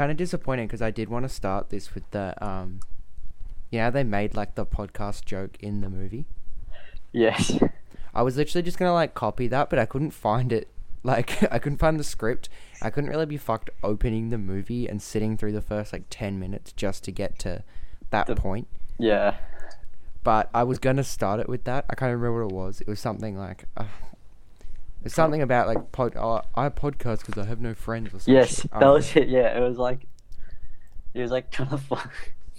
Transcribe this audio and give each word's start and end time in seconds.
kind 0.00 0.10
of 0.10 0.16
disappointed 0.16 0.66
because 0.66 0.80
I 0.80 0.90
did 0.90 1.10
want 1.10 1.24
to 1.26 1.28
start 1.28 1.68
this 1.68 1.94
with 1.94 2.10
the 2.10 2.32
um, 2.42 2.80
yeah, 3.70 3.90
they 3.90 4.02
made 4.02 4.34
like 4.34 4.54
the 4.54 4.64
podcast 4.64 5.26
joke 5.26 5.58
in 5.60 5.82
the 5.82 5.90
movie. 5.90 6.24
Yes. 7.12 7.58
I 8.14 8.22
was 8.22 8.38
literally 8.38 8.62
just 8.62 8.78
gonna 8.78 8.94
like 8.94 9.12
copy 9.12 9.46
that, 9.48 9.68
but 9.68 9.78
I 9.78 9.84
couldn't 9.84 10.12
find 10.12 10.52
it. 10.52 10.68
Like 11.02 11.50
I 11.50 11.58
couldn't 11.58 11.78
find 11.78 11.98
the 11.98 12.04
script. 12.04 12.50
I 12.82 12.90
couldn't 12.90 13.08
really 13.08 13.24
be 13.24 13.38
fucked 13.38 13.70
opening 13.82 14.28
the 14.28 14.36
movie 14.36 14.86
and 14.86 15.00
sitting 15.00 15.38
through 15.38 15.52
the 15.52 15.62
first 15.62 15.94
like 15.94 16.04
ten 16.10 16.38
minutes 16.38 16.72
just 16.72 17.04
to 17.04 17.10
get 17.10 17.38
to 17.38 17.62
that 18.10 18.26
The- 18.26 18.36
point. 18.36 18.68
Yeah. 18.98 19.36
But 20.22 20.50
I 20.52 20.62
was 20.64 20.78
gonna 20.78 21.02
start 21.04 21.40
it 21.40 21.48
with 21.48 21.64
that. 21.64 21.86
I 21.88 21.94
can't 21.94 22.12
remember 22.12 22.44
what 22.44 22.52
it 22.52 22.54
was. 22.54 22.80
It 22.82 22.86
was 22.86 23.00
something 23.00 23.38
like. 23.38 23.64
Uh, 23.78 23.84
it's 25.04 25.14
something 25.14 25.42
about 25.42 25.66
like 25.66 25.92
pod. 25.92 26.14
Oh, 26.16 26.42
I 26.54 26.68
podcast 26.68 27.24
because 27.26 27.38
I 27.42 27.46
have 27.46 27.60
no 27.60 27.74
friends 27.74 28.08
or 28.08 28.18
something. 28.18 28.34
Yes, 28.34 28.66
that 28.72 28.86
was 28.86 29.14
it. 29.16 29.28
Yeah, 29.28 29.56
it 29.56 29.60
was 29.60 29.78
like, 29.78 30.06
it 31.14 31.20
was 31.22 31.30
like 31.30 31.50
kind 31.52 31.72
of 31.72 31.82
fun. 31.82 32.08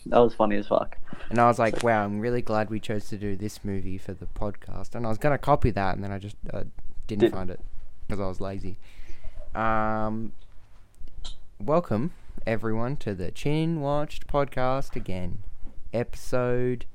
That 0.07 0.17
was 0.17 0.33
funny 0.33 0.55
as 0.55 0.67
fuck. 0.67 0.97
And 1.29 1.37
I 1.39 1.45
was 1.47 1.59
like, 1.59 1.83
wow, 1.83 2.03
I'm 2.03 2.19
really 2.19 2.41
glad 2.41 2.69
we 2.71 2.79
chose 2.79 3.07
to 3.09 3.17
do 3.17 3.35
this 3.35 3.63
movie 3.63 3.99
for 3.99 4.13
the 4.13 4.25
podcast. 4.25 4.95
And 4.95 5.05
I 5.05 5.09
was 5.09 5.19
going 5.19 5.33
to 5.33 5.37
copy 5.37 5.69
that, 5.71 5.93
and 5.95 6.03
then 6.03 6.11
I 6.11 6.17
just 6.17 6.35
uh, 6.51 6.63
didn't 7.05 7.21
Didn't. 7.21 7.33
find 7.35 7.49
it 7.51 7.59
because 8.07 8.19
I 8.19 8.27
was 8.27 8.41
lazy. 8.41 8.77
Um, 9.53 10.31
welcome, 11.59 12.13
everyone, 12.47 12.97
to 12.97 13.13
the 13.13 13.29
Chin 13.29 13.79
Watched 13.79 14.25
podcast 14.25 14.95
again. 14.95 15.43
Episode. 15.93 16.85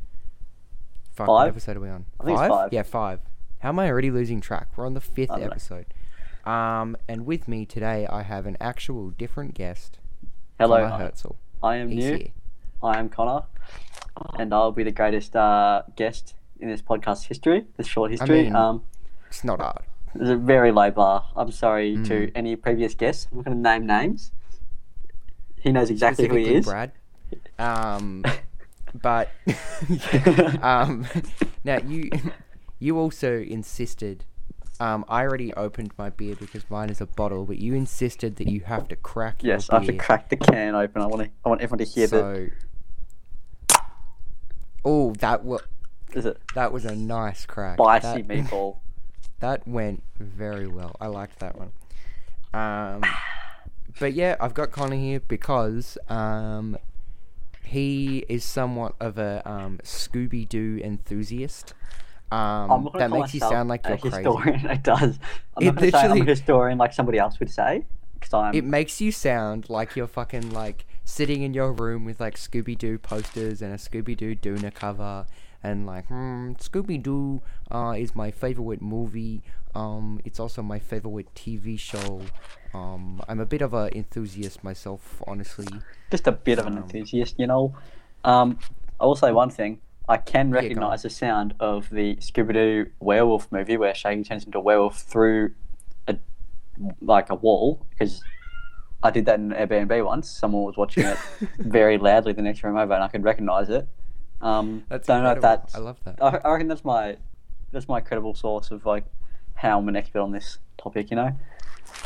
Fuck, 1.14 1.28
what 1.28 1.44
Five? 1.44 1.48
episode 1.50 1.77
are 1.77 1.81
we 1.81 1.88
on? 1.88 2.06
I 2.19 2.25
think 2.25 2.38
it's 2.41 2.48
five. 2.48 2.72
Yeah, 2.72 2.83
five. 2.83 3.20
How 3.67 3.70
am 3.70 3.81
I 3.81 3.91
already 3.91 4.12
losing 4.12 4.41
track? 4.41 4.69
We're 4.77 4.86
on 4.86 4.95
the 4.95 5.00
fifth 5.00 5.33
I 5.33 5.41
don't 5.41 5.47
know. 5.47 5.50
episode. 5.50 5.86
Um, 6.45 6.97
and 7.09 7.27
with 7.27 7.48
me 7.48 7.67
today, 7.67 8.06
I 8.09 8.22
have 8.22 8.47
an 8.47 8.56
actual 8.61 9.11
different 9.11 9.55
guest. 9.55 9.98
Hello, 10.56 10.89
Connor 10.89 11.05
Herzl. 11.06 11.33
I 11.64 11.75
am 11.78 11.89
He's 11.89 12.05
new. 12.05 12.17
here. 12.17 12.28
I 12.81 12.97
am 13.00 13.09
Connor, 13.09 13.42
and 14.39 14.55
I'll 14.55 14.70
be 14.70 14.84
the 14.84 14.92
greatest 14.92 15.34
uh, 15.34 15.83
guest 15.97 16.37
in 16.61 16.69
this 16.69 16.81
podcast 16.81 17.25
history, 17.27 17.64
this 17.77 17.89
short 17.89 18.12
history. 18.12 18.39
I 18.39 18.42
mean- 18.44 18.55
um, 18.55 18.84
It's 19.27 19.42
not 19.42 19.61
hard. 19.61 19.83
It's 20.14 20.31
a 20.31 20.37
very 20.37 20.70
low 20.70 20.92
bar. 20.92 21.25
I'm 21.34 21.50
sorry 21.50 21.94
to 22.05 22.28
Mm. 22.28 22.33
any 22.37 22.55
previous 22.55 22.94
guests. 22.94 23.27
I'm 23.33 23.39
not 23.39 23.47
going 23.47 23.56
to 23.56 23.62
name 23.69 23.84
names. 23.84 24.31
He 25.56 25.72
knows 25.72 25.91
exactly 25.91 26.28
who 26.28 26.37
he 26.37 26.55
is. 26.55 26.67
Brad. 26.67 26.92
Um, 27.59 28.22
but 29.03 29.28
um, 30.62 31.05
now 31.64 31.78
you 31.84 32.11
you 32.78 32.98
also 32.98 33.38
insisted. 33.38 34.24
Um, 34.78 35.05
I 35.08 35.22
already 35.22 35.55
opened 35.55 35.92
my 35.96 36.10
beer 36.10 36.34
because 36.36 36.69
mine 36.69 36.91
is 36.91 37.00
a 37.00 37.06
bottle, 37.06 37.46
but 37.46 37.58
you 37.58 37.74
insisted 37.74 38.36
that 38.36 38.48
you 38.48 38.60
have 38.60 38.88
to 38.88 38.96
crack 38.96 39.42
yes, 39.42 39.70
I 39.70 39.77
have 39.77 39.86
to 39.86 39.96
crack 39.96 40.28
the 40.28 40.36
can 40.36 40.74
open. 40.74 41.00
I 41.00 41.06
want 41.06 41.24
to. 41.24 41.30
I 41.44 41.48
want 41.48 41.62
everyone 41.62 41.78
to 41.78 41.84
hear 41.84 42.06
that. 42.06 42.50
so, 43.70 43.80
oh, 44.84 45.12
that 45.19 45.44
was 45.44 45.62
Is 46.12 46.27
it 46.27 46.38
that 46.54 46.72
was 46.72 46.84
a 46.84 46.94
nice 46.94 47.47
crack. 47.47 47.77
spicy 47.77 48.22
that, 48.22 48.28
meatball? 48.28 48.78
That 49.41 49.69
went 49.69 50.02
very 50.19 50.66
well. 50.66 50.97
I 50.98 51.08
liked 51.08 51.41
that 51.41 51.58
one. 51.58 51.72
Um, 52.54 53.02
but 54.00 54.15
yeah, 54.15 54.36
I've 54.41 54.54
got 54.54 54.70
Connor 54.72 54.97
here 54.97 55.20
because 55.20 55.98
um, 56.09 56.78
he 57.62 58.25
is 58.31 58.44
somewhat 58.44 58.94
of 58.98 59.19
a 59.19 59.42
um, 59.44 59.78
Scooby 59.82 60.48
Doo 60.48 60.81
enthusiast. 60.82 61.75
Um, 62.31 62.70
I'm 62.70 62.84
not 62.84 62.92
gonna 62.92 63.04
that 63.04 63.10
makes 63.10 63.34
you 63.34 63.41
sound 63.41 63.69
like 63.69 63.88
you're 63.88 63.98
crazy. 63.98 64.26
historian. 64.26 64.66
It 64.70 64.82
does. 64.82 65.19
I'm 65.56 65.66
It 65.66 65.75
not 65.75 65.84
say 65.88 66.06
I'm 66.09 66.20
a 66.22 66.25
historian 66.25 66.78
like 66.78 66.92
somebody 66.92 67.19
else 67.19 67.38
would 67.41 67.50
say. 67.50 67.87
It 68.53 68.64
makes 68.64 69.00
you 69.00 69.12
sound 69.12 69.70
like 69.70 69.94
you're 69.94 70.06
fucking 70.09 70.50
like 70.53 70.84
sitting 71.04 71.42
in 71.42 71.54
your 71.54 71.72
room 71.72 72.04
with 72.04 72.20
like 72.20 72.34
Scooby 72.36 72.76
Doo 72.76 72.98
posters 72.98 73.62
and 73.62 73.72
a 73.72 73.76
Scooby 73.76 74.16
Doo 74.16 74.34
Doona 74.34 74.75
cover 74.75 75.26
and 75.62 75.86
like, 75.86 76.06
hmm, 76.06 76.53
Scooby 76.54 77.03
Doo 77.03 77.42
uh, 77.70 77.94
is 77.97 78.15
my 78.16 78.31
favorite 78.31 78.82
movie. 78.82 79.42
Um, 79.75 80.20
it's 80.25 80.41
also 80.41 80.62
my 80.62 80.78
favorite 80.78 81.34
TV 81.34 81.78
show. 81.78 82.22
Um, 82.75 83.22
I'm 83.28 83.41
a 83.41 83.47
bit 83.47 83.62
of 83.62 83.75
an 83.75 83.91
enthusiast 83.94 84.65
myself, 84.65 85.22
honestly. 85.26 85.84
just 86.10 86.26
a 86.26 86.32
bit 86.32 86.59
of 86.59 86.66
an 86.66 86.76
Um, 86.76 86.78
enthusiast, 86.78 87.36
you 87.38 87.47
know. 87.47 87.75
Um, 88.25 88.59
I 89.00 89.06
will 89.06 89.16
say 89.16 89.32
one 89.32 89.50
thing. 89.50 89.81
I 90.09 90.17
can 90.19 90.49
on. 90.49 90.53
recognise 90.53 91.03
the 91.03 91.11
sound 91.11 91.55
of 91.59 91.91
the 91.91 92.17
Scooby 92.17 92.53
Doo 92.53 92.91
werewolf 93.00 93.50
movie 93.50 93.77
where 93.77 93.94
Shaggy 93.94 94.22
turns 94.22 94.44
into 94.44 94.59
a 94.59 94.61
werewolf 94.61 95.00
through 95.00 95.55
a 96.06 96.17
like 97.00 97.31
a 97.31 97.34
wall 97.34 97.84
because 97.91 98.22
I 99.03 99.11
did 99.11 99.27
that 99.27 99.39
in 99.39 99.50
Airbnb 99.50 100.05
once. 100.05 100.31
Someone 100.31 100.62
was 100.62 100.77
watching 100.77 101.05
it 101.05 101.19
very 101.59 101.99
loudly 101.99 102.33
the 102.33 102.43
next 102.43 102.62
room 102.62 102.77
over, 102.77 102.93
and 102.93 103.03
I 103.03 103.09
could 103.09 103.25
recognise 103.25 103.69
it. 103.69 103.89
Um, 104.41 104.84
That's 104.89 105.06
don't 105.06 105.22
know 105.22 105.33
if 105.33 105.41
that's. 105.41 105.75
I 105.75 105.78
love 105.78 105.99
that. 106.05 106.22
I, 106.22 106.39
I 106.45 106.53
reckon 106.53 106.69
that's 106.69 106.84
my 106.84 107.16
that's 107.72 107.89
my 107.89 108.00
credible 108.00 108.34
source 108.34 108.71
of 108.71 108.84
like 108.84 109.05
how 109.55 109.78
I'm 109.78 109.89
an 109.89 109.97
expert 109.97 110.21
on 110.21 110.33
this 110.33 110.59
topic. 110.78 111.11
You 111.11 111.16
know. 111.16 111.37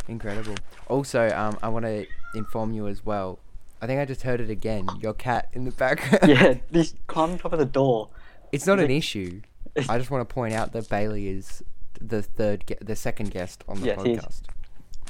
Incredible. 0.09 0.55
Also, 0.89 1.29
um, 1.31 1.59
I 1.63 1.69
want 1.69 1.85
to 1.87 2.07
inform 2.35 2.73
you 2.73 2.87
as 2.87 3.05
well. 3.05 3.39
I 3.83 3.87
think 3.87 4.01
I 4.01 4.05
just 4.05 4.23
heard 4.23 4.41
it 4.41 4.51
again. 4.51 4.87
Your 5.01 5.15
cat 5.15 5.49
in 5.53 5.65
the 5.65 5.71
background. 5.71 6.29
Yeah, 6.29 6.55
this 6.71 6.95
climb 7.07 7.31
on 7.33 7.39
top 7.39 7.53
of 7.53 7.59
the 7.59 7.65
door. 7.65 8.09
It's 8.53 8.67
not 8.67 8.79
an 8.81 8.91
issue. 8.91 9.41
I 9.89 9.97
just 9.99 10.11
want 10.11 10.29
to 10.29 10.33
point 10.35 10.53
out 10.55 10.73
that 10.73 10.89
Bailey 10.89 11.29
is 11.29 11.63
the 12.01 12.23
third, 12.23 12.65
ge- 12.67 12.85
the 12.85 12.97
second 12.97 13.31
guest 13.31 13.63
on 13.69 13.81
the 13.81 13.87
Yes, 13.87 14.03
he's- 14.03 14.21
podcast. 14.25 14.43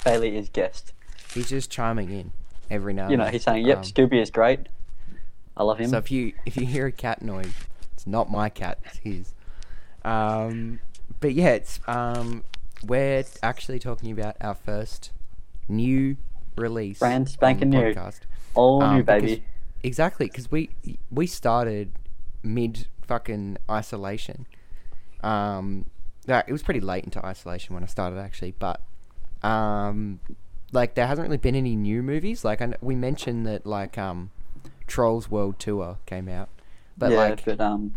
Bailey 0.05 0.37
is 0.37 0.49
guest. 0.49 0.93
He's 1.35 1.49
just 1.49 1.71
chiming 1.71 2.11
in 2.11 2.33
every 2.71 2.93
now. 2.93 3.07
you 3.09 3.15
and 3.15 3.23
know, 3.23 3.27
he's 3.31 3.43
saying, 3.45 3.67
"Yep, 3.67 3.79
Um, 3.79 3.85
Scooby 3.85 4.21
is 4.21 4.31
great. 4.31 4.69
I 5.57 5.63
love 5.63 5.79
him." 5.79 5.91
So 5.91 5.99
if 5.99 6.11
you 6.11 6.33
if 6.47 6.57
you 6.57 6.67
hear 6.67 6.87
a 6.87 6.93
cat 6.93 7.23
noise, 7.23 7.53
it's 7.93 8.07
not 8.07 8.31
my 8.31 8.49
cat. 8.49 8.79
It's 8.85 8.99
his. 8.99 9.35
Um, 10.05 10.81
but 11.21 11.35
yeah, 11.35 11.51
it's 11.51 11.81
um, 11.87 12.45
we're 12.87 13.25
actually 13.43 13.79
talking 13.79 14.11
about 14.11 14.37
our 14.41 14.55
first 14.55 15.13
new 15.69 16.17
release, 16.57 16.99
Brand 16.99 17.15
on 17.17 17.25
the 17.25 17.31
spanking 17.31 17.71
new. 17.71 17.95
podcast. 17.95 18.21
All 18.55 18.83
um, 18.83 18.97
new, 18.97 19.03
because- 19.03 19.23
baby. 19.23 19.45
Exactly, 19.83 20.27
because 20.27 20.51
we 20.51 20.69
we 21.11 21.27
started 21.27 21.93
mid 22.43 22.87
fucking 23.01 23.57
isolation. 23.71 24.47
Um, 25.23 25.87
yeah, 26.27 26.43
it 26.47 26.53
was 26.53 26.63
pretty 26.63 26.81
late 26.81 27.05
into 27.05 27.25
isolation 27.25 27.75
when 27.75 27.83
I 27.83 27.87
started 27.87 28.19
actually, 28.19 28.55
but 28.59 28.83
um, 29.43 30.21
like 30.73 30.95
there 30.95 31.07
hasn't 31.07 31.27
really 31.27 31.39
been 31.39 31.55
any 31.55 31.77
new 31.77 32.03
movies. 32.03 32.45
Like 32.45 32.61
I 32.61 32.75
we 32.83 32.95
mentioned 32.95 33.47
that 33.47 33.65
like 33.65 33.97
um, 33.97 34.31
Trolls 34.87 35.31
World 35.31 35.59
Tour 35.59 35.97
came 36.05 36.29
out, 36.29 36.51
but 36.99 37.13
yeah, 37.13 37.17
like 37.17 37.45
but 37.45 37.61
um, 37.61 37.95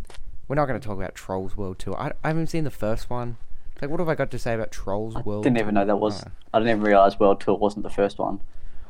we're 0.47 0.55
not 0.55 0.65
going 0.67 0.79
to 0.79 0.85
talk 0.85 0.97
about 0.97 1.15
Trolls 1.15 1.57
World 1.57 1.79
Tour. 1.79 1.97
I, 1.97 2.13
I 2.23 2.29
haven't 2.29 2.47
seen 2.47 2.63
the 2.63 2.71
first 2.71 3.09
one. 3.09 3.37
Like, 3.81 3.89
what 3.89 3.99
have 3.99 4.07
I 4.07 4.15
got 4.15 4.31
to 4.31 4.39
say 4.39 4.53
about 4.53 4.71
Trolls 4.71 5.15
I 5.15 5.21
World? 5.21 5.43
didn't 5.43 5.59
even 5.59 5.73
know 5.73 5.81
Tour? 5.81 5.87
that 5.87 5.97
was. 5.97 6.23
I. 6.23 6.29
I 6.53 6.59
didn't 6.59 6.77
even 6.77 6.83
realize 6.83 7.19
World 7.19 7.41
Tour 7.41 7.57
wasn't 7.57 7.83
the 7.83 7.89
first 7.89 8.19
one. 8.19 8.39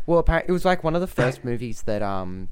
Well, 0.05 0.19
apparently, 0.19 0.49
it 0.49 0.53
was 0.53 0.65
like 0.65 0.83
one 0.83 0.95
of 0.95 1.01
the 1.01 1.07
first 1.07 1.43
movies 1.49 1.83
that 1.83 2.01
um, 2.01 2.49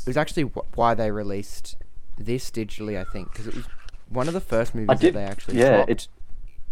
it 0.00 0.06
was 0.06 0.16
actually 0.16 0.44
wh- 0.44 0.76
why 0.76 0.94
they 0.94 1.10
released 1.10 1.76
this 2.18 2.50
digitally. 2.50 2.98
I 3.00 3.04
think 3.10 3.30
because 3.32 3.46
it 3.46 3.54
was 3.54 3.66
one 4.08 4.28
of 4.28 4.34
the 4.34 4.40
first 4.40 4.74
movies 4.74 4.98
did- 4.98 5.14
that 5.14 5.18
they 5.18 5.24
actually 5.24 5.58
yeah, 5.58 5.82
it's- 5.82 6.08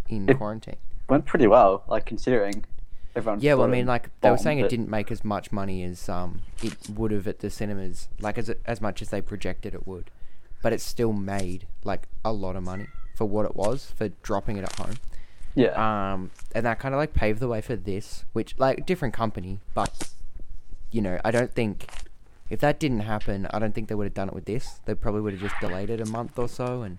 in 0.08 0.28
it- 0.28 0.36
quarantine. 0.36 0.76
Went 1.08 1.26
pretty 1.26 1.46
well, 1.46 1.82
like 1.88 2.06
considering 2.06 2.64
everyone. 3.14 3.40
Yeah, 3.40 3.54
well, 3.54 3.66
I 3.66 3.70
mean, 3.70 3.84
it 3.84 3.88
like 3.88 4.08
they 4.20 4.30
were 4.30 4.38
saying, 4.38 4.58
it 4.60 4.62
but- 4.62 4.70
didn't 4.70 4.88
make 4.88 5.10
as 5.10 5.24
much 5.24 5.52
money 5.52 5.82
as 5.84 6.08
um 6.08 6.42
it 6.62 6.74
would 6.88 7.10
have 7.10 7.26
at 7.26 7.40
the 7.40 7.50
cinemas, 7.50 8.08
like 8.20 8.38
as 8.38 8.50
as 8.64 8.80
much 8.80 9.02
as 9.02 9.10
they 9.10 9.20
projected 9.20 9.74
it 9.74 9.86
would, 9.86 10.10
but 10.62 10.72
it 10.72 10.80
still 10.80 11.12
made 11.12 11.66
like 11.84 12.08
a 12.24 12.32
lot 12.32 12.56
of 12.56 12.62
money 12.62 12.86
for 13.14 13.26
what 13.26 13.44
it 13.44 13.54
was 13.54 13.92
for 13.96 14.08
dropping 14.22 14.56
it 14.56 14.64
at 14.64 14.72
home. 14.78 14.94
Yeah, 15.54 16.12
Um, 16.14 16.30
and 16.54 16.64
that 16.64 16.78
kind 16.78 16.94
of 16.94 16.98
like 16.98 17.12
paved 17.12 17.40
the 17.40 17.48
way 17.48 17.60
for 17.60 17.76
this, 17.76 18.24
which 18.32 18.54
like 18.58 18.86
different 18.86 19.12
company, 19.14 19.60
but 19.74 20.10
you 20.90 21.00
know, 21.02 21.20
I 21.24 21.30
don't 21.30 21.52
think 21.52 21.86
if 22.50 22.60
that 22.60 22.78
didn't 22.78 23.00
happen, 23.00 23.46
I 23.50 23.58
don't 23.58 23.74
think 23.74 23.88
they 23.88 23.94
would 23.94 24.04
have 24.04 24.14
done 24.14 24.28
it 24.28 24.34
with 24.34 24.44
this. 24.46 24.80
They 24.84 24.94
probably 24.94 25.20
would 25.22 25.32
have 25.34 25.42
just 25.42 25.54
delayed 25.60 25.90
it 25.90 26.00
a 26.00 26.06
month 26.06 26.38
or 26.38 26.48
so 26.48 26.82
and. 26.82 26.98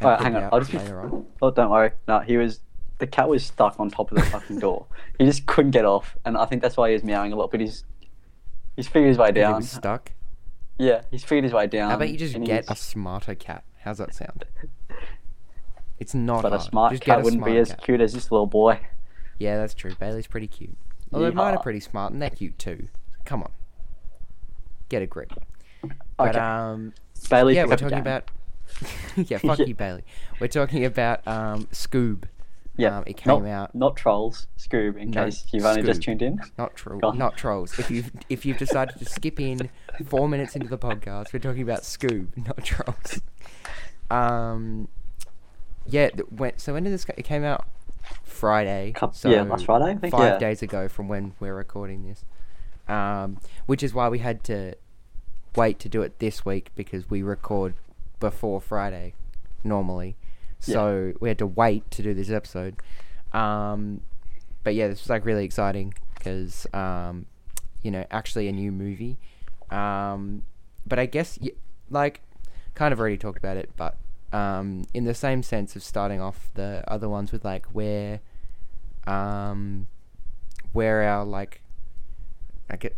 and 0.00 0.04
Alright, 0.04 0.20
hang 0.20 0.36
on. 0.36 0.48
I'll 0.52 0.60
just 0.60 0.72
later 0.74 1.00
on. 1.00 1.26
oh, 1.42 1.50
don't 1.50 1.70
worry. 1.70 1.90
No, 2.06 2.20
he 2.20 2.36
was. 2.36 2.60
The 2.98 3.06
cat 3.06 3.28
was 3.28 3.44
stuck 3.46 3.78
on 3.78 3.90
top 3.90 4.10
of 4.12 4.18
the 4.18 4.24
fucking 4.24 4.58
door. 4.58 4.86
He 5.18 5.24
just 5.24 5.46
couldn't 5.46 5.70
get 5.70 5.84
off, 5.84 6.16
and 6.24 6.36
I 6.36 6.46
think 6.46 6.62
that's 6.62 6.76
why 6.76 6.88
he 6.88 6.94
was 6.94 7.04
meowing 7.04 7.32
a 7.32 7.36
lot. 7.36 7.50
But 7.50 7.60
he's 7.60 7.84
he's 8.76 8.88
figured 8.88 9.08
his 9.08 9.18
way 9.18 9.28
He 9.28 9.32
down. 9.34 9.56
was 9.56 9.70
stuck. 9.70 10.12
Yeah, 10.78 11.02
he's 11.10 11.22
figured 11.24 11.44
his 11.44 11.52
way 11.52 11.66
down. 11.66 11.90
How 11.90 11.96
about 11.96 12.08
you 12.10 12.16
just 12.16 12.40
get 12.44 12.64
a 12.68 12.76
smarter 12.76 13.34
cat? 13.34 13.64
How's 13.84 13.98
that 13.98 14.14
sound? 14.14 14.44
It's 16.00 16.14
not 16.14 16.42
But 16.42 16.52
a 16.52 16.58
hard. 16.58 16.70
smart 16.70 16.92
Just 16.92 17.02
cat 17.04 17.20
a 17.20 17.22
wouldn't 17.22 17.44
be 17.44 17.56
as 17.58 17.70
cat. 17.70 17.82
cute 17.82 18.00
as 18.00 18.12
this 18.12 18.30
little 18.30 18.46
boy. 18.46 18.80
Yeah, 19.38 19.56
that's 19.56 19.74
true. 19.74 19.94
Bailey's 19.94 20.26
pretty 20.26 20.46
cute. 20.48 20.76
Although 21.12 21.32
mine 21.32 21.54
are 21.54 21.62
pretty 21.62 21.80
smart 21.80 22.12
and 22.12 22.20
they're 22.22 22.30
cute 22.30 22.58
too. 22.58 22.88
Come 23.24 23.42
on. 23.42 23.50
Get 24.88 25.02
a 25.02 25.06
grip. 25.06 25.32
But 26.16 26.30
Okay. 26.30 26.38
um 26.38 26.92
Bailey, 27.30 27.54
yeah, 27.56 27.64
we're 27.64 27.76
talking 27.76 27.98
about 27.98 28.30
yeah, 29.16 29.38
fuck 29.38 29.58
Yeah. 29.58 29.66
you, 29.66 29.74
Bailey. 29.74 30.04
We're 30.40 30.48
talking 30.48 30.84
about 30.84 31.26
um 31.26 31.66
Scoob. 31.72 32.24
Yeah, 32.76 32.98
Um, 32.98 33.04
it 33.08 33.16
came 33.16 33.42
not, 33.42 33.48
out 33.48 33.74
Not 33.74 33.96
trolls, 33.96 34.46
Scoob. 34.56 34.96
In 34.96 35.10
No, 35.10 35.24
case 35.24 35.46
you've 35.52 35.64
only 35.64 35.82
just 35.82 36.00
tuned 36.02 36.22
in. 36.22 36.40
not 36.56 36.76
troll, 36.76 37.00
Gone. 37.00 37.18
not 37.18 37.36
trolls. 37.36 37.76
If 37.78 37.90
you 37.90 38.04
if 38.28 38.46
you've 38.46 38.58
decided 38.58 38.96
to 38.98 39.04
skip 39.04 39.40
in 39.40 39.68
four 40.06 40.28
minutes 40.28 40.54
into 40.54 40.68
the 40.68 40.78
podcast, 40.78 41.32
we're 41.32 41.40
talking 41.40 41.62
about 41.62 41.82
Scoob, 41.82 42.28
not 42.36 42.62
trolls. 42.64 43.20
Um, 44.10 44.88
yeah. 45.88 46.10
When, 46.28 46.56
so 46.58 46.74
when 46.74 46.84
did 46.84 46.92
this? 46.92 47.06
It 47.16 47.24
came 47.24 47.44
out 47.44 47.66
Friday. 48.24 48.92
Coup- 48.94 49.10
so 49.12 49.30
yeah, 49.30 49.42
last 49.42 49.64
Friday, 49.64 49.92
I 49.92 49.94
think, 49.96 50.12
Five 50.12 50.34
yeah. 50.34 50.38
days 50.38 50.62
ago 50.62 50.88
from 50.88 51.08
when 51.08 51.34
we're 51.40 51.54
recording 51.54 52.06
this. 52.06 52.24
Um, 52.88 53.38
which 53.66 53.82
is 53.82 53.92
why 53.92 54.08
we 54.08 54.20
had 54.20 54.42
to 54.44 54.74
wait 55.56 55.78
to 55.80 55.88
do 55.88 56.02
it 56.02 56.18
this 56.20 56.44
week 56.44 56.70
because 56.74 57.10
we 57.10 57.22
record 57.22 57.74
before 58.20 58.60
Friday 58.60 59.14
normally. 59.64 60.16
Yeah. 60.64 60.74
So 60.74 61.12
we 61.20 61.28
had 61.28 61.38
to 61.38 61.46
wait 61.46 61.90
to 61.92 62.02
do 62.02 62.14
this 62.14 62.30
episode. 62.30 62.76
Um, 63.32 64.00
but 64.64 64.74
yeah, 64.74 64.88
this 64.88 65.02
was 65.02 65.10
like 65.10 65.24
really 65.24 65.44
exciting 65.44 65.94
because 66.14 66.66
um, 66.72 67.26
you 67.82 67.90
know 67.90 68.04
actually 68.10 68.48
a 68.48 68.52
new 68.52 68.72
movie. 68.72 69.18
Um, 69.70 70.44
but 70.86 70.98
I 70.98 71.06
guess 71.06 71.38
like 71.90 72.20
kind 72.74 72.92
of 72.92 73.00
already 73.00 73.18
talked 73.18 73.38
about 73.38 73.56
it, 73.56 73.70
but 73.76 73.98
um, 74.32 74.84
in 74.94 75.04
the 75.04 75.14
same 75.14 75.42
sense 75.42 75.74
of 75.76 75.82
starting 75.82 76.20
off 76.20 76.50
the 76.54 76.82
other 76.86 77.08
ones 77.08 77.32
with 77.32 77.44
like 77.44 77.66
where 77.66 78.20
um, 79.06 79.86
where 80.72 81.02
our 81.02 81.24
like 81.24 81.62
I 82.70 82.76
get 82.76 82.96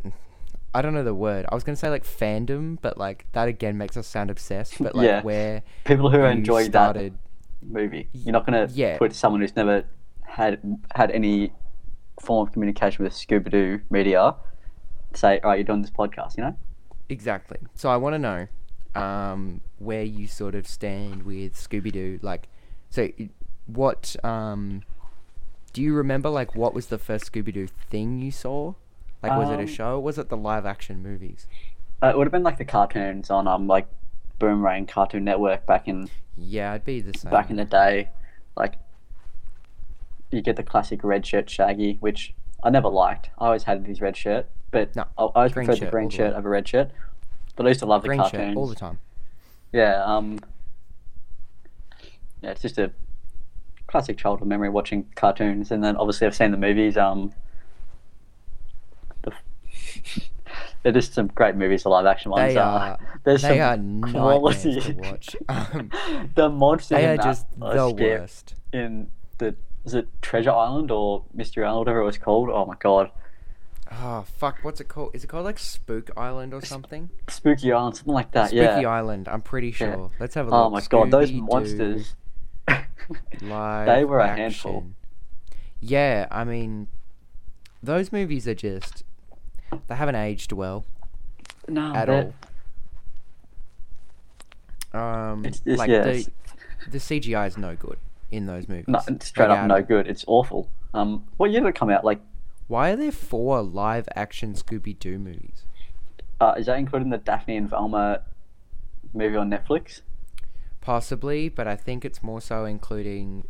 I 0.74 0.82
don't 0.82 0.94
know 0.94 1.04
the 1.04 1.14
word. 1.14 1.46
I 1.50 1.54
was 1.54 1.64
gonna 1.64 1.76
say 1.76 1.88
like 1.90 2.04
fandom, 2.04 2.78
but 2.80 2.98
like 2.98 3.26
that 3.32 3.48
again 3.48 3.78
makes 3.78 3.96
us 3.96 4.06
sound 4.06 4.30
obsessed. 4.30 4.82
But 4.82 4.94
like 4.94 5.04
Yeah. 5.06 5.22
where 5.22 5.62
People 5.84 6.10
who 6.10 6.22
enjoy 6.22 6.64
started, 6.64 7.14
that 7.14 7.68
movie. 7.68 8.08
You're 8.12 8.32
not 8.32 8.46
going 8.46 8.66
to 8.68 8.72
Yeah. 8.74 8.98
put 8.98 9.14
someone 9.14 9.40
who's 9.40 9.54
never 9.56 9.84
had 10.22 10.60
had 10.94 11.10
any 11.10 11.52
form 12.20 12.46
of 12.46 12.52
communication 12.52 13.04
with 13.04 13.12
Scooby 13.12 13.50
Doo 13.50 13.80
media 13.90 14.34
say, 15.14 15.40
"All 15.40 15.50
right, 15.50 15.56
you're 15.56 15.64
doing 15.64 15.82
this 15.82 15.90
podcast," 15.90 16.36
you 16.36 16.44
know? 16.44 16.56
Exactly. 17.08 17.58
So 17.74 17.88
I 17.90 17.96
want 17.96 18.14
to 18.14 18.18
know 18.18 18.46
um, 18.94 19.60
where 19.78 20.02
you 20.02 20.26
sort 20.26 20.54
of 20.54 20.66
stand 20.66 21.22
with 21.24 21.54
Scooby 21.54 21.92
Doo. 21.92 22.18
Like, 22.22 22.48
so 22.90 23.08
what 23.66 24.16
um, 24.24 24.82
do 25.72 25.82
you 25.82 25.94
remember? 25.94 26.28
Like, 26.28 26.54
what 26.54 26.74
was 26.74 26.86
the 26.86 26.98
first 26.98 27.30
Scooby 27.32 27.52
Doo 27.52 27.68
thing 27.90 28.20
you 28.20 28.30
saw? 28.30 28.74
Like, 29.22 29.36
was 29.38 29.50
it 29.50 29.54
Um, 29.54 29.60
a 29.60 29.66
show? 29.66 29.94
Or 29.96 30.00
was 30.00 30.18
it 30.18 30.28
the 30.28 30.36
live 30.36 30.64
action 30.66 31.02
movies? 31.02 31.46
Uh, 32.02 32.08
it 32.08 32.16
would 32.16 32.26
have 32.26 32.32
been 32.32 32.42
like 32.42 32.56
the 32.58 32.64
cartoons 32.64 33.28
on 33.30 33.46
um 33.46 33.66
like 33.66 33.86
Boomerang 34.38 34.86
Cartoon 34.86 35.22
Network 35.24 35.66
back 35.66 35.86
in 35.86 36.08
Yeah, 36.38 36.72
I'd 36.72 36.84
be 36.84 37.02
the 37.02 37.16
same. 37.18 37.30
back 37.30 37.50
in 37.50 37.56
the 37.56 37.66
day. 37.66 38.08
Like 38.56 38.76
you 40.30 40.40
get 40.40 40.56
the 40.56 40.62
classic 40.62 41.04
red 41.04 41.26
shirt 41.26 41.50
Shaggy, 41.50 41.98
which 42.00 42.34
I 42.62 42.70
never 42.70 42.88
liked. 42.88 43.28
I 43.38 43.46
always 43.46 43.64
hated 43.64 43.86
his 43.86 44.00
red 44.00 44.16
shirt, 44.16 44.46
but 44.70 44.96
No, 44.96 45.02
I 45.18 45.22
I 45.24 45.26
always 45.34 45.52
green 45.52 45.66
preferred 45.66 45.86
the 45.86 45.90
green 45.90 46.08
shirt 46.08 46.34
over 46.34 46.48
red 46.48 46.66
shirt. 46.66 46.90
But 47.60 47.66
I 47.66 47.70
used 47.72 47.80
to 47.80 47.86
love 47.86 48.00
the 48.00 48.08
green 48.08 48.20
cartoons. 48.20 48.52
shirt 48.52 48.56
all 48.56 48.66
the 48.66 48.74
time. 48.74 48.98
Yeah, 49.70 50.02
um, 50.02 50.38
yeah, 52.40 52.52
it's 52.52 52.62
just 52.62 52.78
a 52.78 52.90
classic 53.86 54.16
childhood 54.16 54.48
memory 54.48 54.70
watching 54.70 55.10
cartoons, 55.14 55.70
and 55.70 55.84
then 55.84 55.94
obviously 55.96 56.26
I've 56.26 56.34
seen 56.34 56.52
the 56.52 56.56
movies. 56.56 56.96
Um, 56.96 57.34
the, 59.20 59.32
they're 60.82 60.92
just 60.92 61.12
some 61.12 61.26
great 61.26 61.54
movies, 61.54 61.82
the 61.82 61.90
live 61.90 62.06
action 62.06 62.30
ones. 62.30 62.54
They 62.54 62.58
uh, 62.58 62.64
are. 62.66 62.98
there's 63.24 63.42
They 63.42 63.58
some 63.58 64.04
are 64.04 64.10
quality. 64.10 64.80
to 64.80 64.92
watch. 64.94 65.36
Um, 65.50 65.90
the 66.34 66.48
monsters 66.48 66.96
they 66.96 67.04
in 67.04 67.10
are 67.10 67.16
that 67.18 67.24
just 67.24 67.46
are 67.60 67.74
the 67.74 67.90
worst. 67.90 68.54
In 68.72 69.08
the 69.36 69.54
is 69.84 69.92
it 69.92 70.08
Treasure 70.22 70.52
Island 70.52 70.90
or 70.90 71.26
Mystery 71.34 71.66
Island, 71.66 71.80
whatever 71.80 72.00
it 72.00 72.06
was 72.06 72.16
called? 72.16 72.48
Oh 72.48 72.64
my 72.64 72.76
god, 72.78 73.10
Oh 73.92 74.24
fuck! 74.38 74.58
What's 74.62 74.80
it 74.80 74.88
called? 74.88 75.10
Is 75.14 75.24
it 75.24 75.26
called 75.26 75.44
like 75.44 75.58
Spook 75.58 76.10
Island 76.16 76.54
or 76.54 76.64
something? 76.64 77.10
Spooky 77.28 77.72
Island, 77.72 77.96
something 77.96 78.14
like 78.14 78.30
that. 78.32 78.52
Yeah. 78.52 78.72
Spooky 78.72 78.82
yeah. 78.82 78.88
Island. 78.88 79.28
I'm 79.28 79.42
pretty 79.42 79.68
Yeah. 79.68 79.94
sure. 79.94 80.10
Let's 80.20 80.34
have 80.36 80.46
a 80.46 80.50
look. 80.50 80.66
Oh 80.66 80.70
my 80.70 80.80
god, 80.88 81.10
those 81.10 81.30
Scooby-Doo 81.30 81.42
monsters. 81.42 82.14
They 83.40 84.04
were 84.04 84.20
a 84.20 84.28
action. 84.28 84.42
handful. 84.42 84.86
Yeah, 85.80 86.28
I 86.30 86.44
mean, 86.44 86.86
those 87.82 88.12
movies 88.12 88.46
are 88.46 88.54
just 88.54 89.02
they 89.88 89.94
haven't 89.96 90.14
aged 90.16 90.52
well 90.52 90.84
No, 91.66 91.92
at 91.94 92.08
all. 92.08 92.34
Um, 94.92 95.44
It's, 95.44 95.62
it's, 95.64 95.78
like 95.78 95.90
yeah, 95.90 96.02
the 96.02 96.26
the 96.90 96.98
CGI 96.98 97.46
is 97.48 97.56
no 97.56 97.74
good 97.76 97.98
in 98.30 98.46
those 98.46 98.68
movies. 98.68 98.86
No, 98.88 99.00
straight 99.20 99.50
up 99.50 99.66
no 99.66 99.82
good. 99.82 100.06
It's 100.06 100.24
awful. 100.28 100.68
Um, 100.94 101.24
what 101.36 101.50
year 101.50 101.60
did 101.60 101.68
it 101.68 101.74
come 101.74 101.90
out? 101.90 102.04
Like, 102.04 102.20
Why 102.70 102.90
are 102.90 102.96
there 102.96 103.10
four 103.10 103.62
live 103.62 104.08
action 104.14 104.54
Scooby 104.54 104.96
Doo 104.96 105.18
movies? 105.18 105.64
uh, 106.40 106.54
is 106.56 106.66
that 106.66 106.78
including 106.78 107.10
the 107.10 107.18
Daphne 107.18 107.56
and 107.56 107.68
Velma 107.68 108.22
movie 109.12 109.36
on 109.36 109.50
Netflix? 109.50 110.02
Possibly, 110.80 111.48
but 111.48 111.66
I 111.66 111.74
think 111.74 112.04
it's 112.04 112.22
more 112.22 112.40
so 112.40 112.64
including. 112.64 113.48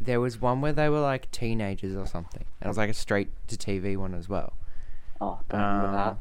There 0.00 0.20
was 0.20 0.40
one 0.40 0.60
where 0.60 0.72
they 0.72 0.88
were 0.88 1.00
like 1.00 1.28
teenagers 1.32 1.96
or 1.96 2.06
something, 2.06 2.44
and 2.60 2.66
it 2.66 2.68
was 2.68 2.78
like 2.78 2.88
a 2.90 2.94
straight 2.94 3.30
to 3.48 3.56
TV 3.56 3.96
one 3.96 4.14
as 4.14 4.28
well. 4.28 4.52
Oh, 5.20 5.40
don't 5.48 5.60
remember 5.60 5.92
that. 5.96 6.08
Um, 6.10 6.18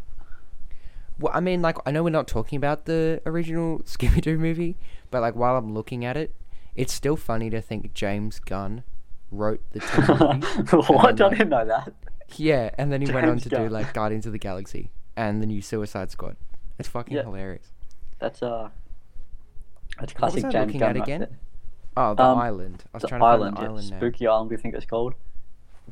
Well, 1.19 1.31
I 1.35 1.39
mean, 1.39 1.61
like 1.61 1.77
I 1.85 1.91
know 1.91 2.01
we're 2.03 2.09
not 2.09 2.27
talking 2.27 2.57
about 2.57 2.85
the 2.85 3.21
original 3.27 3.79
Scooby 3.85 4.21
Doo 4.21 4.39
movie, 4.39 4.75
but 5.11 5.21
like 5.21 5.35
while 5.35 5.55
I'm 5.55 5.71
looking 5.75 6.03
at 6.03 6.17
it, 6.17 6.33
it's 6.75 6.91
still 6.93 7.15
funny 7.15 7.51
to 7.51 7.61
think 7.61 7.93
James 7.93 8.39
Gunn 8.39 8.83
wrote 9.31 9.61
the 9.71 9.81
two 9.81 10.01
movies. 10.73 10.89
what? 10.89 11.21
I 11.21 11.25
like- 11.27 11.37
didn't 11.37 11.49
know 11.49 11.63
that. 11.65 11.93
Yeah, 12.35 12.69
and 12.77 12.91
then 12.91 13.01
he 13.01 13.11
went 13.11 13.27
on 13.27 13.39
to 13.39 13.49
do 13.49 13.69
like 13.69 13.93
Guardians 13.93 14.25
of 14.25 14.31
the 14.33 14.37
Galaxy 14.39 14.91
and 15.15 15.41
the 15.41 15.45
new 15.45 15.61
Suicide 15.61 16.11
Squad. 16.11 16.35
It's 16.77 16.87
fucking 16.89 17.15
Yeah. 17.15 17.23
hilarious. 17.23 17.71
That's 18.19 18.43
uh, 18.43 18.69
that's 19.99 20.13
What 20.13 20.33
was 20.33 20.41
classic 20.41 20.45
I 20.45 20.49
James 20.51 20.65
looking 20.67 20.79
Gunn 20.79 20.89
at 20.89 20.95
right 20.99 21.03
again? 21.03 21.19
there. 21.21 21.29
Oh, 21.95 22.13
the 22.13 22.23
Um, 22.23 22.37
island. 22.37 22.83
I 22.93 22.97
was 22.97 23.01
The 23.01 23.07
trying 23.07 23.21
to 23.21 23.25
island, 23.25 23.55
find 23.55 23.57
the 23.57 23.61
yeah, 23.61 23.67
island 23.69 23.89
name. 23.89 23.99
Spooky 23.99 24.27
Island. 24.27 24.49
We 24.51 24.57
think 24.57 24.75
it's 24.75 24.85
called. 24.85 25.15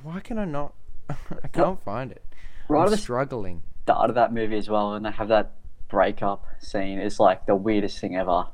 Why 0.03 0.19
can 0.19 0.37
I 0.37 0.45
not? 0.45 0.73
I 1.09 1.47
can't 1.47 1.81
find 1.81 2.11
it. 2.11 2.21
Right 2.67 2.79
I'm 2.81 2.85
at 2.85 2.91
the 2.91 2.97
struggling. 2.97 3.63
start 3.83 4.09
of 4.09 4.15
that 4.15 4.33
movie 4.33 4.57
as 4.57 4.69
well, 4.69 4.93
and 4.93 5.05
they 5.05 5.11
have 5.11 5.29
that 5.29 5.53
breakup 5.87 6.45
scene. 6.59 6.99
It's 6.99 7.19
like 7.19 7.45
the 7.45 7.55
weirdest 7.55 7.99
thing 7.99 8.15
ever. 8.15 8.47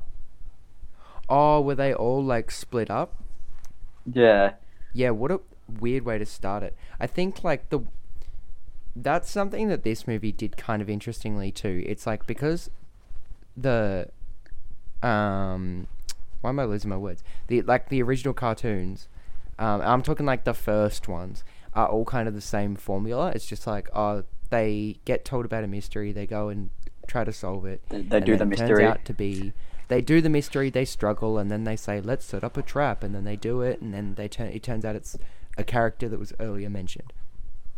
Oh, 1.28 1.60
were 1.60 1.74
they 1.74 1.92
all 1.94 2.22
like 2.22 2.50
split 2.50 2.90
up? 2.90 3.22
Yeah, 4.10 4.54
Yeah, 4.94 5.10
what 5.10 5.30
a 5.30 5.40
weird 5.80 6.04
way 6.04 6.18
to 6.18 6.26
start 6.26 6.62
it. 6.62 6.76
I 7.00 7.06
think 7.06 7.44
like 7.44 7.68
the 7.70 7.80
that's 8.94 9.30
something 9.30 9.68
that 9.68 9.84
this 9.84 10.06
movie 10.06 10.32
did 10.32 10.56
kind 10.56 10.82
of 10.82 10.90
interestingly 10.90 11.50
too. 11.50 11.82
It's 11.86 12.06
like 12.06 12.26
because 12.26 12.70
the 13.56 14.08
um 15.02 15.86
why 16.40 16.50
am 16.50 16.58
I 16.58 16.64
losing 16.64 16.90
my 16.90 16.96
words? 16.96 17.22
The 17.48 17.62
like 17.62 17.88
the 17.88 18.02
original 18.02 18.34
cartoons, 18.34 19.08
um 19.58 19.80
I'm 19.82 20.02
talking 20.02 20.26
like 20.26 20.44
the 20.44 20.54
first 20.54 21.08
ones 21.08 21.44
are 21.74 21.88
all 21.88 22.04
kind 22.04 22.28
of 22.28 22.34
the 22.34 22.40
same 22.40 22.76
formula. 22.76 23.32
It's 23.34 23.46
just 23.46 23.66
like 23.66 23.88
oh 23.94 24.24
they 24.50 24.98
get 25.04 25.24
told 25.24 25.44
about 25.44 25.64
a 25.64 25.68
mystery, 25.68 26.12
they 26.12 26.26
go 26.26 26.48
and 26.48 26.70
try 27.06 27.24
to 27.24 27.32
solve 27.32 27.64
it. 27.66 27.82
they, 27.88 28.02
they 28.02 28.20
do 28.20 28.36
the 28.36 28.44
it 28.44 28.56
turns 28.56 28.60
mystery. 28.60 28.84
out 28.84 29.04
to 29.06 29.14
be 29.14 29.52
they 29.88 30.00
do 30.00 30.22
the 30.22 30.30
mystery, 30.30 30.70
they 30.70 30.86
struggle, 30.86 31.36
and 31.36 31.50
then 31.50 31.64
they 31.64 31.76
say, 31.76 32.00
"Let's 32.00 32.24
set 32.24 32.42
up 32.42 32.56
a 32.56 32.62
trap," 32.62 33.02
and 33.02 33.14
then 33.14 33.24
they 33.24 33.36
do 33.36 33.60
it, 33.60 33.82
and 33.82 33.92
then 33.92 34.14
they 34.14 34.26
turn. 34.26 34.48
It 34.48 34.62
turns 34.62 34.86
out 34.86 34.96
it's 34.96 35.18
a 35.56 35.64
character 35.64 36.08
that 36.08 36.18
was 36.18 36.32
earlier 36.40 36.70
mentioned. 36.70 37.12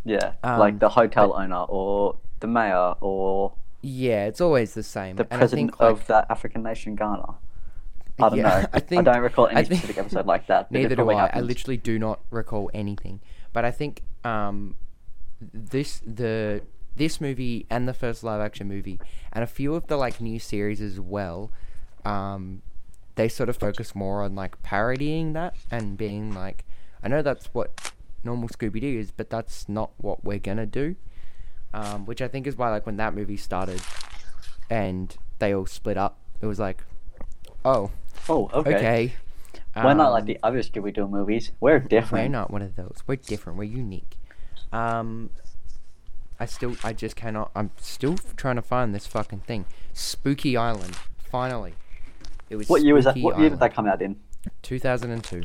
Yeah, 0.05 0.33
Um, 0.43 0.59
like 0.59 0.79
the 0.81 0.91
hotel 0.91 1.35
owner 1.35 1.63
or 1.69 2.17
the 2.41 2.47
mayor 2.47 2.95
or 3.01 3.55
Yeah, 3.83 4.27
it's 4.27 4.41
always 4.41 4.75
the 4.75 4.83
same. 4.83 5.17
the 5.17 5.23
and 5.23 5.39
president 5.41 5.71
I 5.71 5.73
think, 5.73 5.81
like, 5.81 5.91
of 5.93 6.07
that 6.09 6.27
African 6.31 6.63
nation, 6.63 6.95
Ghana. 6.95 7.35
I 8.21 8.29
don't 8.29 8.39
Yeah, 8.39 8.43
know. 8.63 8.67
I 8.73 8.81
think- 8.81 9.09
I 9.09 9.13
don't 9.15 9.23
recall 9.23 9.47
any 9.49 9.65
think- 9.65 9.81
specific 9.81 9.99
episode 9.99 10.27
like 10.27 10.47
that. 10.49 10.71
Neither 10.73 10.95
do 10.97 11.11
I. 11.11 11.27
I 11.33 11.41
literally 11.41 11.77
do 11.79 11.99
not 11.99 12.21
recall 12.31 12.71
anything. 12.75 13.21
But 13.53 13.65
I 13.65 13.71
think 13.71 14.03
um, 14.25 14.77
this 15.41 16.01
the 16.07 16.63
this 16.97 17.21
movie 17.21 17.67
and 17.71 17.89
the 17.89 17.95
first 17.95 18.23
live 18.23 18.41
action 18.41 18.69
movie 18.69 19.01
and 19.33 19.43
a 19.43 19.47
few 19.49 19.75
of 19.75 19.89
the 19.89 19.97
like 19.97 20.21
new 20.21 20.39
series 20.39 20.81
as 20.81 21.01
well, 21.01 21.51
um, 22.05 22.63
they 23.17 23.29
sort 23.29 23.49
of 23.49 23.57
focus 23.57 23.95
more 23.97 24.23
on 24.23 24.35
like 24.37 24.63
parodying 24.63 25.33
that 25.33 25.55
and 25.73 25.97
being 25.97 26.33
like, 26.33 26.65
I 27.05 27.09
know 27.09 27.23
that's 27.23 27.47
what 27.53 27.93
normal 28.25 28.49
Scooby 28.49 28.81
Doo 28.81 28.99
is, 28.99 29.11
but 29.13 29.29
that's 29.31 29.69
not 29.69 29.91
what 29.99 30.25
we're 30.25 30.39
gonna 30.39 30.67
do. 30.67 30.97
Um, 31.75 32.07
which 32.07 32.23
I 32.23 32.29
think 32.29 32.47
is 32.47 32.57
why 32.57 32.71
like 32.71 32.87
when 32.87 32.97
that 32.97 33.15
movie 33.15 33.37
started 33.37 33.83
and 34.71 35.15
they 35.39 35.55
all 35.55 35.67
split 35.67 35.97
up, 35.97 36.19
it 36.41 36.47
was 36.47 36.59
like, 36.59 36.83
oh, 37.65 37.91
Oh, 38.29 38.49
okay. 38.55 38.77
okay. 38.77 39.13
We're 39.77 39.93
not 39.95 40.13
like 40.13 40.23
Um, 40.23 40.27
the 40.27 40.39
other 40.43 40.61
Scooby 40.61 40.95
Doo 40.95 41.09
movies. 41.09 41.51
We're 41.61 41.81
different. 41.81 42.25
we're 42.25 42.29
not 42.29 42.51
one 42.51 42.63
of 42.63 42.77
those. 42.77 42.99
We're 43.07 43.17
different. 43.17 43.59
We're 43.59 43.65
unique. 43.65 44.17
Um, 44.73 45.31
I 46.39 46.47
still, 46.47 46.77
I 46.85 46.93
just 46.93 47.17
cannot. 47.17 47.51
I'm 47.55 47.71
still 47.77 48.17
trying 48.37 48.57
to 48.57 48.63
find 48.63 48.95
this 48.95 49.07
fucking 49.07 49.41
thing. 49.41 49.67
Spooky 49.93 50.57
Island. 50.57 50.97
Finally, 51.31 51.75
it 52.51 52.57
was. 52.57 52.69
What 52.69 52.83
year 52.83 52.95
was 52.95 53.05
that? 53.05 53.17
What 53.19 53.39
year 53.39 53.51
did 53.51 53.59
that 53.61 53.75
come 53.75 53.87
out 53.87 54.01
in? 54.01 54.17
2002. 54.63 55.43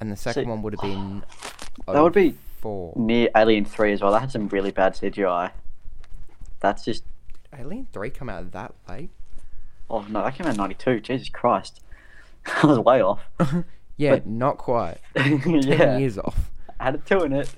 And 0.00 0.10
the 0.12 0.16
second 0.16 0.44
See- 0.44 0.48
one 0.48 0.62
would 0.62 0.74
have 0.74 0.80
been. 0.80 1.22
That 1.86 2.02
would 2.02 2.14
be 2.14 2.34
four. 2.60 2.94
near 2.96 3.28
Alien 3.36 3.64
Three 3.66 3.92
as 3.92 4.00
well. 4.00 4.10
That 4.12 4.20
had 4.20 4.32
some 4.32 4.48
really 4.48 4.70
bad 4.70 4.94
CGI. 4.94 5.50
That's 6.60 6.84
just 6.84 7.04
Alien 7.56 7.86
Three 7.92 8.08
come 8.10 8.28
out 8.30 8.50
that 8.52 8.74
late. 8.88 9.10
oh 9.90 10.00
no, 10.08 10.22
that 10.24 10.34
came 10.34 10.46
out 10.46 10.54
in 10.54 10.56
'92. 10.56 11.00
Jesus 11.00 11.28
Christ, 11.28 11.82
I 12.62 12.66
was 12.66 12.78
way 12.78 13.02
off. 13.02 13.20
yeah, 13.98 14.14
But- 14.16 14.26
not 14.26 14.56
quite. 14.58 14.96
Ten 15.16 15.62
yeah, 15.62 15.98
years 15.98 16.16
off. 16.18 16.50
I 16.80 16.84
had 16.84 16.94
a 16.94 16.98
two 16.98 17.18
in 17.20 17.32
it. 17.34 17.50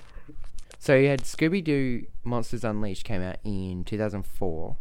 So 0.77 0.95
you 0.95 1.07
had 1.09 1.21
Scooby 1.23 1.63
Doo 1.63 2.05
Monsters 2.23 2.63
Unleashed 2.63 3.03
came 3.05 3.21
out 3.21 3.37
in 3.43 3.83
2004. 3.85 4.75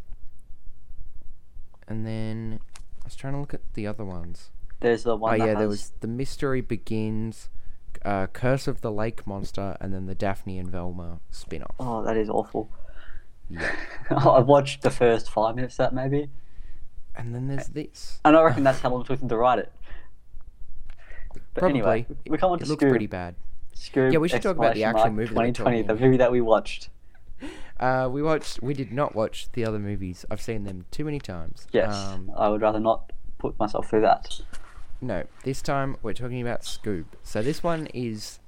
And 1.88 2.06
then 2.06 2.60
I 3.02 3.04
was 3.04 3.16
trying 3.16 3.32
to 3.34 3.40
look 3.40 3.54
at 3.54 3.60
the 3.74 3.86
other 3.86 4.04
ones. 4.04 4.50
There's 4.80 5.02
the 5.02 5.12
Oh 5.12 5.16
one. 5.16 5.38
that 5.38 5.46
yeah, 5.46 5.54
there 5.54 5.68
was 5.68 5.92
The 6.00 6.06
Mystery 6.08 6.60
Begins, 6.60 7.48
uh, 8.04 8.26
Curse 8.28 8.68
of 8.68 8.80
the 8.80 8.92
Lake 8.92 9.26
Monster, 9.26 9.76
and 9.80 9.92
then 9.92 10.06
the 10.06 10.14
Daphne 10.14 10.58
and 10.58 10.68
Velma 10.70 11.20
spin-off. 11.30 11.74
Oh, 11.80 12.02
that 12.04 12.16
is 12.16 12.28
awful. 12.30 12.70
Yeah. 13.50 13.74
I 14.10 14.40
watched 14.40 14.82
the 14.82 14.90
first 14.90 15.30
five 15.30 15.56
minutes 15.56 15.74
of 15.74 15.78
that 15.78 15.94
maybe, 15.94 16.28
And 17.16 17.34
then 17.34 17.48
there's 17.48 17.68
this. 17.68 18.20
and 18.24 18.36
I 18.36 18.42
reckon 18.42 18.62
that's 18.62 18.80
how 18.80 18.90
long 18.90 19.00
it 19.00 19.06
took 19.06 19.18
them 19.20 19.28
to 19.30 19.36
write 19.36 19.58
it. 19.58 19.72
But 21.32 21.42
Probably. 21.54 21.80
anyway, 21.80 22.06
we 22.28 22.38
come 22.38 22.52
on 22.52 22.58
to 22.58 22.64
It 22.64 22.68
looks 22.68 22.84
Scoob. 22.84 22.90
pretty 22.90 23.06
bad. 23.06 23.34
Scoob, 23.74 24.12
Yeah, 24.12 24.18
we 24.18 24.28
should 24.28 24.42
talk 24.42 24.56
about 24.56 24.74
the 24.74 24.84
actual 24.84 25.10
movie 25.10 25.34
that 25.34 25.36
we're 25.36 25.46
2020, 25.52 25.82
the 25.82 25.94
movie 25.96 26.16
that 26.18 26.30
we 26.32 26.40
watched. 26.40 26.90
Uh, 27.78 28.08
we 28.10 28.20
watched. 28.20 28.60
We 28.60 28.74
did 28.74 28.90
not 28.90 29.14
watch 29.14 29.52
the 29.52 29.64
other 29.64 29.78
movies. 29.78 30.24
I've 30.28 30.40
seen 30.40 30.64
them 30.64 30.86
too 30.90 31.04
many 31.04 31.20
times. 31.20 31.68
Yes, 31.70 31.94
Um, 31.94 32.28
I 32.36 32.48
would 32.48 32.60
rather 32.60 32.80
not 32.80 33.12
put 33.38 33.56
myself 33.60 33.88
through 33.88 34.00
that. 34.00 34.40
No, 35.00 35.24
this 35.44 35.62
time 35.62 35.96
we're 36.02 36.12
talking 36.12 36.40
about 36.40 36.62
Scoob. 36.62 37.04
So 37.22 37.40
this 37.40 37.62
one 37.62 37.86
is, 37.94 38.40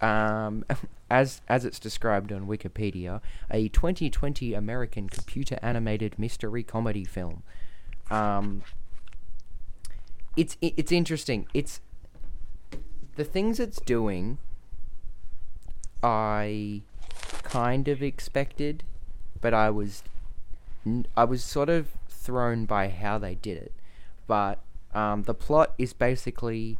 um, 0.00 0.64
as 1.10 1.40
as 1.48 1.64
it's 1.64 1.78
described 1.78 2.32
on 2.32 2.46
Wikipedia, 2.46 3.20
a 3.50 3.68
2020 3.68 4.52
American 4.54 5.08
computer 5.08 5.58
animated 5.62 6.18
mystery 6.18 6.62
comedy 6.62 7.04
film. 7.04 7.42
Um, 8.10 8.62
it's 10.36 10.58
it, 10.60 10.74
it's 10.76 10.92
interesting. 10.92 11.46
It's 11.54 11.80
the 13.16 13.24
things 13.24 13.58
it's 13.58 13.80
doing. 13.80 14.38
I 16.02 16.82
kind 17.42 17.88
of 17.88 18.02
expected, 18.02 18.82
but 19.40 19.54
I 19.54 19.70
was 19.70 20.02
I 21.16 21.24
was 21.24 21.42
sort 21.42 21.70
of 21.70 21.88
thrown 22.08 22.66
by 22.66 22.88
how 22.88 23.16
they 23.18 23.36
did 23.36 23.56
it. 23.56 23.72
But 24.26 24.58
um, 24.94 25.22
the 25.22 25.34
plot 25.34 25.72
is 25.78 25.92
basically 25.92 26.78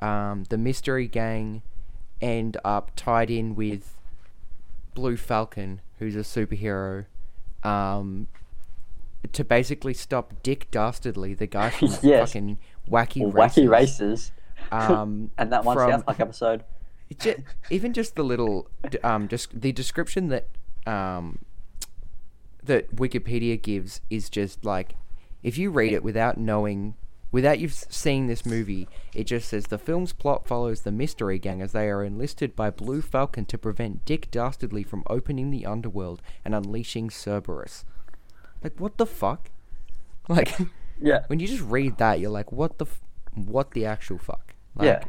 um, 0.00 0.44
the 0.48 0.58
mystery 0.58 1.06
gang 1.08 1.62
end 2.20 2.56
up 2.64 2.92
tied 2.96 3.30
in 3.30 3.54
with 3.54 3.96
Blue 4.94 5.16
Falcon, 5.16 5.80
who's 5.98 6.14
a 6.16 6.20
superhero, 6.20 7.06
um, 7.62 8.28
to 9.32 9.44
basically 9.44 9.94
stop 9.94 10.34
Dick 10.42 10.70
Dastardly, 10.70 11.34
the 11.34 11.46
guy 11.46 11.70
from 11.70 11.88
Yes. 12.02 12.28
fucking 12.28 12.58
Wacky 12.90 13.30
Wacky 13.32 13.68
Races. 13.68 14.32
Um, 14.70 15.30
and 15.38 15.52
that 15.52 15.64
one 15.64 15.76
from- 15.76 15.90
South 15.90 16.06
Park 16.06 16.20
episode. 16.20 16.64
It 17.10 17.18
ju- 17.18 17.42
even 17.70 17.92
just 17.92 18.16
the 18.16 18.22
little, 18.22 18.68
um, 19.02 19.28
just 19.28 19.60
the 19.60 19.72
description 19.72 20.28
that, 20.28 20.46
um, 20.86 21.40
that 22.62 22.94
Wikipedia 22.96 23.60
gives 23.60 24.00
is 24.08 24.30
just 24.30 24.64
like, 24.64 24.94
if 25.42 25.58
you 25.58 25.70
read 25.70 25.92
it 25.92 26.02
without 26.02 26.38
knowing, 26.38 26.94
without 27.34 27.58
you 27.58 27.68
seeing 27.68 28.28
this 28.28 28.46
movie, 28.46 28.86
it 29.12 29.24
just 29.24 29.48
says 29.48 29.64
the 29.66 29.76
film's 29.76 30.12
plot 30.12 30.46
follows 30.46 30.82
the 30.82 30.92
mystery 30.92 31.36
gang 31.36 31.60
as 31.60 31.72
they 31.72 31.88
are 31.90 32.04
enlisted 32.04 32.54
by 32.54 32.70
Blue 32.70 33.02
Falcon 33.02 33.44
to 33.46 33.58
prevent 33.58 34.04
Dick 34.04 34.30
Dastardly 34.30 34.84
from 34.84 35.02
opening 35.10 35.50
the 35.50 35.66
underworld 35.66 36.22
and 36.44 36.54
unleashing 36.54 37.10
Cerberus. 37.10 37.84
Like, 38.62 38.78
what 38.78 38.98
the 38.98 39.04
fuck? 39.06 39.50
Like, 40.28 40.56
Yeah. 41.00 41.24
when 41.26 41.40
you 41.40 41.48
just 41.48 41.64
read 41.64 41.98
that, 41.98 42.20
you're 42.20 42.30
like, 42.30 42.52
what 42.52 42.78
the, 42.78 42.84
f- 42.86 43.00
what 43.34 43.72
the 43.72 43.84
actual 43.84 44.18
fuck? 44.18 44.54
Like, 44.76 44.86
yeah. 44.86 45.04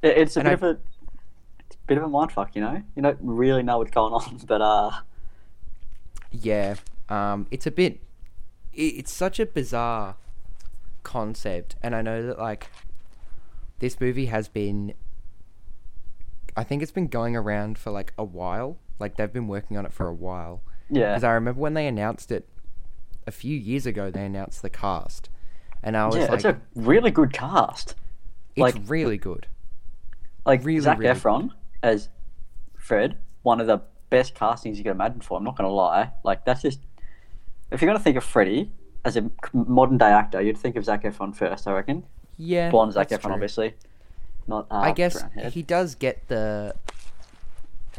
It, 0.00 0.16
it's 0.16 0.36
a 0.38 0.40
bit 0.40 0.48
I- 0.48 0.52
of 0.54 0.62
a 0.62 0.70
it's 1.60 1.76
a 1.76 1.86
bit 1.86 1.98
of 1.98 2.04
a 2.04 2.08
mindfuck, 2.08 2.54
you 2.54 2.62
know. 2.62 2.82
You 2.96 3.02
don't 3.02 3.18
really 3.20 3.62
know 3.62 3.76
what's 3.78 3.90
going 3.90 4.12
on, 4.20 4.40
but 4.46 4.62
uh, 4.62 4.90
Yeah, 6.30 6.76
um, 7.10 7.46
it's 7.50 7.66
a 7.66 7.70
bit. 7.70 8.00
i 8.74 8.80
it's 8.80 9.12
such 9.12 9.38
a 9.38 9.44
bizarre 9.46 10.16
concept, 11.02 11.76
and 11.82 11.94
I 11.94 12.02
know 12.02 12.26
that 12.26 12.38
like 12.38 12.68
this 13.78 14.00
movie 14.00 14.26
has 14.26 14.48
been. 14.48 14.94
I 16.56 16.64
think 16.64 16.82
it's 16.82 16.92
been 16.92 17.06
going 17.08 17.34
around 17.34 17.78
for 17.78 17.90
like 17.90 18.12
a 18.18 18.24
while. 18.24 18.78
Like 18.98 19.16
they've 19.16 19.32
been 19.32 19.48
working 19.48 19.76
on 19.76 19.86
it 19.86 19.92
for 19.92 20.06
a 20.06 20.12
while. 20.14 20.62
yeah, 20.90 21.10
Because 21.12 21.24
I 21.24 21.32
remember 21.32 21.60
when 21.60 21.74
they 21.74 21.86
announced 21.86 22.30
it 22.30 22.46
a 23.26 23.30
few 23.30 23.56
years 23.56 23.86
ago, 23.86 24.10
they 24.10 24.24
announced 24.26 24.62
the 24.62 24.70
cast, 24.70 25.28
and 25.82 25.96
I 25.96 26.06
was 26.06 26.16
yeah, 26.16 26.22
like, 26.26 26.32
it's 26.34 26.44
a 26.44 26.60
really 26.74 27.10
good 27.10 27.32
cast. 27.32 27.94
it's 28.54 28.60
like- 28.60 28.76
really 28.86 29.16
good. 29.18 29.46
Like 30.44 30.64
Really, 30.64 30.80
Zac 30.80 30.98
really 30.98 31.14
Efron 31.14 31.50
as 31.84 32.08
Fred, 32.76 33.16
one 33.42 33.60
of 33.60 33.68
the 33.68 33.80
best 34.10 34.34
castings 34.34 34.76
you 34.76 34.82
can 34.84 34.90
imagine 34.92 35.20
for. 35.20 35.38
I'm 35.38 35.44
not 35.44 35.56
gonna 35.56 35.70
lie. 35.70 36.10
Like 36.24 36.44
that's 36.44 36.62
just 36.62 36.80
if 37.70 37.80
you're 37.80 37.88
gonna 37.88 38.02
think 38.02 38.16
of 38.16 38.24
Freddy 38.24 38.72
as 39.04 39.16
a 39.16 39.30
modern 39.52 39.98
day 39.98 40.10
actor, 40.10 40.40
you'd 40.40 40.58
think 40.58 40.76
of 40.76 40.84
Zac 40.84 41.02
Efron 41.04 41.34
first. 41.34 41.66
I 41.66 41.72
reckon. 41.72 42.04
Yeah, 42.36 42.70
Blonde 42.70 42.92
Zac 42.92 43.08
Efron, 43.08 43.22
true. 43.22 43.32
obviously. 43.32 43.74
Not. 44.46 44.66
Uh, 44.70 44.76
I 44.76 44.92
guess 44.92 45.22
he 45.50 45.62
does 45.62 45.94
get 45.94 46.28
the. 46.28 46.74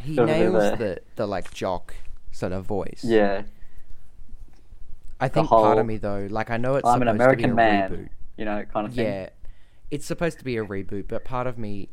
He 0.01 0.17
a 0.17 0.25
nails 0.25 0.55
a- 0.63 0.75
the 0.77 1.01
the 1.15 1.27
like 1.27 1.53
jock 1.53 1.93
sort 2.31 2.51
of 2.51 2.65
voice. 2.65 3.03
Yeah, 3.05 3.43
I 5.19 5.27
think 5.27 5.47
whole- 5.47 5.61
part 5.63 5.77
of 5.77 5.85
me 5.85 5.97
though, 5.97 6.27
like 6.29 6.49
I 6.49 6.57
know 6.57 6.75
it's 6.75 6.87
I'm 6.87 7.01
an 7.01 7.07
American 7.07 7.49
to 7.51 7.55
be 7.55 7.61
a 7.61 7.65
man, 7.65 7.91
reboot. 7.91 8.09
you 8.37 8.45
know, 8.45 8.63
kind 8.73 8.87
of 8.87 8.93
thing. 8.93 9.05
Yeah, 9.05 9.29
it's 9.91 10.05
supposed 10.05 10.39
to 10.39 10.43
be 10.45 10.57
a 10.57 10.65
reboot, 10.65 11.07
but 11.07 11.23
part 11.23 11.47
of 11.47 11.57
me, 11.57 11.89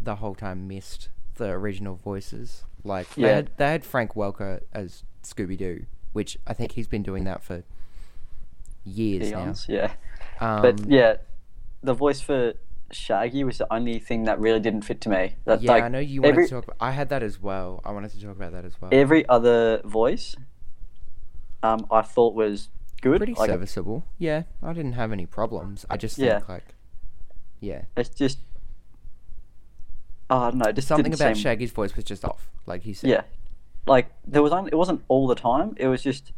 the 0.00 0.16
whole 0.16 0.34
time, 0.34 0.66
missed 0.68 1.08
the 1.36 1.48
original 1.50 1.96
voices. 1.96 2.64
Like 2.84 3.14
they 3.14 3.28
had 3.28 3.50
they 3.58 3.66
had 3.66 3.84
Frank 3.84 4.14
Welker 4.14 4.60
as 4.72 5.02
Scooby 5.22 5.58
Doo, 5.58 5.84
which 6.12 6.38
I 6.46 6.54
think 6.54 6.72
he's 6.72 6.86
been 6.88 7.02
doing 7.02 7.24
that 7.24 7.42
for 7.42 7.64
years 8.90 9.30
Eons, 9.30 9.66
Yeah. 9.68 9.92
Um, 10.40 10.62
But 10.62 10.86
yeah, 10.86 11.16
the 11.82 11.94
voice 11.94 12.20
for 12.20 12.54
Shaggy 12.92 13.44
was 13.44 13.58
the 13.58 13.72
only 13.72 13.98
thing 13.98 14.24
that 14.24 14.40
really 14.40 14.60
didn't 14.60 14.82
fit 14.82 15.00
to 15.02 15.08
me. 15.08 15.36
That, 15.44 15.62
yeah, 15.62 15.72
like, 15.72 15.84
I 15.84 15.88
know 15.88 15.98
you 15.98 16.22
wanted 16.22 16.32
every, 16.32 16.44
to 16.46 16.50
talk. 16.50 16.64
About, 16.64 16.76
I 16.80 16.90
had 16.90 17.08
that 17.10 17.22
as 17.22 17.40
well. 17.40 17.80
I 17.84 17.92
wanted 17.92 18.10
to 18.12 18.20
talk 18.20 18.36
about 18.36 18.52
that 18.52 18.64
as 18.64 18.80
well. 18.80 18.90
every 18.92 19.28
other 19.28 19.80
voice, 19.84 20.34
um, 21.62 21.86
I 21.90 22.02
thought 22.02 22.34
was 22.34 22.68
good. 23.00 23.18
Pretty 23.18 23.34
like, 23.34 23.48
serviceable. 23.48 24.04
Yeah, 24.18 24.42
I 24.62 24.72
didn't 24.72 24.94
have 24.94 25.12
any 25.12 25.26
problems. 25.26 25.86
I 25.88 25.96
just 25.96 26.16
think 26.16 26.28
Yeah. 26.28 26.40
like, 26.48 26.74
yeah, 27.60 27.82
It's 27.96 28.08
just, 28.08 28.38
oh, 30.30 30.38
I 30.38 30.50
don't 30.50 30.58
know, 30.58 30.72
just 30.72 30.88
something 30.88 31.12
about 31.12 31.36
seem, 31.36 31.42
Shaggy's 31.42 31.70
voice 31.72 31.94
was 31.94 32.04
just 32.04 32.24
off. 32.24 32.50
Like 32.66 32.82
he 32.82 32.92
said. 32.92 33.10
Yeah, 33.10 33.22
like 33.86 34.10
there 34.26 34.42
was 34.42 34.52
only, 34.52 34.70
it 34.72 34.76
wasn't 34.76 35.02
all 35.08 35.26
the 35.26 35.34
time. 35.34 35.74
It 35.76 35.86
was 35.86 36.02
just, 36.02 36.32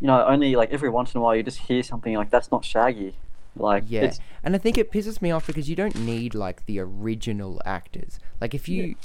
you 0.00 0.06
know, 0.06 0.24
only 0.26 0.56
like 0.56 0.70
every 0.72 0.90
once 0.90 1.14
in 1.14 1.18
a 1.18 1.22
while 1.22 1.34
you 1.34 1.42
just 1.42 1.58
hear 1.58 1.82
something 1.82 2.14
like 2.14 2.30
that's 2.30 2.50
not 2.50 2.64
Shaggy. 2.64 3.16
Like 3.54 3.84
Yeah, 3.88 4.02
it's, 4.02 4.20
and 4.42 4.54
I 4.54 4.58
think 4.58 4.76
it 4.76 4.92
pisses 4.92 5.22
me 5.22 5.30
off 5.30 5.46
because 5.46 5.68
you 5.70 5.76
don't 5.76 5.96
need 5.98 6.34
like 6.34 6.66
the 6.66 6.78
original 6.78 7.62
actors. 7.64 8.18
Like 8.40 8.54
if 8.54 8.68
you 8.68 8.96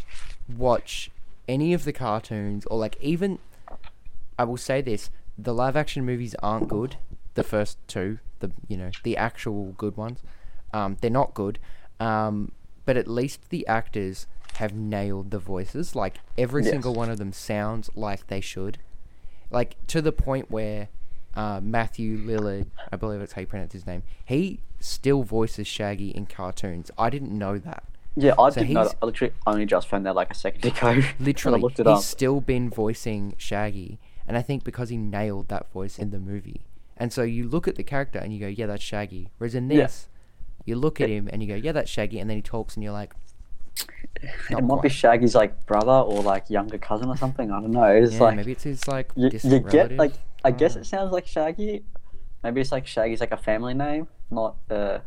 watch 0.58 1.10
any 1.48 1.74
of 1.74 1.86
the 1.86 1.94
cartoons 1.94 2.66
or 2.66 2.78
like 2.78 2.98
even, 3.00 3.40
I 4.38 4.44
will 4.44 4.58
say 4.58 4.82
this: 4.82 5.10
the 5.38 5.54
live 5.54 5.78
action 5.78 6.06
movies 6.06 6.36
aren't 6.44 6.68
good. 6.68 6.98
The 7.36 7.44
first 7.44 7.78
two, 7.88 8.20
the 8.40 8.52
you 8.68 8.76
know 8.76 8.92
the 9.04 9.16
actual 9.16 9.74
good 9.78 9.96
ones, 9.96 10.20
um, 10.74 10.98
they're 11.00 11.10
not 11.10 11.34
good. 11.34 11.58
Um, 12.02 12.52
but 12.86 12.98
at 12.98 13.08
least 13.08 13.50
the 13.52 13.66
actors 13.68 14.28
have 14.56 14.74
nailed 14.74 15.32
the 15.32 15.40
voices. 15.40 15.96
Like 15.96 16.18
every 16.38 16.64
Yes. 16.64 16.72
single 16.72 16.94
one 16.94 17.10
of 17.10 17.18
them 17.20 17.32
sounds 17.32 17.90
like 17.96 18.28
they 18.28 18.42
should. 18.42 18.80
Like 19.52 19.76
to 19.88 20.02
the 20.02 20.12
point 20.12 20.50
where 20.50 20.88
uh, 21.36 21.60
Matthew 21.62 22.18
Lillard, 22.18 22.68
I 22.92 22.96
believe 22.96 23.20
that's 23.20 23.34
how 23.34 23.42
you 23.42 23.48
pronounce 23.48 23.74
his 23.74 23.86
name, 23.86 24.04
he 24.26 24.60
still 24.80 25.24
voices 25.24 25.68
Shaggy 25.68 26.10
in 26.10 26.26
cartoons. 26.26 26.90
I 26.98 27.10
didn't 27.10 27.38
know 27.38 27.58
that. 27.60 27.84
yeah, 28.16 28.34
I 28.40 28.50
so 28.50 28.62
didn't 28.62 28.74
know. 28.74 28.84
that. 28.86 28.96
I 29.02 29.06
literally 29.06 29.34
only 29.46 29.66
just 29.66 29.88
found 29.88 30.06
that 30.06 30.16
like 30.16 30.32
a 30.32 30.34
second 30.36 30.66
ago. 30.66 30.78
when 30.88 31.04
I 31.04 31.14
Literally, 31.20 31.62
looked 31.62 31.78
he's 31.78 31.88
up. 31.88 32.02
still 32.02 32.42
been 32.42 32.70
voicing 32.70 33.36
Shaggy, 33.38 34.00
and 34.28 34.36
I 34.38 34.42
think 34.42 34.64
because 34.64 34.90
he 34.90 34.98
nailed 34.98 35.48
that 35.50 35.72
voice 35.72 36.00
in 36.00 36.10
the 36.12 36.20
movie. 36.20 36.62
And 36.98 37.12
so 37.12 37.24
you 37.24 37.48
look 37.48 37.68
at 37.68 37.76
the 37.76 37.84
character 37.84 38.20
and 38.20 38.32
you 38.34 38.40
go, 38.40 38.48
yeah, 38.48 38.68
that's 38.68 38.84
Shaggy. 38.84 39.30
Whereas 39.38 39.56
in 39.56 39.70
Yeah. 39.70 39.84
this, 39.84 40.08
you 40.66 40.76
look 40.76 41.02
at 41.02 41.10
him 41.10 41.30
and 41.34 41.42
you 41.42 41.48
go, 41.48 41.56
yeah, 41.56 41.72
that's 41.72 41.90
Shaggy, 41.90 42.20
and 42.20 42.30
then 42.30 42.38
he 42.38 42.42
talks 42.44 42.76
and 42.76 42.84
you're 42.84 42.94
like, 42.94 43.14
it 44.22 44.30
not 44.52 44.64
might 44.64 44.82
be. 44.82 44.90
Shaggy's 44.90 45.36
like 45.36 45.66
brother 45.66 45.92
or 45.92 46.22
like 46.22 46.50
younger 46.50 46.78
cousin 46.78 47.10
or 47.10 47.18
something. 47.18 47.52
I 47.52 47.60
don't 47.62 47.72
know. 47.72 47.84
It's 47.84 48.14
yeah, 48.14 48.20
like 48.22 48.36
maybe 48.36 48.52
it's 48.52 48.64
his 48.64 48.88
like 48.88 49.12
you, 49.16 49.30
you 49.44 49.60
get 49.60 49.92
like 49.94 50.14
I 50.44 50.50
don't 50.52 50.60
guess 50.60 50.76
it 50.76 50.86
sounds 50.86 51.12
like 51.12 51.28
Shaggy. 51.28 51.84
Maybe 52.44 52.62
it's 52.62 52.72
like 52.72 52.88
Shaggy's 52.88 53.20
like 53.20 53.32
a 53.32 53.38
family 53.38 53.74
name, 53.74 54.08
not 54.30 54.56
uh 54.70 55.00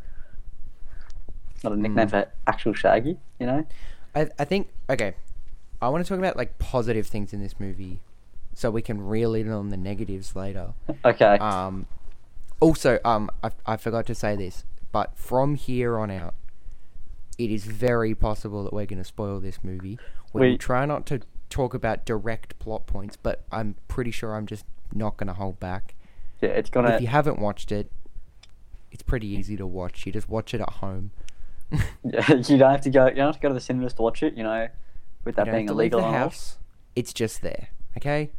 not 1.63 1.73
a 1.73 1.77
nickname 1.77 2.07
Mm. 2.07 2.11
for 2.11 2.33
actual 2.47 2.75
Shaggy. 2.75 3.19
You 3.39 3.47
know. 3.47 3.67
I 4.15 4.29
I 4.39 4.45
think 4.45 4.69
okay. 4.91 5.15
I 5.83 5.89
want 5.89 6.05
to 6.05 6.09
talk 6.09 6.19
about 6.19 6.37
like 6.37 6.59
positive 6.59 7.07
things 7.07 7.33
in 7.33 7.43
this 7.43 7.59
movie, 7.61 8.01
so 8.55 8.71
we 8.71 8.81
can 8.81 9.05
reel 9.07 9.35
in 9.35 9.51
on 9.51 9.69
the 9.69 9.77
negatives 9.77 10.35
later. 10.35 10.73
Okay. 11.05 11.37
Um, 11.39 11.87
also, 12.61 12.99
um, 13.05 13.29
I, 13.43 13.51
I 13.67 13.77
forgot 13.77 14.07
to 14.07 14.15
say 14.15 14.37
this, 14.37 14.65
but 14.93 15.19
from 15.19 15.57
here 15.57 15.99
on 15.99 16.11
out, 16.11 16.33
it 17.39 17.51
is 17.51 17.65
very 17.65 18.15
possible 18.15 18.63
that 18.65 18.73
we're 18.73 18.87
going 18.87 18.99
to 19.01 19.05
spoil 19.05 19.41
this 19.41 19.59
movie. 19.63 19.99
We 20.33 20.51
will 20.51 20.59
try 20.59 20.85
not 20.87 21.07
to 21.07 21.21
talk 21.51 21.75
about 21.75 22.05
direct 22.05 22.59
plot 22.59 22.87
points, 22.87 23.17
but 23.17 23.45
I'm 23.53 23.77
pretty 23.89 24.11
sure 24.11 24.35
I'm 24.35 24.47
just 24.47 24.65
not 24.93 25.17
going 25.17 25.29
to 25.29 25.35
hold 25.35 25.59
back. 25.61 25.95
yeah, 26.41 26.51
it's 26.51 26.71
gonna. 26.71 26.91
If 26.97 27.01
you 27.01 27.07
haven't 27.09 27.39
watched 27.39 27.73
it, 27.73 27.91
it's 28.93 29.03
pretty 29.03 29.27
easy 29.29 29.57
to 29.57 29.67
watch. 29.67 30.07
You 30.07 30.13
just 30.13 30.29
watch 30.29 30.55
it 30.55 30.61
at 30.61 30.71
home. 30.75 31.11
Yeah, 32.05 32.35
you 32.35 32.59
don't 32.59 32.71
have 32.71 32.83
to 32.83 32.91
go. 32.91 33.07
You 33.07 33.15
don't 33.17 33.27
have 33.27 33.37
to 33.37 33.41
go 33.41 33.49
to 33.49 33.55
the 33.55 33.61
cinemas 33.61 33.95
to 33.95 34.03
watch 34.03 34.23
it. 34.23 34.35
You 34.37 34.43
know, 34.45 34.69
with 35.25 35.37
that 35.37 35.47
you 35.47 35.53
being 35.53 35.67
to 35.69 35.73
leave 35.75 35.93
illegal 35.93 36.13
the 36.13 36.17
house. 36.19 36.59
It's 36.95 37.13
just 37.13 37.43
there. 37.43 37.69
Okay. 37.97 38.31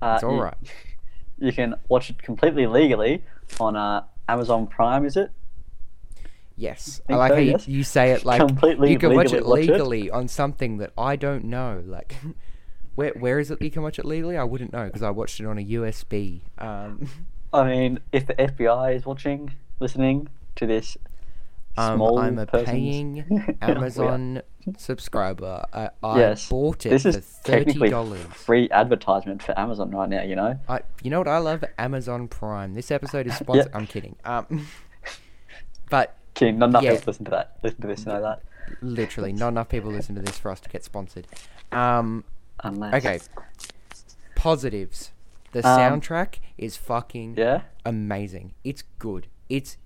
Uh, 0.00 0.12
It's 0.14 0.24
all 0.24 0.36
you- 0.36 0.42
right. 0.42 0.54
You 1.42 1.52
can 1.52 1.74
watch 1.88 2.10
it 2.10 2.20
completely 2.22 2.66
legally 2.66 3.24
on 3.58 3.74
uh, 3.74 4.04
Amazon 4.28 4.66
Prime. 4.66 5.06
Is 5.06 5.16
it? 5.16 5.30
Yes, 6.60 7.00
I 7.08 7.14
like 7.16 7.30
so, 7.30 7.34
how 7.36 7.40
you, 7.40 7.50
yes. 7.52 7.66
you 7.68 7.82
say 7.84 8.10
it 8.12 8.24
like 8.26 8.38
Completely 8.46 8.90
you 8.92 8.98
can 8.98 9.14
watch 9.14 9.32
it 9.32 9.46
watch 9.46 9.60
it. 9.60 9.70
legally 9.72 10.10
on 10.10 10.28
something 10.28 10.76
that 10.78 10.92
I 10.98 11.16
don't 11.16 11.44
know. 11.44 11.82
Like, 11.86 12.16
where 12.96 13.12
where 13.18 13.38
is 13.38 13.50
it 13.50 13.62
you 13.62 13.70
can 13.70 13.82
watch 13.82 13.98
it 13.98 14.04
legally? 14.04 14.36
I 14.36 14.44
wouldn't 14.44 14.72
know 14.72 14.84
because 14.84 15.02
I 15.02 15.08
watched 15.10 15.40
it 15.40 15.46
on 15.46 15.58
a 15.58 15.64
USB. 15.64 16.42
Um, 16.58 17.08
I 17.54 17.64
mean, 17.64 18.00
if 18.12 18.26
the 18.26 18.34
FBI 18.34 18.94
is 18.94 19.06
watching, 19.06 19.54
listening 19.80 20.28
to 20.56 20.66
this, 20.66 20.96
um, 21.78 22.02
I'm 22.02 22.38
a 22.38 22.44
person's- 22.46 22.68
paying 22.70 23.56
are- 23.62 23.70
Amazon 23.70 24.42
subscriber. 24.76 25.64
I, 25.72 25.88
I 26.02 26.18
Yes, 26.18 26.48
bought 26.50 26.84
it 26.84 26.90
this 26.90 27.02
for 27.04 27.08
is 27.08 27.16
thirty 27.18 27.64
technically 27.64 27.88
dollars. 27.88 28.20
free 28.34 28.68
advertisement 28.70 29.42
for 29.42 29.58
Amazon 29.58 29.90
right 29.92 30.08
now. 30.10 30.22
You 30.22 30.36
know. 30.36 30.58
I, 30.68 30.80
you 31.02 31.10
know 31.10 31.20
what? 31.20 31.28
I 31.28 31.38
love 31.38 31.64
Amazon 31.78 32.28
Prime. 32.28 32.74
This 32.74 32.90
episode 32.90 33.26
is 33.26 33.34
sponsored. 33.36 33.70
Yeah. 33.72 33.78
I'm 33.78 33.86
kidding. 33.86 34.16
Um, 34.26 34.66
but 35.88 36.16
Kidding, 36.40 36.58
not 36.58 36.70
enough 36.70 36.82
Yeah. 36.82 36.92
people 36.92 37.04
listen 37.08 37.24
to 37.26 37.30
that. 37.32 37.58
Listen 37.62 37.82
to 37.82 37.86
this 37.86 38.06
know 38.06 38.22
that. 38.22 38.40
literally, 38.80 39.30
not 39.34 39.48
enough 39.48 39.68
people 39.68 39.90
listen 39.90 40.14
to 40.14 40.22
this 40.22 40.38
for 40.38 40.50
us 40.50 40.58
to 40.60 40.70
get 40.70 40.82
sponsored. 40.82 41.26
Um, 41.70 42.24
Unless. 42.64 42.94
Okay. 42.94 43.18
Positives. 44.34 45.12
The 45.52 45.58
Um, 45.68 45.78
soundtrack 46.00 46.36
is 46.56 46.78
fucking 46.78 47.34
Yeah. 47.36 47.62
amazing. 47.84 48.54
It's 48.64 48.84
good. 48.98 49.26
It's 49.50 49.76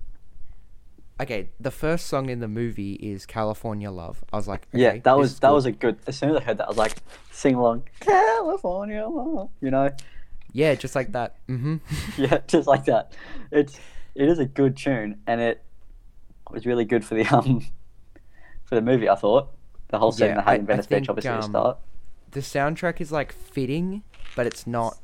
okay. 1.21 1.49
The 1.59 1.71
first 1.73 2.07
song 2.07 2.29
in 2.29 2.39
the 2.39 2.47
movie 2.47 2.93
is 2.95 3.27
"California 3.27 3.91
Love." 3.91 4.23
I 4.33 4.37
was 4.37 4.47
like, 4.47 4.69
Yeah, 4.73 4.99
that 4.99 5.17
was 5.19 5.41
that 5.41 5.49
good. 5.49 5.55
was 5.55 5.67
a 5.67 5.73
good. 5.73 5.97
As 6.07 6.17
soon 6.17 6.31
as 6.31 6.37
I 6.37 6.41
heard 6.45 6.59
that, 6.59 6.67
I 6.67 6.69
was 6.69 6.77
like, 6.77 6.99
sing 7.33 7.55
along, 7.57 7.83
California, 7.99 9.05
love," 9.09 9.51
you 9.61 9.71
know. 9.73 9.91
yeah, 10.53 10.75
just 10.77 10.95
like 10.95 11.11
that. 11.13 11.35
Mm-hmm. 11.49 11.77
Yeah, 12.23 12.39
just 12.47 12.69
like 12.69 12.85
that. 12.85 13.13
It's 13.51 13.81
it 14.15 14.29
is 14.29 14.39
a 14.39 14.47
good 14.47 14.77
tune, 14.77 15.19
and 15.27 15.41
it 15.41 15.61
was 16.51 16.67
really 16.67 16.85
good 16.85 17.05
for 17.05 17.15
the 17.15 17.27
um 17.37 17.67
for 18.65 18.75
the 18.75 18.83
movie. 18.83 19.09
I 19.09 19.15
thought 19.15 19.51
the 19.89 19.99
whole 19.99 20.13
scene 20.13 20.29
Yeah, 20.29 20.35
that 20.37 20.47
I- 20.47 20.51
had 20.53 20.61
in 20.61 20.67
I 20.67 20.69
Venice 20.69 20.87
Beach, 20.87 21.09
obviously, 21.09 21.31
the 21.31 21.37
um, 21.39 21.51
start. 21.51 21.79
the 22.31 22.41
soundtrack 22.41 23.01
is 23.01 23.11
like 23.13 23.33
fitting, 23.33 24.03
but 24.37 24.47
it's 24.47 24.67
not. 24.67 24.99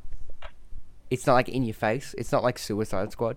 It's 1.10 1.26
not 1.26 1.34
like 1.34 1.48
in 1.48 1.64
your 1.64 1.74
face. 1.74 2.14
It's 2.18 2.30
not 2.30 2.42
like 2.44 2.56
Suicide 2.58 3.10
Squad. 3.12 3.36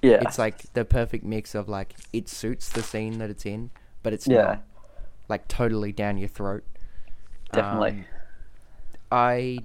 Yeah, 0.00 0.18
It's 0.20 0.38
like 0.38 0.72
the 0.74 0.84
perfect 0.84 1.24
mix 1.24 1.54
of 1.54 1.68
like 1.68 1.94
it 2.12 2.28
suits 2.28 2.68
the 2.68 2.82
scene 2.82 3.18
that 3.18 3.30
it's 3.30 3.46
in, 3.46 3.70
but 4.02 4.12
it's 4.12 4.26
Yeah. 4.28 4.42
not 4.42 4.62
like 5.28 5.48
totally 5.48 5.92
down 5.92 6.18
your 6.18 6.28
throat. 6.28 6.62
definitely. 7.52 7.90
Um, 7.90 8.04
I 9.10 9.58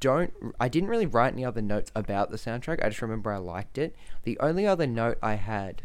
don't. 0.00 0.32
I 0.60 0.68
didn't 0.68 0.88
really 0.90 1.06
write 1.06 1.32
any 1.32 1.44
other 1.44 1.62
notes 1.62 1.90
about 1.96 2.30
the 2.30 2.36
soundtrack. 2.36 2.84
I 2.84 2.88
just 2.90 3.02
remember 3.02 3.32
I 3.32 3.38
liked 3.38 3.78
it. 3.78 3.96
The 4.24 4.38
only 4.40 4.66
other 4.66 4.86
note 4.86 5.18
I 5.22 5.34
had 5.34 5.82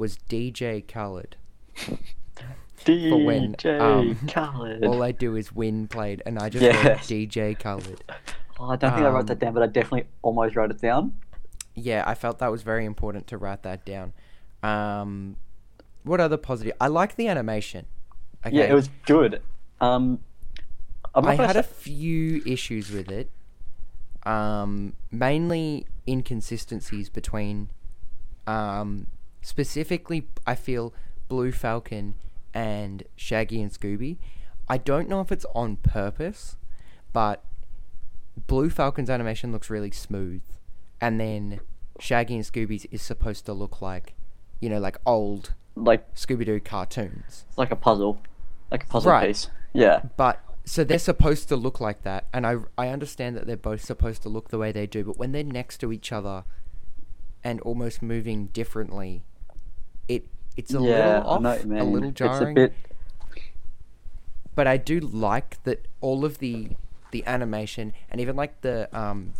was 0.00 0.16
DJ 0.28 0.86
Khaled. 0.88 1.36
DJ 2.84 3.24
when, 3.24 3.54
um, 3.80 4.16
Khaled. 4.26 4.82
All 4.84 5.02
I 5.02 5.12
do 5.12 5.36
is 5.36 5.52
win 5.52 5.86
played, 5.86 6.22
and 6.24 6.38
I 6.38 6.48
just 6.48 6.62
Yes. 6.64 6.84
wrote 6.84 6.98
DJ 7.00 7.58
Khaled. 7.58 8.02
oh, 8.58 8.70
I 8.70 8.76
don't 8.76 8.94
think 8.94 9.06
I 9.06 9.10
wrote 9.10 9.26
that 9.26 9.34
um, 9.34 9.38
down, 9.38 9.54
but 9.54 9.62
I 9.62 9.66
definitely 9.66 10.06
almost 10.22 10.56
wrote 10.56 10.70
it 10.70 10.80
down. 10.80 11.12
Yeah, 11.74 12.02
I 12.06 12.14
felt 12.14 12.38
that 12.38 12.50
was 12.50 12.62
very 12.62 12.86
important 12.86 13.26
to 13.28 13.36
write 13.36 13.62
that 13.62 13.84
down. 13.84 14.14
Um, 14.62 15.36
what 16.02 16.18
other 16.18 16.38
positive? 16.38 16.72
I 16.80 16.88
like 16.88 17.16
the 17.16 17.28
animation. 17.28 17.84
Okay. 18.44 18.56
Yeah, 18.56 18.64
it 18.64 18.74
was 18.74 18.88
good. 19.04 19.42
Um, 19.82 20.20
I 21.14 21.34
had 21.34 21.56
a 21.56 21.62
few 21.62 22.42
issues 22.46 22.90
with 22.90 23.10
it. 23.10 23.30
Um, 24.24 24.94
mainly 25.10 25.86
inconsistencies 26.08 27.10
between, 27.10 27.68
um, 28.46 29.06
specifically, 29.42 30.28
I 30.46 30.54
feel 30.54 30.94
Blue 31.28 31.52
Falcon 31.52 32.14
and 32.54 33.04
Shaggy 33.16 33.60
and 33.62 33.70
Scooby. 33.72 34.18
I 34.68 34.78
don't 34.78 35.08
know 35.08 35.20
if 35.20 35.32
it's 35.32 35.46
on 35.54 35.76
purpose, 35.76 36.56
but 37.12 37.44
Blue 38.46 38.70
Falcon's 38.70 39.10
animation 39.10 39.52
looks 39.52 39.70
really 39.70 39.90
smooth, 39.90 40.42
and 41.00 41.20
then 41.20 41.60
Shaggy 41.98 42.36
and 42.36 42.44
Scooby's 42.44 42.86
is 42.90 43.02
supposed 43.02 43.46
to 43.46 43.52
look 43.52 43.82
like, 43.82 44.14
you 44.60 44.68
know, 44.68 44.78
like 44.78 44.96
old 45.06 45.54
like 45.76 46.14
Scooby 46.14 46.44
Doo 46.44 46.60
cartoons. 46.60 47.44
like 47.56 47.70
a 47.70 47.76
puzzle, 47.76 48.20
like 48.70 48.84
a 48.84 48.86
puzzle 48.86 49.10
Right. 49.12 49.28
piece. 49.28 49.48
Yeah, 49.72 50.02
But 50.16 50.40
so 50.64 50.82
they're 50.84 50.98
supposed 50.98 51.48
to 51.48 51.56
look 51.56 51.80
like 51.80 52.02
that, 52.02 52.26
and 52.32 52.46
I 52.46 52.56
I 52.76 52.88
understand 52.88 53.36
that 53.36 53.46
they're 53.46 53.56
both 53.56 53.84
supposed 53.84 54.22
to 54.22 54.28
look 54.28 54.48
the 54.48 54.58
way 54.58 54.72
they 54.72 54.86
do, 54.86 55.04
but 55.04 55.16
when 55.18 55.32
they're 55.32 55.44
next 55.44 55.78
to 55.78 55.92
each 55.92 56.10
other 56.12 56.44
and 57.44 57.60
almost 57.60 58.02
moving 58.02 58.46
differently, 58.48 59.24
it 60.14 60.26
it's 60.56 60.74
a 60.74 60.80
yeah, 60.80 61.18
little 61.24 61.46
off, 61.46 61.64
a 61.64 61.84
little 61.84 62.10
jarring. 62.10 62.32
It's 62.40 62.50
a 62.50 62.54
bit. 62.54 62.72
But 64.54 64.66
I 64.66 64.76
do 64.76 65.00
like 65.00 65.62
that 65.64 65.86
all 66.00 66.24
of 66.24 66.38
the 66.38 66.70
the 67.12 67.24
animation 67.26 67.92
and 68.10 68.20
even 68.20 68.36
like 68.36 68.60
the 68.62 68.88
um. 68.98 69.32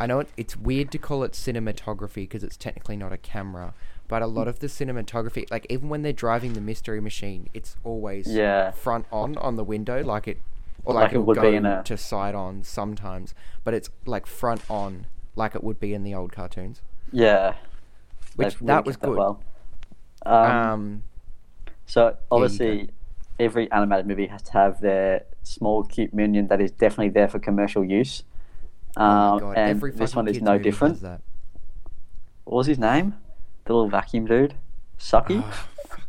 I 0.00 0.06
know 0.06 0.18
it, 0.20 0.28
it's 0.36 0.56
weird 0.56 0.90
to 0.92 0.98
call 0.98 1.22
it 1.22 1.32
cinematography 1.32 2.14
because 2.24 2.42
it's 2.42 2.56
technically 2.56 2.96
not 2.96 3.12
a 3.12 3.16
camera, 3.16 3.72
but 4.08 4.20
a 4.20 4.26
lot 4.26 4.48
of 4.48 4.58
the 4.58 4.66
cinematography, 4.66 5.48
like 5.48 5.64
even 5.70 5.88
when 5.88 6.02
they're 6.02 6.12
driving 6.12 6.54
the 6.54 6.60
mystery 6.60 7.00
machine, 7.00 7.48
it's 7.54 7.76
always 7.84 8.26
Yeah. 8.26 8.72
front 8.72 9.06
on 9.12 9.36
on 9.36 9.54
the 9.54 9.62
window, 9.62 10.02
like 10.02 10.26
it, 10.26 10.38
or 10.84 10.94
Like 10.94 11.04
like, 11.04 11.12
it 11.12 11.18
would 11.20 11.36
go 11.36 11.50
be 11.50 11.56
in 11.56 11.66
a- 11.66 11.84
to 11.84 11.96
side 11.96 12.34
on 12.34 12.64
sometimes, 12.64 13.32
but 13.62 13.74
it's 13.74 13.90
like 14.04 14.26
front 14.26 14.62
on, 14.68 15.06
like 15.36 15.54
it 15.54 15.62
would 15.62 15.78
be 15.78 15.94
in 15.94 16.02
the 16.02 16.14
old 16.16 16.32
cartoons. 16.32 16.82
Yeah, 17.12 17.54
Which 18.34 18.56
that 18.58 18.84
was 18.84 18.96
good. 18.96 19.16
well. 19.16 19.40
Um, 20.26 20.34
Um, 20.34 21.02
so 21.86 22.16
obviously, 22.30 22.90
every 23.38 23.70
animated 23.72 24.06
movie 24.06 24.26
has 24.26 24.42
to 24.42 24.52
have 24.52 24.80
their 24.80 25.24
small 25.42 25.82
cute 25.84 26.14
minion 26.14 26.46
that 26.48 26.60
is 26.60 26.70
definitely 26.70 27.10
there 27.10 27.28
for 27.28 27.38
commercial 27.38 27.84
use. 27.84 28.22
oh 28.96 29.02
Um, 29.04 29.38
God, 29.40 29.56
and 29.58 29.80
this 29.80 30.14
one 30.14 30.28
is 30.28 30.40
no 30.40 30.58
different. 30.58 31.02
What 31.02 32.56
was 32.56 32.66
his 32.66 32.78
name? 32.78 33.14
The 33.64 33.72
little 33.74 33.88
vacuum 33.88 34.26
dude, 34.26 34.54
Sucky 34.98 35.42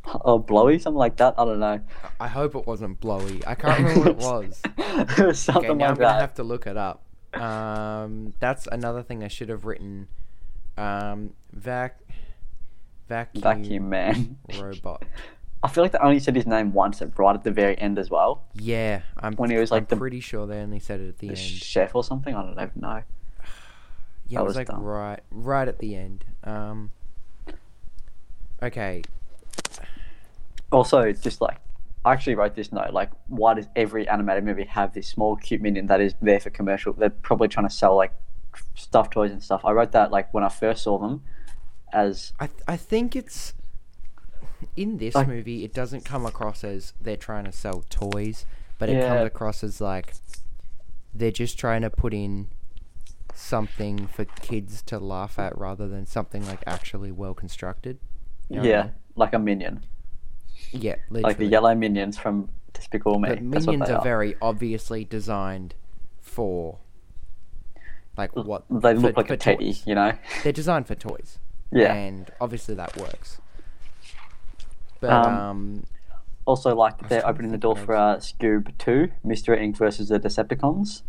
Oh, 0.06 0.20
or 0.26 0.40
Blowy, 0.44 0.80
something 0.80 0.98
like 0.98 1.18
that. 1.18 1.36
I 1.38 1.46
don't 1.46 1.60
know. 1.60 1.80
I 2.20 2.28
hope 2.28 2.56
it 2.56 2.66
wasn't 2.66 3.00
blowy. 3.00 3.42
I 3.46 3.56
can't 3.56 3.78
remember 3.84 4.00
what 4.00 4.10
it 4.10 4.18
was. 4.18 4.62
it 5.20 5.26
was 5.28 5.40
something 5.40 5.72
Okay, 5.72 5.78
now 5.78 5.86
like 5.86 5.92
I'm 5.92 5.96
gonna 5.98 6.14
that. 6.14 6.22
have 6.22 6.34
to 6.36 6.44
look 6.44 6.66
it 6.68 6.78
up. 6.78 7.04
Um, 7.34 8.34
that's 8.40 8.68
another 8.68 9.02
thing 9.04 9.24
I 9.24 9.28
should 9.28 9.50
have 9.50 9.66
written. 9.66 10.08
Um, 10.78 11.34
vac, 11.52 12.00
vacuum, 13.08 13.42
Vacuum 13.42 13.90
man. 13.90 14.38
robot. 14.60 15.04
I 15.64 15.70
feel 15.70 15.84
like 15.84 15.94
they 15.94 16.00
only 16.00 16.20
said 16.20 16.36
his 16.36 16.46
name 16.46 16.74
once, 16.74 17.02
at 17.02 17.18
right 17.18 17.34
at 17.36 17.44
the 17.44 17.52
very 17.52 17.78
end 17.80 17.98
as 17.98 18.10
well. 18.10 18.44
Yeah, 18.54 19.02
I'm. 19.18 19.34
When 19.36 19.50
he 19.50 19.58
was, 19.58 19.72
like, 19.72 19.84
I'm 19.84 19.88
the- 19.88 19.96
pretty 19.98 20.20
sure 20.20 20.46
they 20.46 20.60
only 20.60 20.80
said 20.80 21.00
it 21.00 21.08
at 21.10 21.18
the, 21.20 21.28
The 21.28 21.34
end. 21.34 21.40
chef 21.40 21.96
or 21.96 22.04
something. 22.04 22.36
I 22.36 22.42
don't 22.42 22.52
even 22.54 22.72
know. 22.76 23.04
Yeah, 24.28 24.40
that 24.40 24.44
it 24.44 24.48
was 24.48 24.50
was 24.52 24.56
like 24.56 24.68
dumb. 24.68 24.82
right, 24.84 25.20
right 25.32 25.68
at 25.68 25.80
the 25.80 25.96
end. 25.96 26.24
Um. 26.44 26.92
Okay. 28.62 29.04
Also, 30.72 31.12
just 31.12 31.42
like 31.42 31.58
I 32.06 32.14
actually 32.14 32.36
wrote 32.36 32.56
this 32.56 32.72
note. 32.72 32.94
Like, 32.94 33.12
why 33.28 33.54
does 33.54 33.68
every 33.76 34.08
animated 34.08 34.44
movie 34.44 34.64
have 34.66 34.94
this 34.94 35.08
small 35.08 35.36
cute 35.36 35.62
minion 35.62 35.88
that 35.88 36.02
is 36.02 36.16
there 36.22 36.40
for 36.40 36.50
commercial? 36.50 36.94
They're 36.94 37.10
probably 37.10 37.48
trying 37.48 37.68
to 37.68 37.74
sell 37.74 37.96
like 37.96 38.14
stuffed 38.76 39.14
toys 39.14 39.32
and 39.32 39.44
stuff. 39.44 39.62
I 39.66 39.72
wrote 39.72 39.92
that 39.92 40.12
like 40.12 40.34
when 40.34 40.44
I 40.44 40.50
first 40.50 40.84
saw 40.84 40.98
them, 40.98 41.24
as 41.94 42.34
I 42.40 42.48
th- 42.48 42.62
I 42.68 42.78
think 42.78 43.16
it's 43.16 43.54
in 44.76 44.98
this 44.98 45.16
Like- 45.16 45.28
movie. 45.28 45.64
It 45.64 45.74
doesn't 45.74 46.06
come 46.06 46.26
across 46.26 46.64
as 46.64 46.94
they're 47.02 47.18
trying 47.18 47.46
to 47.46 47.52
sell 47.52 47.84
toys, 47.90 48.46
but 48.80 48.90
it 48.90 48.94
Yeah. 48.98 49.08
comes 49.10 49.28
across 49.28 49.64
as 49.64 49.80
like 49.82 50.14
they're 51.14 51.32
just 51.32 51.60
trying 51.60 51.82
to 51.84 51.90
put 51.90 52.14
in 52.14 52.48
something 53.36 54.08
for 54.08 54.26
kids 54.26 54.82
to 54.84 55.00
laugh 55.00 55.38
at 55.40 55.58
rather 55.58 55.88
than 55.88 56.06
something 56.06 56.46
like 56.48 56.64
actually 56.66 57.12
well 57.12 57.34
constructed. 57.34 58.00
You 58.50 58.56
know 58.58 58.62
what 58.62 58.68
I 58.68 58.70
yeah, 58.72 58.82
mean? 58.84 58.92
like 59.16 59.34
a 59.34 59.40
minion. 59.40 59.86
Yeah, 60.72 60.96
literally. 61.10 61.22
like 61.24 61.38
the 61.38 61.46
yellow 61.46 61.76
minions 61.76 62.18
from 62.18 62.50
Despicable 62.74 63.20
Me. 63.20 63.30
That's 63.30 63.42
minions 63.68 63.90
are, 63.90 63.98
are 63.98 64.04
very 64.04 64.36
obviously 64.42 65.06
designed 65.06 65.76
for 66.22 66.80
like 68.18 68.36
what 68.36 68.64
They 68.70 68.94
for- 68.94 69.00
look 69.00 69.18
like 69.18 69.28
for 69.28 69.34
a 69.34 69.38
teddy, 69.38 69.68
toys. 69.74 69.84
you 69.86 69.96
know. 69.96 70.14
They're 70.44 70.52
designed 70.52 70.88
for 70.88 70.96
toys. 70.96 71.38
Yeah. 71.76 71.94
And 71.94 72.30
obviously 72.42 72.76
that 72.76 72.96
works. 72.98 73.40
But 75.00 75.12
Um, 75.12 75.34
um, 75.36 75.84
Also, 76.46 76.76
like 76.76 77.08
they're 77.10 77.26
opening 77.28 77.52
the 77.52 77.58
door 77.58 77.76
for 77.76 77.96
uh, 77.96 78.18
Scoob 78.18 78.78
Two, 78.78 79.12
Mystery 79.24 79.58
Inc. 79.58 79.78
versus 79.78 80.10
the 80.10 80.20
Decepticons. 80.20 81.02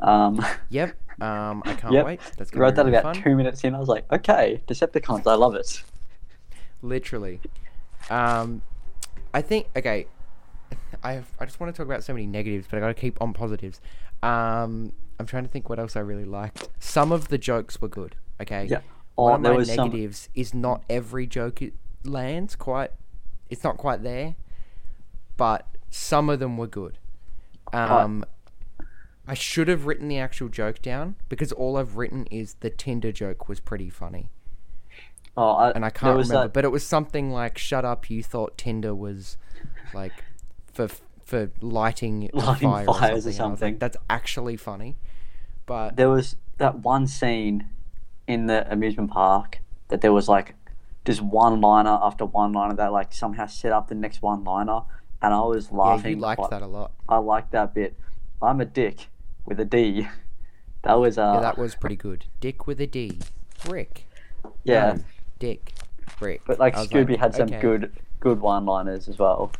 Um, 0.00 0.44
yep. 0.68 0.94
Um, 1.20 1.62
I 1.64 1.74
can't 1.74 1.92
Yep. 1.94 2.06
wait. 2.06 2.20
That's 2.36 2.50
I 2.50 2.54
gonna 2.54 2.62
wrote 2.62 2.74
that 2.76 2.84
really 2.86 2.96
about 2.98 3.14
fun. 3.16 3.22
two 3.24 3.34
minutes 3.36 3.64
in. 3.64 3.74
I 3.74 3.78
was 3.78 3.88
like, 3.88 4.10
okay, 4.12 4.62
Decepticons, 4.68 5.26
I 5.26 5.34
love 5.34 5.54
it. 5.54 5.82
Literally. 6.82 7.40
Um, 8.10 8.62
I 9.34 9.42
think 9.42 9.68
okay. 9.76 10.06
I 11.02 11.12
have, 11.12 11.32
I 11.40 11.44
just 11.46 11.58
want 11.60 11.74
to 11.74 11.76
talk 11.76 11.86
about 11.86 12.04
so 12.04 12.12
many 12.12 12.26
negatives, 12.26 12.66
but 12.70 12.76
I 12.76 12.80
got 12.80 12.88
to 12.88 12.94
keep 12.94 13.20
on 13.20 13.32
positives. 13.32 13.80
Um, 14.22 14.92
I'm 15.18 15.26
trying 15.26 15.44
to 15.44 15.48
think 15.48 15.68
what 15.68 15.78
else 15.78 15.96
I 15.96 16.00
really 16.00 16.24
liked. 16.24 16.68
Some 16.78 17.12
of 17.12 17.28
the 17.28 17.38
jokes 17.38 17.80
were 17.80 17.88
good. 17.88 18.16
Okay. 18.40 18.66
Yeah. 18.70 18.80
One 19.24 19.34
of 19.34 19.42
there 19.42 19.52
my 19.52 19.58
was 19.58 19.72
some. 19.74 19.88
negatives 19.90 20.28
is 20.34 20.54
not 20.54 20.82
every 20.88 21.26
joke 21.26 21.60
it 21.62 21.74
lands 22.04 22.54
quite. 22.56 22.90
It's 23.50 23.64
not 23.64 23.76
quite 23.76 24.02
there, 24.02 24.34
but 25.36 25.66
some 25.90 26.28
of 26.30 26.38
them 26.40 26.56
were 26.56 26.66
good. 26.66 26.98
Um, 27.72 28.24
I 29.26 29.34
should 29.34 29.68
have 29.68 29.86
written 29.86 30.08
the 30.08 30.18
actual 30.18 30.48
joke 30.48 30.80
down 30.82 31.16
because 31.28 31.50
all 31.52 31.76
I've 31.76 31.96
written 31.96 32.26
is 32.30 32.54
the 32.60 32.70
Tinder 32.70 33.10
joke 33.12 33.48
was 33.48 33.58
pretty 33.60 33.90
funny, 33.90 34.30
Oh, 35.36 35.50
I, 35.50 35.70
and 35.72 35.84
I 35.84 35.90
can't 35.90 36.16
was 36.16 36.28
remember. 36.28 36.46
that- 36.48 36.52
But 36.54 36.64
it 36.64 36.70
was 36.70 36.86
something 36.86 37.30
like, 37.30 37.58
"Shut 37.58 37.84
up! 37.84 38.08
You 38.08 38.22
thought 38.22 38.56
Tinder 38.56 38.94
was 38.94 39.36
like 39.94 40.12
for 40.72 40.88
for 41.24 41.50
lighting, 41.60 42.30
a 42.32 42.36
Lighting 42.36 42.70
fire 42.70 42.84
fires 42.86 42.92
or 42.92 42.92
or 42.92 42.92
something." 42.92 43.04
And 43.04 43.10
I 43.10 43.24
was 43.24 43.36
something. 43.36 43.72
like, 43.74 43.78
That's 43.80 43.96
actually 44.08 44.56
funny, 44.56 44.96
but 45.66 45.96
there 45.96 46.08
was 46.10 46.36
that 46.58 46.78
one 46.80 47.06
scene 47.08 47.68
in 48.26 48.46
the 48.46 48.70
amusement 48.70 49.10
park 49.10 49.60
that 49.88 50.00
there 50.00 50.12
was 50.12 50.28
like 50.28 50.54
just 51.04 51.20
one 51.20 51.60
liner 51.60 51.98
after 52.02 52.24
one 52.24 52.52
liner 52.52 52.74
that 52.74 52.92
like 52.92 53.12
somehow 53.12 53.46
set 53.46 53.72
up 53.72 53.88
the 53.88 53.94
next 53.94 54.22
one 54.22 54.44
liner, 54.44 54.80
and 55.22 55.32
I 55.32 55.40
was 55.40 55.68
yeah, 55.70 55.78
laughing. 55.78 56.16
you 56.16 56.20
liked 56.20 56.40
like- 56.40 56.50
that 56.50 56.62
a 56.62 56.66
lot. 56.66 56.92
I 57.08 57.18
liked 57.18 57.52
that 57.52 57.74
bit. 57.74 57.96
I'm 58.42 58.60
a 58.60 58.64
dick 58.64 59.08
with 59.44 59.60
a 59.60 59.64
D. 59.64 60.08
That 60.82 61.00
was 61.00 61.18
uh 61.18 61.32
Yeah, 61.34 61.40
that 61.40 61.58
was 61.58 61.74
pretty 61.74 61.96
good. 61.96 62.26
Dick 62.38 62.68
with 62.68 62.80
a 62.80 62.86
D, 62.86 63.18
Rick. 63.68 64.06
yeah. 64.62 64.92
No, 64.92 65.02
Dick, 65.40 65.72
Rick. 66.20 66.42
But 66.46 66.60
like 66.60 66.76
Scooby 66.76 67.18
had 67.18 67.34
some 67.34 67.48
okay. 67.48 67.60
good 67.60 67.92
good 68.20 68.40
one-liners 68.40 69.08
as 69.08 69.18
well. 69.18 69.50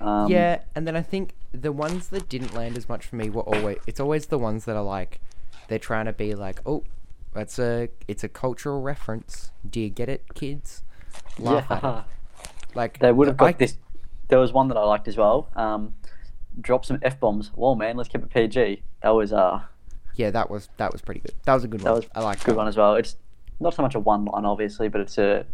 Um, 0.00 0.30
yeah, 0.30 0.60
and 0.76 0.86
then 0.86 0.94
I 0.94 1.02
think 1.02 1.34
the 1.50 1.72
ones 1.72 2.10
that 2.10 2.28
didn't 2.28 2.54
land 2.54 2.76
as 2.76 2.88
much 2.88 3.06
for 3.06 3.16
me 3.16 3.28
were 3.28 3.42
always 3.42 3.78
it's 3.88 3.98
always 3.98 4.26
the 4.26 4.38
ones 4.38 4.66
that 4.66 4.76
are 4.76 4.84
like 4.84 5.18
they're 5.66 5.80
trying 5.80 6.04
to 6.04 6.12
be 6.12 6.34
like, 6.36 6.60
oh, 6.64 6.84
that's 7.36 7.58
a 7.58 7.88
it's 8.08 8.24
a 8.24 8.28
cultural 8.28 8.80
reference. 8.82 9.52
Do 9.68 9.80
you 9.80 9.90
get 9.90 10.08
it, 10.08 10.24
kids? 10.34 10.82
Laugh 11.38 11.70
at 11.70 11.82
yeah. 11.82 11.98
it. 12.00 12.04
Like 12.74 12.98
They 12.98 13.12
would 13.12 13.28
have 13.28 13.40
I- 13.40 13.52
got 13.52 13.58
this. 13.58 13.78
There 14.28 14.38
was 14.40 14.52
one 14.52 14.66
that 14.68 14.76
I 14.76 14.82
liked 14.84 15.06
as 15.06 15.16
well. 15.16 15.48
Um, 15.54 15.94
drop 16.60 16.84
some 16.84 16.98
f 17.02 17.20
bombs. 17.20 17.52
Whoa, 17.54 17.74
man, 17.76 17.96
let's 17.96 18.08
keep 18.08 18.22
it 18.22 18.30
PG. 18.30 18.82
That 19.02 19.10
was 19.10 19.32
uh, 19.32 19.60
Yeah, 20.16 20.30
that 20.32 20.50
was 20.50 20.68
that 20.78 20.92
was 20.92 21.00
pretty 21.00 21.20
good. 21.20 21.34
That 21.44 21.54
was 21.54 21.62
a 21.64 21.68
good 21.68 21.80
that 21.82 21.90
one. 21.92 22.00
was 22.00 22.10
I 22.14 22.20
like 22.22 22.40
good 22.42 22.52
that. 22.54 22.58
one 22.58 22.66
as 22.68 22.76
well. 22.76 22.96
It's 22.96 23.16
not 23.60 23.72
so 23.74 23.82
much 23.82 23.94
a 23.94 24.00
one 24.00 24.24
line, 24.24 24.44
obviously, 24.44 24.88
but 24.88 25.00
it's 25.00 25.16
a 25.18 25.46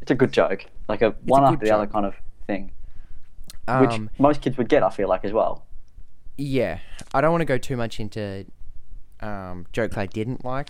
it's 0.00 0.10
a 0.10 0.14
good 0.14 0.32
joke, 0.32 0.64
like 0.88 1.02
a 1.02 1.10
one 1.24 1.42
good 1.42 1.54
after 1.54 1.66
the 1.66 1.74
other 1.74 1.86
kind 1.88 2.06
of 2.06 2.14
thing, 2.46 2.70
which 3.80 3.90
Um, 3.90 4.08
most 4.18 4.40
kids 4.40 4.56
would 4.56 4.68
get. 4.68 4.82
I 4.82 4.90
feel 4.90 5.08
like 5.08 5.24
as 5.24 5.32
well. 5.32 5.66
yeah, 6.38 6.78
I 7.12 7.20
don't 7.20 7.32
want 7.32 7.42
to 7.42 7.46
go 7.46 7.58
too 7.58 7.76
much 7.76 7.98
into 8.00 8.46
um, 9.20 9.66
jokes 9.72 9.96
I 9.96 10.06
didn't 10.06 10.44
like. 10.44 10.68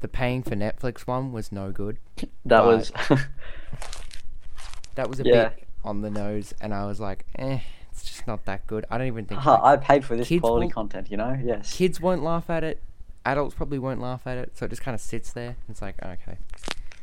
The 0.00 0.08
paying 0.08 0.42
for 0.42 0.56
Netflix 0.56 1.00
one 1.06 1.32
was 1.32 1.52
no 1.52 1.70
good. 1.70 1.98
That 2.44 2.64
was 2.64 2.92
That 4.94 5.08
was 5.08 5.20
a 5.20 5.24
Yeah. 5.24 5.48
bit 5.50 5.64
on 5.84 6.02
the 6.02 6.10
nose, 6.10 6.54
and 6.60 6.74
I 6.74 6.84
was 6.86 7.00
like, 7.00 7.24
eh, 7.38 7.60
it's 7.90 8.04
just 8.04 8.26
not 8.26 8.44
that 8.44 8.66
good. 8.66 8.84
I 8.90 8.98
don't 8.98 9.06
even 9.06 9.24
think 9.26 9.40
Haha, 9.40 9.62
like, 9.62 9.80
I 9.80 9.84
paid 9.84 10.04
for 10.04 10.16
this 10.16 10.28
quality 10.40 10.68
content. 10.68 11.10
You 11.10 11.16
know, 11.16 11.38
yes. 11.42 11.72
kids 11.72 12.00
won't 12.00 12.22
laugh 12.22 12.50
at 12.50 12.62
it. 12.64 12.80
Adults 13.24 13.54
probably 13.54 13.78
won't 13.78 14.00
laugh 14.00 14.26
at 14.26 14.36
it, 14.38 14.56
so 14.56 14.66
it 14.66 14.70
just 14.70 14.82
kind 14.82 14.94
of 14.94 15.00
sits 15.00 15.32
there. 15.32 15.56
It's 15.68 15.80
like 15.80 15.96
okay. 16.02 16.38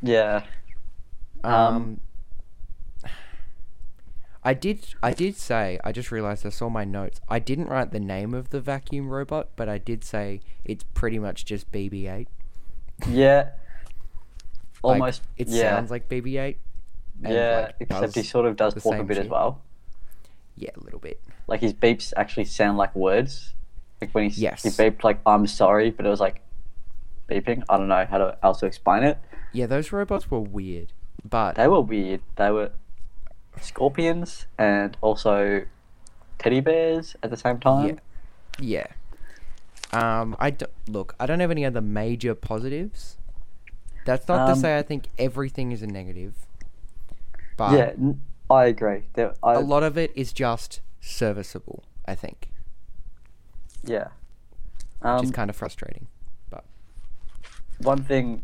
Yeah. 0.02 0.44
Um, 1.44 1.54
Um, 1.54 2.00
I 4.44 4.54
did. 4.54 4.94
I 5.04 5.12
did 5.14 5.36
say. 5.36 5.80
I 5.84 5.92
just 5.92 6.12
realized 6.12 6.46
I 6.46 6.50
saw 6.50 6.70
my 6.70 6.86
notes. 6.86 7.20
I 7.28 7.40
didn't 7.40 7.68
write 7.68 7.92
the 7.92 8.00
name 8.00 8.34
of 8.34 8.50
the 8.52 8.62
vacuum 8.62 9.10
robot, 9.10 9.50
but 9.56 9.68
I 9.68 9.78
did 9.78 10.04
say 10.04 10.40
it's 10.64 10.84
pretty 10.94 11.20
much 11.20 11.44
just 11.46 11.72
BB-8. 11.72 12.28
Yeah. 13.08 13.50
Like, 14.82 15.02
Almost. 15.02 15.24
it 15.38 15.50
yeah. 15.50 15.76
sounds 15.76 15.92
like 15.92 16.08
BB-8. 16.08 16.56
yeah, 17.22 17.64
like, 17.66 17.76
except 17.82 18.16
he 18.16 18.24
sort 18.24 18.46
of 18.46 18.56
does 18.56 18.74
talk 18.82 18.96
a 18.96 19.04
bit 19.04 19.18
as 19.18 19.28
well. 19.28 19.60
Yeah, 20.56 20.70
a 20.80 20.80
little 20.82 21.02
bit. 21.02 21.20
Like 21.48 21.60
his 21.60 21.74
beeps 21.74 22.14
actually 22.16 22.46
sound 22.46 22.78
like 22.78 22.96
words. 22.96 23.56
Like 24.00 24.12
when 24.16 24.30
he 24.30 24.42
Yes. 24.42 24.64
he 24.64 24.70
beeped 24.70 25.04
like 25.04 25.20
"I'm 25.26 25.48
sorry," 25.48 25.90
but 25.92 26.06
it 26.06 26.10
was 26.10 26.22
like 26.22 26.40
beeping. 27.30 27.62
I 27.68 27.76
don't 27.78 27.90
know 27.90 28.06
how 28.10 28.20
to 28.20 28.38
else 28.42 28.62
to 28.62 28.68
explain 28.68 29.04
it. 29.04 29.18
Yeah, 29.52 29.66
those 29.66 29.92
robots 29.92 30.32
were 30.32 30.40
weird, 30.40 30.94
but 31.28 31.56
They 31.56 31.68
were 31.68 31.82
weird. 31.82 32.22
They 32.38 32.50
were 32.50 32.72
scorpions 33.62 34.46
and 34.58 34.96
also 35.02 35.66
teddy 36.38 36.60
bears 36.60 37.16
at 37.24 37.30
the 37.30 37.38
same 37.38 37.60
time. 37.60 38.00
Yeah. 38.60 38.88
Yeah. 39.92 40.22
Um, 40.22 40.36
I 40.40 40.52
do, 40.52 40.66
look. 40.88 41.16
I 41.20 41.26
don't 41.26 41.40
have 41.40 41.52
any 41.52 41.66
other 41.66 41.82
major 41.82 42.36
positives. 42.36 43.18
That's 44.06 44.28
not 44.28 44.46
to 44.48 44.52
Um, 44.54 44.60
say 44.60 44.78
I 44.78 44.82
think 44.82 45.08
everything 45.18 45.72
is 45.72 45.82
a 45.82 45.88
negative. 45.88 46.34
But 47.58 47.72
Yeah, 47.78 48.14
I 48.50 48.66
agree. 48.66 49.04
There, 49.14 49.34
I, 49.44 49.54
a 49.56 49.60
lot 49.60 49.84
of 49.84 49.98
it 49.98 50.12
is 50.16 50.32
just 50.34 50.82
serviceable. 51.02 51.84
I 52.06 52.16
think, 52.16 52.50
yeah. 53.84 54.08
which 55.00 55.10
Um, 55.10 55.24
is 55.26 55.32
kind 55.32 55.50
of 55.50 55.56
frustrating. 55.56 56.08
But 56.50 56.64
one 57.80 58.04
thing 58.04 58.44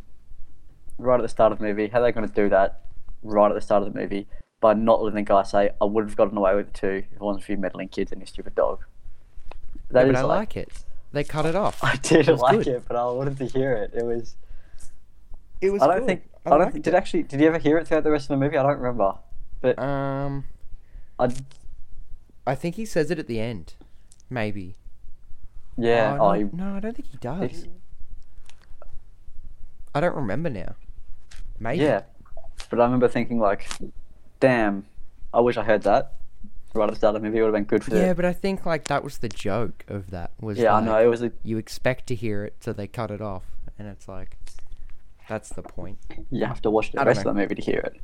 right 0.98 1.20
at 1.20 1.24
the 1.24 1.30
start 1.30 1.52
of 1.52 1.58
the 1.60 1.64
movie, 1.66 1.88
how 1.88 2.00
they're 2.02 2.12
going 2.12 2.28
to 2.28 2.34
do 2.34 2.48
that 2.50 2.82
right 3.24 3.50
at 3.50 3.56
the 3.56 3.62
start 3.62 3.82
of 3.84 3.92
the 3.92 4.00
movie 4.00 4.28
by 4.66 4.74
not 4.74 5.02
letting 5.04 5.16
the 5.16 5.22
guy 5.22 5.44
say, 5.44 5.70
"I 5.80 5.86
would 5.86 6.06
have 6.06 6.16
gotten 6.16 6.36
away 6.38 6.56
with 6.56 6.68
it 6.70 6.74
too 6.74 7.04
if 7.08 7.14
it 7.14 7.20
wasn't 7.22 7.44
for 7.46 7.52
you 7.52 7.58
meddling 7.60 7.88
kids 7.90 8.12
and 8.12 8.20
your 8.20 8.26
stupid 8.28 8.56
dog." 8.56 8.84
That 9.92 10.08
is 10.08 10.14
but 10.14 10.20
I 10.20 10.24
like 10.24 10.58
it. 10.58 10.70
They 11.12 11.24
cut 11.24 11.46
it 11.46 11.56
off. 11.56 11.84
I 11.84 11.96
did 11.98 12.28
was 12.28 12.42
like 12.42 12.58
good. 12.60 12.68
it, 12.68 12.84
but 12.88 12.98
I 12.98 13.06
wanted 13.12 13.38
to 13.38 13.46
hear 13.46 13.74
it. 13.74 13.92
It 13.94 14.04
was. 14.04 14.36
It 15.62 15.70
was. 15.70 15.82
I 15.84 15.88
don't 15.88 16.00
good. 16.00 16.08
think. 16.08 16.24
I 16.46 16.52
I, 16.52 16.58
don't 16.58 16.72
think. 16.72 16.84
Did 16.86 16.94
it. 16.94 16.98
actually? 16.98 17.24
Did 17.24 17.40
you 17.42 17.48
ever 17.48 17.58
hear 17.60 17.78
it 17.78 17.88
throughout 17.88 18.04
the 18.04 18.12
rest 18.12 18.26
of 18.26 18.40
the 18.40 18.44
movie? 18.44 18.58
I 18.58 18.64
don't 18.64 18.78
remember. 18.80 19.14
But 19.62 19.78
Um, 19.80 20.46
I. 21.20 21.30
I 22.48 22.56
think 22.56 22.76
he 22.76 22.86
says 22.86 23.10
it 23.12 23.20
at 23.20 23.28
the 23.28 23.40
end. 23.40 23.76
Maybe. 24.30 24.76
Yeah. 25.78 26.18
Oh, 26.20 26.26
Oh, 26.26 26.34
no, 26.34 26.40
he- 26.40 26.56
no, 26.56 26.76
I 26.76 26.80
don't 26.80 26.96
think 26.96 27.10
he 27.10 27.18
does. 27.18 27.64
he- 27.64 27.70
I 29.94 30.00
don't 30.00 30.16
remember 30.16 30.50
now. 30.50 30.76
Maybe. 31.60 31.84
yeah. 31.84 32.02
But 32.70 32.80
I 32.80 32.84
remember 32.86 33.08
thinking 33.08 33.40
like, 33.40 33.68
"Damn, 34.46 34.86
I 35.34 35.40
wish 35.42 35.58
I 35.58 35.64
heard 35.64 35.84
that." 35.84 36.14
Right 36.74 36.84
at 36.88 36.90
the 36.90 36.96
start 36.98 37.16
of 37.16 37.22
the 37.22 37.26
movie, 37.28 37.40
it 37.40 37.42
would 37.42 37.48
have 37.48 37.54
been 37.54 37.64
good 37.64 37.84
for. 37.86 37.96
Yeah, 37.96 38.14
but 38.14 38.26
I 38.26 38.34
think 38.34 38.66
like 38.66 38.86
that 38.90 39.02
was 39.04 39.20
the 39.20 39.30
joke 39.30 39.86
of 39.88 40.12
that 40.12 40.32
was 40.42 40.58
yeah, 40.58 40.74
I 40.76 40.82
know. 40.82 40.98
It 41.02 41.08
was 41.08 41.22
a. 41.24 41.32
you 41.44 41.58
expect 41.58 42.08
to 42.08 42.16
hear 42.16 42.44
it, 42.44 42.56
so 42.60 42.74
they 42.74 42.86
cut 42.88 43.12
it 43.12 43.22
off, 43.22 43.44
and 43.80 43.88
it's 43.88 44.08
like 44.10 44.38
that's 45.30 45.50
the 45.50 45.62
point. 45.62 45.98
You 46.32 46.46
have 46.46 46.62
to 46.64 46.70
watch 46.70 46.92
the 46.92 47.04
rest 47.06 47.24
know. 47.24 47.32
of 47.32 47.36
the 47.36 47.42
movie 47.42 47.56
to 47.56 47.62
hear 47.62 47.80
it. 47.80 48.02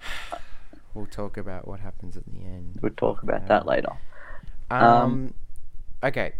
We'll 0.94 1.04
talk 1.04 1.36
about 1.36 1.68
what 1.68 1.80
happens 1.80 2.16
at 2.16 2.24
the 2.24 2.38
end. 2.42 2.78
We'll 2.80 2.90
talk 2.96 3.22
about 3.22 3.42
Yeah. 3.42 3.48
that 3.48 3.66
later. 3.66 3.92
Um, 4.70 4.82
Um, 4.82 5.34
okay, 6.02 6.32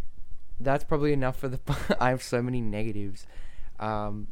that's 0.58 0.82
probably 0.82 1.12
enough 1.12 1.36
for 1.36 1.48
the. 1.48 1.60
I 2.00 2.08
have 2.08 2.22
so 2.22 2.40
many 2.40 2.62
negatives. 2.62 3.26
Um, 3.78 4.28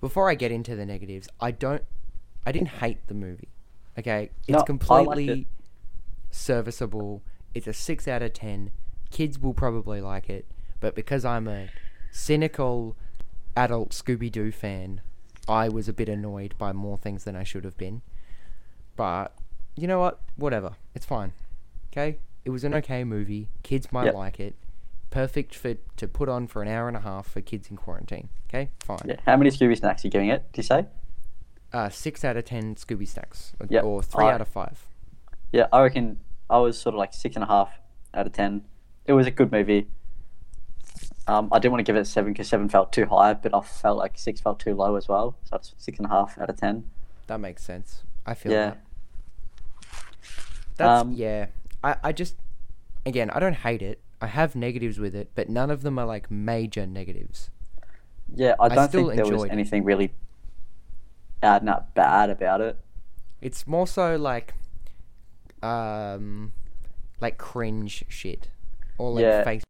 before 0.00 0.28
I 0.28 0.34
get 0.34 0.50
into 0.50 0.74
the 0.74 0.84
negatives, 0.84 1.28
I 1.40 1.52
don't. 1.52 1.84
I 2.44 2.50
didn't 2.50 2.68
hate 2.82 3.06
the 3.06 3.14
movie. 3.14 3.48
Okay, 3.98 4.30
it's 4.48 4.58
No, 4.58 4.62
completely 4.62 5.28
it. 5.42 5.46
serviceable. 6.30 7.22
It's 7.54 7.66
a 7.66 7.72
six 7.72 8.08
out 8.08 8.22
of 8.22 8.32
ten. 8.32 8.70
Kids 9.10 9.38
will 9.38 9.54
probably 9.54 10.00
like 10.00 10.28
it, 10.28 10.46
but 10.80 10.94
because 10.94 11.24
I'm 11.24 11.46
a 11.46 11.68
cynical 12.10 12.96
adult 13.56 13.90
Scooby 13.90 14.30
Doo 14.30 14.50
fan, 14.50 15.00
I 15.48 15.68
was 15.68 15.88
a 15.88 15.92
bit 15.92 16.08
annoyed 16.08 16.54
by 16.58 16.72
more 16.72 16.98
things 16.98 17.24
than 17.24 17.36
I 17.36 17.44
should 17.44 17.64
have 17.64 17.76
been. 17.76 18.02
But 18.96 19.32
you 19.76 19.86
know 19.86 20.00
what? 20.00 20.20
Whatever. 20.36 20.72
It's 20.94 21.06
fine. 21.06 21.32
Okay? 21.92 22.18
It 22.44 22.50
was 22.50 22.64
an 22.64 22.74
okay 22.74 23.04
movie. 23.04 23.48
Kids 23.62 23.92
might 23.92 24.06
Yep. 24.06 24.14
like 24.14 24.40
it. 24.40 24.54
Perfect 25.10 25.54
for 25.54 25.74
to 25.96 26.08
put 26.08 26.28
on 26.28 26.48
for 26.48 26.60
an 26.62 26.68
hour 26.68 26.88
and 26.88 26.96
a 26.96 27.00
half 27.00 27.28
for 27.28 27.40
kids 27.40 27.70
in 27.70 27.76
quarantine. 27.76 28.28
Okay? 28.48 28.70
Fine. 28.84 28.98
Yeah. 29.04 29.16
How 29.26 29.36
many 29.36 29.50
Scooby 29.50 29.78
snacks 29.78 30.04
are 30.04 30.08
you 30.08 30.10
giving 30.10 30.28
it? 30.28 30.50
Did 30.52 30.56
you 30.58 30.62
say? 30.64 30.86
Uh, 31.74 31.88
six 31.90 32.24
out 32.24 32.36
of 32.36 32.44
ten 32.44 32.74
Scooby 32.76 33.06
snacks, 33.06 33.52
or- 33.60 33.66
Yep, 33.68 33.84
or 33.84 34.02
three 34.02 34.24
I- 34.24 34.32
out 34.34 34.40
of 34.40 34.48
five. 34.48 34.86
Yeah, 35.52 35.66
I 35.72 35.82
reckon 35.82 36.18
I 36.48 36.58
was 36.58 36.78
sort 36.80 36.94
of 36.94 36.98
like 36.98 37.12
six 37.12 37.36
and 37.36 37.44
a 37.44 37.48
half 37.48 37.78
out 38.14 38.26
of 38.26 38.32
ten. 38.32 38.62
It 39.06 39.12
was 39.12 39.26
a 39.26 39.30
good 39.30 39.52
movie. 39.52 39.88
Um, 41.26 41.48
I 41.52 41.58
didn't 41.58 41.72
want 41.72 41.80
to 41.80 41.84
give 41.90 41.96
it 41.96 42.00
a 42.00 42.04
seven 42.04 42.32
because 42.32 42.48
seven 42.48 42.68
felt 42.68 42.92
too 42.92 43.06
high, 43.06 43.34
but 43.34 43.54
I 43.54 43.60
felt 43.60 43.98
like 43.98 44.18
six 44.18 44.40
felt 44.40 44.58
too 44.60 44.74
low 44.74 44.96
as 44.96 45.08
well. 45.08 45.36
So 45.44 45.56
it's 45.56 45.74
six 45.78 45.98
and 45.98 46.06
a 46.06 46.10
half 46.10 46.38
out 46.38 46.48
of 46.50 46.56
ten. 46.56 46.84
That 47.26 47.40
makes 47.40 47.62
sense. 47.62 48.02
I 48.26 48.34
feel 48.34 48.52
Yeah. 48.52 48.64
that. 48.70 48.78
That's 50.76 51.02
Um, 51.02 51.12
yeah. 51.12 51.46
I 51.82 51.96
I 52.04 52.12
just 52.12 52.36
again 53.06 53.30
I 53.30 53.38
don't 53.40 53.54
hate 53.56 53.82
it. 53.82 54.00
I 54.20 54.26
have 54.26 54.54
negatives 54.56 54.98
with 54.98 55.14
it, 55.14 55.30
but 55.34 55.48
none 55.48 55.70
of 55.70 55.82
them 55.82 55.98
are 55.98 56.06
like 56.06 56.30
major 56.30 56.86
negatives. 56.86 57.50
Yeah, 58.34 58.54
I 58.58 58.66
I 58.66 58.68
don't 58.74 58.88
still 58.88 59.08
think 59.10 59.22
there 59.22 59.32
was 59.32 59.44
anything 59.50 59.84
really 59.84 60.12
out 61.44 61.60
and 61.62 61.70
out 61.70 61.94
bad 61.94 62.30
about 62.30 62.60
it. 62.60 62.78
It's 63.40 63.66
more 63.66 63.86
so 63.86 64.16
like, 64.16 64.54
um, 65.62 66.52
like 67.20 67.38
cringe 67.38 68.04
shit, 68.08 68.48
or 68.98 69.12
like 69.12 69.22
Yeah. 69.22 69.44
face. 69.44 69.62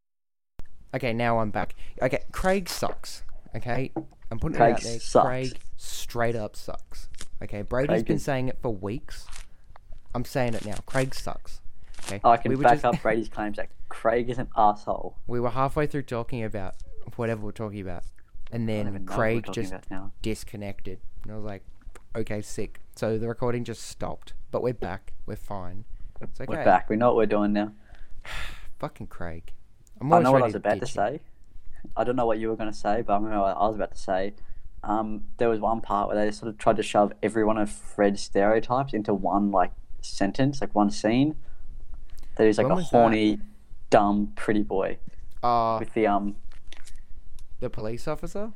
Okay, 0.94 1.12
now 1.12 1.38
I'm 1.40 1.50
back. 1.50 1.74
Okay, 2.00 2.20
Craig 2.32 2.68
sucks. 2.68 3.22
Okay, 3.54 3.92
I'm 4.30 4.38
putting 4.38 4.56
Craig 4.56 4.70
it 4.74 4.76
out 4.76 4.82
there. 4.82 5.00
sucks. 5.00 5.26
Craig 5.26 5.58
straight 5.76 6.37
up 6.37 6.56
sucks. 6.56 7.08
Okay, 7.42 7.62
Brady's 7.62 7.88
Craig 7.88 8.06
been 8.06 8.16
is- 8.16 8.24
saying 8.24 8.48
it 8.48 8.58
for 8.60 8.72
weeks. 8.74 9.26
I'm 10.14 10.24
saying 10.24 10.54
it 10.54 10.64
now. 10.64 10.76
Craig 10.87 11.14
sucks. 11.14 11.60
Okay, 12.06 12.20
I 12.24 12.37
can 12.37 12.50
we 12.56 12.62
back 12.62 12.74
just- 12.74 12.84
up 12.84 13.02
Brady's 13.02 13.28
claims 13.28 13.56
that 13.56 13.70
Craig 13.88 14.30
is 14.30 14.38
an 14.38 14.48
asshole. 14.56 15.16
we 15.26 15.40
were 15.40 15.50
halfway 15.50 15.87
through 15.87 16.02
talking 16.02 16.44
about 16.44 16.74
whatever 17.16 17.42
we're 17.42 17.52
talking 17.52 17.80
about, 17.80 18.04
and 18.52 18.68
then 18.68 18.87
even 18.88 19.04
know 19.04 19.10
what 19.12 19.18
we're 19.18 19.40
Craig 19.42 19.46
just 19.52 19.74
disconnected. 20.22 21.00
And 21.24 21.32
I 21.32 21.37
was 21.37 21.44
like, 21.44 21.62
okay, 22.14 22.40
sick. 22.42 22.80
So 22.96 23.18
the 23.18 23.28
recording 23.28 23.64
just 23.64 23.82
stopped, 23.82 24.34
but 24.50 24.62
we're 24.62 24.74
back. 24.74 25.12
We're 25.26 25.37
fine. 25.37 25.84
It's 26.20 26.40
okay. 26.40 26.46
We're 26.48 26.64
back. 26.64 26.88
We 26.88 26.96
know 26.96 27.08
what 27.08 27.16
we're 27.16 27.26
doing 27.26 27.52
now. 27.52 27.72
Fucking 28.78 29.08
Craig. 29.08 29.52
I'm 30.00 30.12
I 30.12 30.20
know 30.20 30.32
what 30.32 30.42
I 30.42 30.46
was 30.46 30.54
about 30.54 30.80
to 30.80 30.87
say. 30.87 31.20
I 31.96 32.04
don't 32.04 32.16
know 32.16 32.26
what 32.26 32.38
you 32.38 32.48
were 32.48 32.56
going 32.56 32.70
to 32.70 32.76
say, 32.76 33.02
but 33.02 33.12
I 33.14 33.16
remember 33.16 33.40
what 33.40 33.56
I 33.56 33.66
was 33.66 33.76
about 33.76 33.92
to 33.92 33.98
say. 33.98 34.34
Um, 34.82 35.24
there 35.38 35.48
was 35.48 35.60
one 35.60 35.80
part 35.80 36.08
where 36.08 36.16
they 36.22 36.30
sort 36.30 36.48
of 36.50 36.58
tried 36.58 36.76
to 36.76 36.82
shove 36.82 37.12
every 37.22 37.44
one 37.44 37.56
of 37.58 37.70
Fred's 37.70 38.20
stereotypes 38.22 38.92
into 38.92 39.14
one 39.14 39.50
like 39.50 39.72
sentence, 40.02 40.60
like 40.60 40.74
one 40.74 40.90
scene. 40.90 41.37
That 42.37 42.46
he's 42.46 42.58
like 42.58 42.66
When 42.66 42.72
a 42.72 42.76
was 42.76 42.90
that? 42.90 42.96
horny, 42.98 43.38
dumb, 43.90 44.32
pretty 44.34 44.62
boy 44.62 44.98
Uh, 45.42 45.76
with 45.78 45.94
the 45.94 46.06
um, 46.06 46.37
the 47.60 47.70
police 47.70 48.06
officer. 48.08 48.52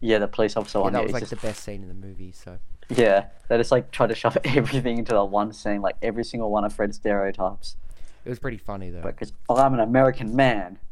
Yeah, 0.00 0.18
the 0.18 0.28
police 0.28 0.56
officer 0.56 0.78
Yeah, 0.78 0.82
one. 0.84 0.92
that 0.94 1.02
was 1.04 1.12
like 1.12 1.22
just- 1.22 1.30
the 1.30 1.36
best 1.46 1.62
scene 1.64 1.82
in 1.82 1.88
the 1.88 1.94
movie. 1.94 2.32
So 2.32 2.58
yeah, 2.88 3.26
they 3.48 3.56
just 3.58 3.72
like 3.72 3.90
tried 3.90 4.08
to 4.08 4.14
shove 4.14 4.38
everything 4.44 4.98
into 4.98 5.12
that 5.12 5.24
one 5.24 5.52
scene, 5.52 5.82
like 5.82 5.96
every 6.02 6.24
single 6.24 6.50
one 6.50 6.64
of 6.64 6.72
Fred's 6.72 6.96
stereotypes. 6.96 7.76
it 8.24 8.28
was 8.28 8.38
pretty 8.38 8.58
funny 8.58 8.90
though. 8.90 9.02
Because 9.02 9.32
I'm 9.48 9.74
an 9.74 9.80
American 9.80 10.34
man. 10.36 10.78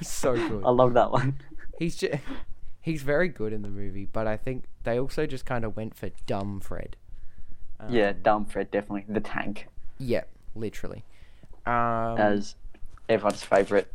so 0.00 0.34
good. 0.34 0.64
I 0.64 0.70
love 0.70 0.94
that 0.94 1.10
one. 1.10 1.38
He's 1.78 1.96
just 1.96 2.14
he's 2.80 3.02
very 3.02 3.28
good 3.28 3.52
in 3.52 3.62
the 3.62 3.68
movie, 3.68 4.06
but 4.10 4.26
I 4.26 4.36
think 4.36 4.64
they 4.84 4.98
also 4.98 5.26
just 5.26 5.44
kind 5.44 5.64
of 5.64 5.76
went 5.76 5.94
for 5.94 6.10
dumb 6.26 6.60
Fred. 6.60 6.96
Um, 7.80 7.92
yeah, 7.92 8.12
dumb 8.20 8.44
Fred, 8.46 8.70
definitely 8.70 9.04
the 9.08 9.20
tank. 9.20 9.66
Yeah, 9.98 10.24
literally. 10.54 11.04
Um, 11.66 12.16
as 12.18 12.54
everyone's 13.08 13.44
favorite 13.44 13.92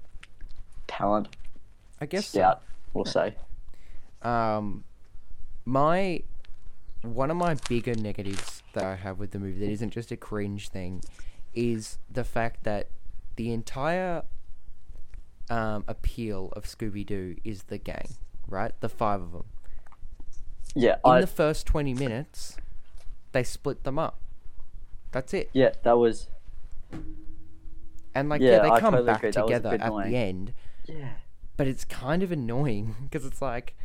talent. 0.87 1.29
I 2.03 2.05
guess 2.05 2.27
so. 2.27 2.57
We'll 2.93 3.05
say. 3.05 3.35
Um, 4.21 4.83
my 5.65 6.21
one 7.01 7.31
of 7.31 7.37
my 7.37 7.55
bigger 7.69 7.95
negatives 7.95 8.61
that 8.73 8.83
I 8.83 8.95
have 8.95 9.19
with 9.19 9.31
the 9.31 9.39
movie 9.39 9.59
that 9.59 9.71
isn't 9.71 9.91
just 9.91 10.11
a 10.11 10.17
cringe 10.17 10.69
thing 10.69 11.01
is 11.53 11.97
the 12.11 12.23
fact 12.23 12.63
that 12.63 12.89
the 13.37 13.51
entire 13.51 14.23
um, 15.49 15.83
appeal 15.87 16.51
of 16.55 16.63
Scooby 16.65 17.05
Doo 17.05 17.35
is 17.43 17.63
the 17.63 17.77
gang, 17.77 18.07
right? 18.47 18.71
The 18.81 18.89
five 18.89 19.21
of 19.21 19.31
them. 19.31 19.45
Yeah, 20.75 20.95
In 21.05 21.11
I 21.11 21.21
the 21.21 21.27
first 21.27 21.65
twenty 21.65 21.93
minutes, 21.93 22.57
they 23.31 23.43
split 23.43 23.83
them 23.83 23.97
up. 23.97 24.19
That's 25.11 25.33
it. 25.33 25.49
yeah 25.53 25.71
that 25.83 25.97
was 25.97 26.27
And 28.15 28.29
like, 28.29 28.41
yeah, 28.41 28.51
Yeah, 28.57 28.59
they 28.63 28.69
I 28.71 28.79
come 28.79 28.93
totally 28.93 29.07
back 29.07 29.17
agree. 29.19 29.31
That 29.31 29.45
was 29.45 29.51
a 29.51 29.59
together 29.59 29.75
at 29.75 29.81
annoying. 29.87 30.11
the 30.11 30.17
end, 30.17 30.53
yeah 30.85 31.09
but 31.57 31.67
it's 31.67 31.85
kind 31.85 32.23
of 32.23 32.31
annoying 32.31 32.95
because 33.03 33.25
it's 33.25 33.41
like 33.41 33.75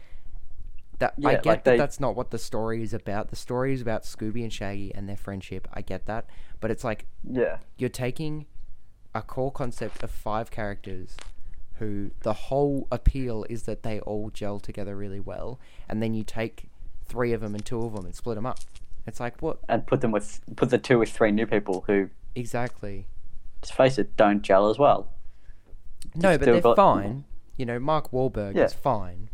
that. 0.98 1.14
I 1.24 1.34
get 1.34 1.46
like 1.46 1.64
that 1.64 1.70
they- 1.72 1.76
that's 1.78 2.00
not 2.00 2.16
what 2.16 2.30
the 2.30 2.38
story 2.38 2.82
is 2.82 2.92
about. 2.94 3.28
The 3.30 3.36
story 3.36 3.72
is 3.74 3.80
about 3.80 4.02
Scooby 4.04 4.42
and 4.42 4.52
Shaggy 4.52 4.92
and 4.94 5.08
their 5.08 5.16
friendship. 5.16 5.68
I 5.72 5.82
get 5.82 6.06
that, 6.06 6.26
but 6.60 6.70
it's 6.70 6.84
like 6.84 7.06
yeah 7.28 7.58
you're 7.76 7.88
taking 7.90 8.46
a 9.14 9.22
core 9.22 9.50
concept 9.52 10.02
of 10.02 10.10
five 10.10 10.50
characters 10.50 11.16
who 11.78 12.10
the 12.20 12.32
whole 12.32 12.88
appeal 12.90 13.44
is 13.48 13.62
that 13.62 13.82
they 13.84 14.00
all 14.00 14.30
gel 14.30 14.58
together 14.58 14.96
really 14.96 15.20
well, 15.20 15.60
and 15.88 16.02
then 16.02 16.12
you 16.14 16.24
take 16.24 16.68
three 17.06 17.32
of 17.32 17.40
them 17.40 17.54
and 17.54 17.64
two 17.64 17.80
of 17.82 17.94
them 17.94 18.04
and 18.04 18.14
split 18.14 18.34
them 18.34 18.44
up. 18.46 18.58
It's 19.06 19.20
like 19.20 19.40
what 19.40 19.58
and 19.68 19.86
put 19.86 20.00
them 20.00 20.10
with 20.10 20.40
put 20.56 20.70
the 20.70 20.78
two 20.78 20.98
with 20.98 21.10
three 21.10 21.30
new 21.30 21.46
people 21.46 21.84
who 21.86 22.10
exactly? 22.34 23.06
let's 23.62 23.70
face 23.70 23.96
it 23.98 24.16
don't 24.16 24.42
gel 24.42 24.68
as 24.68 24.78
well. 24.78 25.08
No, 26.14 26.36
but 26.36 26.44
they're 26.46 26.60
got- 26.60 26.76
fine. 26.76 27.24
You 27.58 27.66
know, 27.66 27.78
Mark 27.78 28.12
Wahlberg 28.12 28.54
Yeah. 28.54 28.64
is 28.64 28.72
fine, 28.72 29.28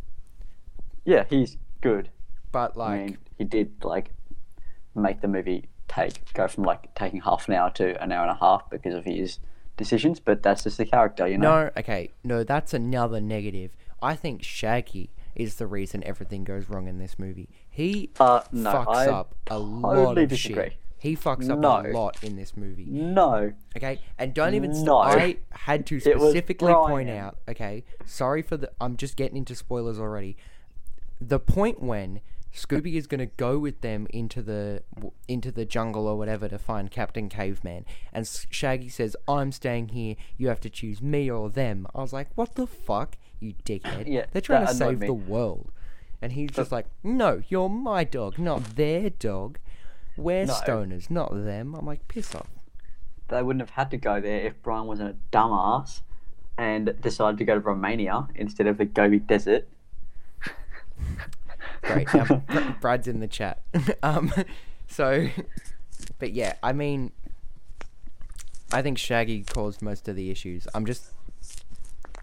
Yeah, 1.05 1.23
he's 1.29 1.57
good. 1.79 2.09
but 2.51 2.75
like. 2.75 2.91
I 2.91 3.05
mean, 3.05 3.17
he 3.37 3.43
did 3.45 3.83
like 3.85 4.11
make 4.95 5.21
the 5.21 5.27
movie 5.27 5.69
take 5.87 6.33
go 6.33 6.47
from 6.47 6.63
like 6.63 6.93
taking 6.95 7.21
half 7.21 7.47
an 7.47 7.53
hour 7.53 7.69
to 7.71 8.01
an 8.03 8.11
hour 8.11 8.23
and 8.23 8.31
a 8.31 8.39
half 8.39 8.67
because 8.71 8.95
of 8.95 9.05
his 9.05 9.37
decisions, 9.77 10.19
but 10.19 10.41
that's 10.41 10.63
just 10.63 10.77
the 10.79 10.85
character, 10.85 11.27
you 11.27 11.37
know. 11.37 11.65
No, 11.65 11.71
okay, 11.77 12.09
no, 12.23 12.43
that's 12.43 12.73
another 12.73 13.21
negative. 13.21 13.75
I 14.01 14.15
think 14.15 14.41
Shaggy 14.41 15.11
is 15.35 15.55
the 15.55 15.67
reason 15.67 16.03
everything 16.05 16.43
goes 16.45 16.67
wrong 16.69 16.87
in 16.87 16.97
this 16.97 17.19
movie. 17.19 17.49
He 17.69 18.09
Uh, 18.19 18.41
no, 18.51 18.71
fucks 18.71 18.95
I 18.95 19.07
up 19.09 19.35
a 19.47 19.59
lot 19.59 20.17
of 20.17 20.29
disagree. 20.29 20.63
shit. 20.71 20.73
He 21.05 21.15
fucks 21.15 21.49
up 21.49 21.59
No. 21.59 21.81
a 21.85 21.91
lot 21.93 22.23
in 22.23 22.35
this 22.35 22.57
movie. 22.57 22.85
No, 22.89 23.53
Okay, 23.77 23.99
and 24.17 24.33
don't 24.33 24.53
even. 24.55 24.73
St- 24.73 24.85
No. 24.87 24.97
I 24.99 25.37
had 25.51 25.85
to 25.87 25.99
specifically 25.99 26.73
point 26.73 27.09
out. 27.09 27.37
Okay, 27.47 27.83
sorry 28.05 28.41
for 28.41 28.57
the. 28.57 28.71
I'm 28.81 28.97
just 28.97 29.15
getting 29.15 29.37
into 29.37 29.55
spoilers 29.55 29.99
already. 29.99 30.35
The 31.21 31.39
point 31.39 31.81
when 31.81 32.21
Scooby 32.53 32.93
is 32.95 33.05
gonna 33.07 33.25
go 33.25 33.59
with 33.59 33.81
them 33.81 34.07
into 34.11 34.41
the 34.41 34.83
into 35.27 35.51
the 35.51 35.65
jungle 35.65 36.07
or 36.07 36.17
whatever 36.17 36.47
to 36.49 36.57
find 36.57 36.89
Captain 36.89 37.27
Caveman, 37.29 37.85
and 38.13 38.25
Shaggy 38.49 38.89
says, 38.89 39.15
"I'm 39.27 39.51
staying 39.51 39.89
here. 39.89 40.15
You 40.37 40.47
have 40.47 40.61
to 40.61 40.69
choose 40.69 41.01
me 41.01 41.29
or 41.29 41.49
them." 41.49 41.85
I 41.93 42.01
was 42.01 42.13
like, 42.13 42.29
"What 42.35 42.55
the 42.55 42.65
fuck, 42.65 43.17
you 43.39 43.53
dickhead? 43.65 44.05
Yeah, 44.07 44.25
They're 44.31 44.41
trying 44.41 44.65
to 44.67 44.73
save 44.73 44.99
me. 45.01 45.07
the 45.07 45.13
world." 45.13 45.71
And 46.21 46.31
he's 46.31 46.51
just 46.51 46.71
like, 46.71 46.87
"No, 47.03 47.43
you're 47.49 47.69
my 47.69 48.03
dog, 48.05 48.39
not 48.39 48.75
their 48.77 49.09
dog. 49.09 49.59
We're 50.17 50.45
No. 50.45 50.53
stoners, 50.53 51.09
not 51.09 51.33
them." 51.33 51.75
I'm 51.75 51.85
like, 51.85 52.07
"Piss 52.07 52.33
off." 52.35 52.49
they 53.27 53.41
wouldn't 53.41 53.61
have 53.61 53.71
had 53.71 53.91
to 53.91 53.97
go 53.97 54.21
there 54.21 54.41
if 54.41 54.61
Brian 54.61 54.85
wasn't 54.85 55.09
a 55.09 55.35
dumbass 55.35 56.01
and 56.57 56.95
decided 57.01 57.37
to 57.39 57.45
go 57.45 57.55
to 57.55 57.59
Romania 57.59 58.27
instead 58.35 58.67
of 58.67 58.77
the 58.77 58.85
Gobi 58.85 59.19
Desert. 59.19 59.67
Great. 61.81 62.07
Brad's 62.81 63.07
in 63.07 63.19
the 63.19 63.27
chat. 63.27 63.61
um, 64.03 64.31
so, 64.87 65.27
but 66.19 66.33
yeah, 66.33 66.53
I 66.63 66.71
mean, 66.71 67.11
I 68.71 68.81
think 68.81 68.97
Shaggy 68.97 69.43
caused 69.43 69.81
most 69.81 70.07
of 70.07 70.15
the 70.15 70.29
issues. 70.31 70.67
I'm 70.73 70.85
just. 70.85 71.11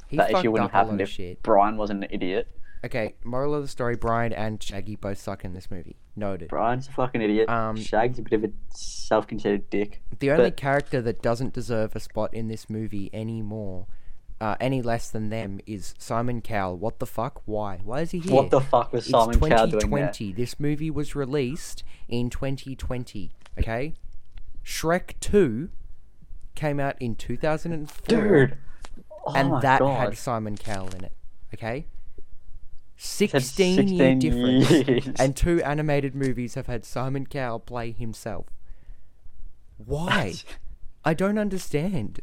He 0.09 0.19
that 0.19 0.31
issue 0.31 0.51
wouldn't 0.51 0.71
have 0.71 0.87
happened 0.87 1.01
if 1.01 1.09
shit. 1.09 1.43
Brian 1.43 1.77
wasn't 1.77 2.05
an 2.05 2.11
idiot. 2.11 2.47
Okay, 2.85 3.15
moral 3.25 3.55
of 3.55 3.63
the 3.63 3.69
story: 3.69 3.97
Brian 3.97 4.33
and 4.33 4.61
Shaggy 4.63 4.97
both 4.97 5.19
suck 5.19 5.45
in 5.45 5.53
this 5.55 5.71
movie. 5.71 5.97
Noted. 6.17 6.49
Brian's 6.49 6.89
a 6.89 6.93
fucking 6.93 7.23
idiot. 7.23 7.49
Um, 7.49 7.77
Shag's 7.77 8.19
a 8.19 8.23
bit 8.23 8.33
of 8.33 8.45
a 8.45 8.53
self-conceited 8.71 9.71
dick. 9.71 10.03
The 10.19 10.31
only 10.33 10.51
but- 10.51 10.57
character 10.57 11.01
that 11.03 11.23
doesn't 11.23 11.53
deserve 11.55 11.95
a 11.97 12.01
spot 12.01 12.35
in 12.35 12.49
this 12.49 12.69
movie 12.69 13.09
anymore, 13.15 13.87
uh, 14.41 14.57
any 14.61 14.83
less 14.83 15.09
than 15.11 15.31
them, 15.31 15.61
is 15.65 15.95
Simon 15.97 16.41
Cowell. 16.43 16.77
What 16.77 16.99
the 16.99 17.07
fuck? 17.07 17.41
Why? 17.45 17.79
Why 17.85 18.01
is 18.01 18.11
he 18.11 18.19
here? 18.19 18.35
What 18.35 18.51
the 18.51 18.61
fuck 18.61 18.93
was 18.93 19.05
It's 19.05 19.11
Simon 19.11 19.39
Cowell 19.39 19.69
doing 19.69 19.91
there? 19.91 20.09
2020. 20.11 20.33
This 20.33 20.59
movie 20.59 20.91
was 20.91 21.15
released 21.15 21.85
in 22.09 22.29
2020. 22.31 23.31
Okay, 23.59 23.95
Shrek 24.65 25.13
2 25.21 25.71
came 26.55 26.81
out 26.81 26.97
in 27.01 27.15
2004, 27.15 28.09
Dude. 28.09 28.59
Oh 29.25 29.33
and 29.35 29.63
that 29.63 29.79
God. 29.79 29.99
had 30.01 30.19
Simon 30.19 30.57
Cowell 30.57 30.89
in 30.97 31.05
it. 31.05 31.13
Okay, 31.55 31.87
Said 33.05 33.43
16, 33.43 33.89
year 33.89 34.15
difference, 34.15 34.71
years. 34.71 35.09
and 35.19 35.35
two 35.37 35.61
animated 35.63 36.15
movies 36.15 36.55
have 36.55 36.69
had 36.69 36.85
Simon 36.85 37.27
Cowell 37.27 37.59
play 37.59 37.91
himself. 37.91 38.47
Why? 39.77 40.35
I 41.05 41.15
don't 41.15 41.39
understand. 41.39 42.21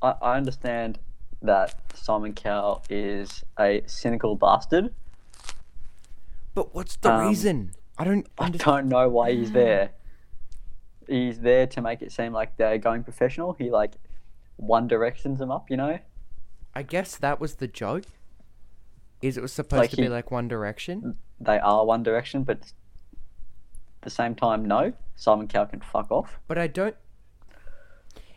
I, 0.00 0.14
I 0.22 0.36
understand 0.36 1.00
that 1.42 1.74
Simon 1.96 2.34
Cowell 2.34 2.84
is 2.88 3.44
a 3.58 3.82
cynical 3.86 4.36
bastard, 4.36 4.92
But 6.54 6.74
what's 6.74 6.96
the 6.96 7.12
Um, 7.12 7.28
reason? 7.28 7.72
I 7.98 8.04
don't. 8.04 8.26
I 8.38 8.50
don't 8.50 8.86
know 8.88 9.08
why 9.08 9.32
he's 9.32 9.50
there. 9.52 9.90
He's 11.08 11.40
there 11.40 11.66
to 11.68 11.80
make 11.82 12.00
it 12.02 12.12
seem 12.12 12.32
like 12.32 12.56
they're 12.56 12.78
going 12.78 13.02
professional. 13.04 13.54
He 13.54 13.70
like 13.70 13.94
one 14.56 14.86
directions 14.86 15.38
them 15.40 15.50
up, 15.50 15.68
you 15.70 15.76
know. 15.76 15.98
I 16.74 16.82
guess 16.82 17.16
that 17.16 17.40
was 17.40 17.56
the 17.56 17.66
joke. 17.66 18.04
Is 19.26 19.36
it 19.36 19.40
was 19.40 19.52
supposed 19.52 19.80
Like 19.80 19.90
to 19.90 19.96
be 19.96 20.08
like 20.08 20.30
One 20.30 20.46
Direction? 20.46 21.16
They 21.40 21.58
are 21.58 21.84
one 21.84 22.02
direction, 22.02 22.44
but 22.44 22.72
the 24.02 24.10
same 24.10 24.36
time, 24.36 24.64
no. 24.64 24.92
Simon 25.16 25.48
Cowell 25.48 25.66
can 25.66 25.80
fuck 25.80 26.10
off. 26.12 26.38
But 26.46 26.58
I 26.58 26.68
don't. 26.68 26.94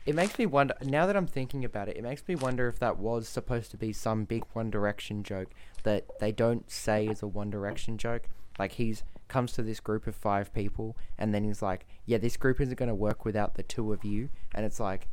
It 0.06 0.16
makes 0.16 0.40
me 0.40 0.48
wonder. 0.48 0.74
Now 0.82 1.06
that 1.06 1.16
I'm 1.16 1.28
thinking 1.28 1.64
about 1.64 1.88
it, 1.90 1.98
it 1.98 2.04
makes 2.04 2.28
me 2.28 2.36
wonder 2.36 2.68
if 2.68 2.80
that 2.80 2.98
was 2.98 3.30
supposed 3.30 3.70
to 3.72 3.78
be 3.78 3.94
some 3.94 4.24
big 4.24 4.44
One 4.54 4.72
Direction 4.72 5.22
joke 5.24 5.50
that 5.84 6.08
they 6.20 6.32
don't 6.32 6.70
say 6.72 7.06
is 7.06 7.22
a 7.22 7.28
One 7.28 7.52
Direction 7.52 7.98
joke. 7.98 8.28
Like 8.58 8.74
he's 8.74 9.04
comes 9.28 9.52
to 9.54 9.62
this 9.62 9.80
group 9.80 10.08
of 10.08 10.16
five 10.16 10.52
people, 10.54 10.98
and 11.20 11.36
then 11.36 11.44
he's 11.44 11.62
like, 11.62 11.86
"Yeah, 12.08 12.18
this 12.18 12.36
group 12.36 12.60
isn't 12.60 12.80
going 12.80 12.90
to 12.90 12.96
work 12.96 13.24
without 13.26 13.54
the 13.54 13.64
two 13.64 13.94
of 13.94 14.04
you," 14.04 14.30
and 14.56 14.66
it's 14.66 14.80
like. 14.80 15.08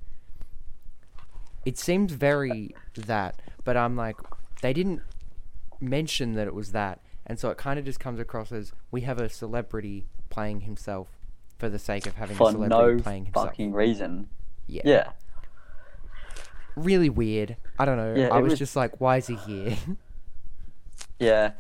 It 1.67 1.77
seems 1.77 2.13
very 2.13 2.77
that, 2.95 3.43
but 3.65 3.77
I'm 3.77 3.97
like, 3.97 4.17
they 4.63 4.73
didn't 4.73 5.03
mention 5.81 6.33
that 6.35 6.47
it 6.47 6.55
was 6.55 6.73
that, 6.73 7.01
and 7.27 7.39
so 7.39 7.51
it 7.51 7.59
kind 7.59 7.79
of 7.79 7.85
just 7.85 8.01
comes 8.01 8.19
across 8.21 8.53
as 8.53 8.73
we 8.91 9.03
have 9.03 9.19
a 9.19 9.29
celebrity 9.29 10.07
playing 10.31 10.61
himself 10.63 11.09
for 11.59 11.69
the 11.69 11.79
sake 11.79 12.07
of 12.07 12.17
having 12.17 12.35
a 12.35 12.39
celebrity 12.39 12.69
no 12.69 13.03
playing 13.03 13.25
himself. 13.27 13.47
fucking 13.49 13.73
reason. 13.73 14.29
Yeah. 14.67 14.83
Yeah. 14.85 15.11
Really 16.75 17.09
weird. 17.09 17.57
I 17.79 17.85
don't 17.87 17.97
know. 17.97 18.15
Yeah, 18.15 18.29
I 18.29 18.41
was, 18.41 18.51
was- 18.51 18.59
just 18.59 18.77
like, 18.77 19.01
why 19.01 19.17
is 19.19 19.27
he 19.27 19.35
here? 19.37 19.77
Yeah. 21.19 21.53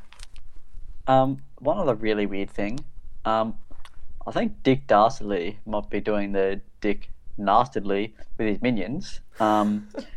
Um, 1.06 1.38
one 1.60 1.78
other 1.78 1.94
really 1.94 2.26
weird 2.26 2.50
thing. 2.50 2.80
Um, 3.24 3.54
I 4.26 4.30
think 4.30 4.62
Dick 4.62 4.86
Dastardly 4.86 5.58
might 5.64 5.88
be 5.88 6.00
doing 6.00 6.32
the 6.32 6.60
Dick 6.82 7.10
Nastardly 7.38 8.14
with 8.36 8.48
his 8.48 8.60
minions. 8.60 9.20
Um, 9.40 9.88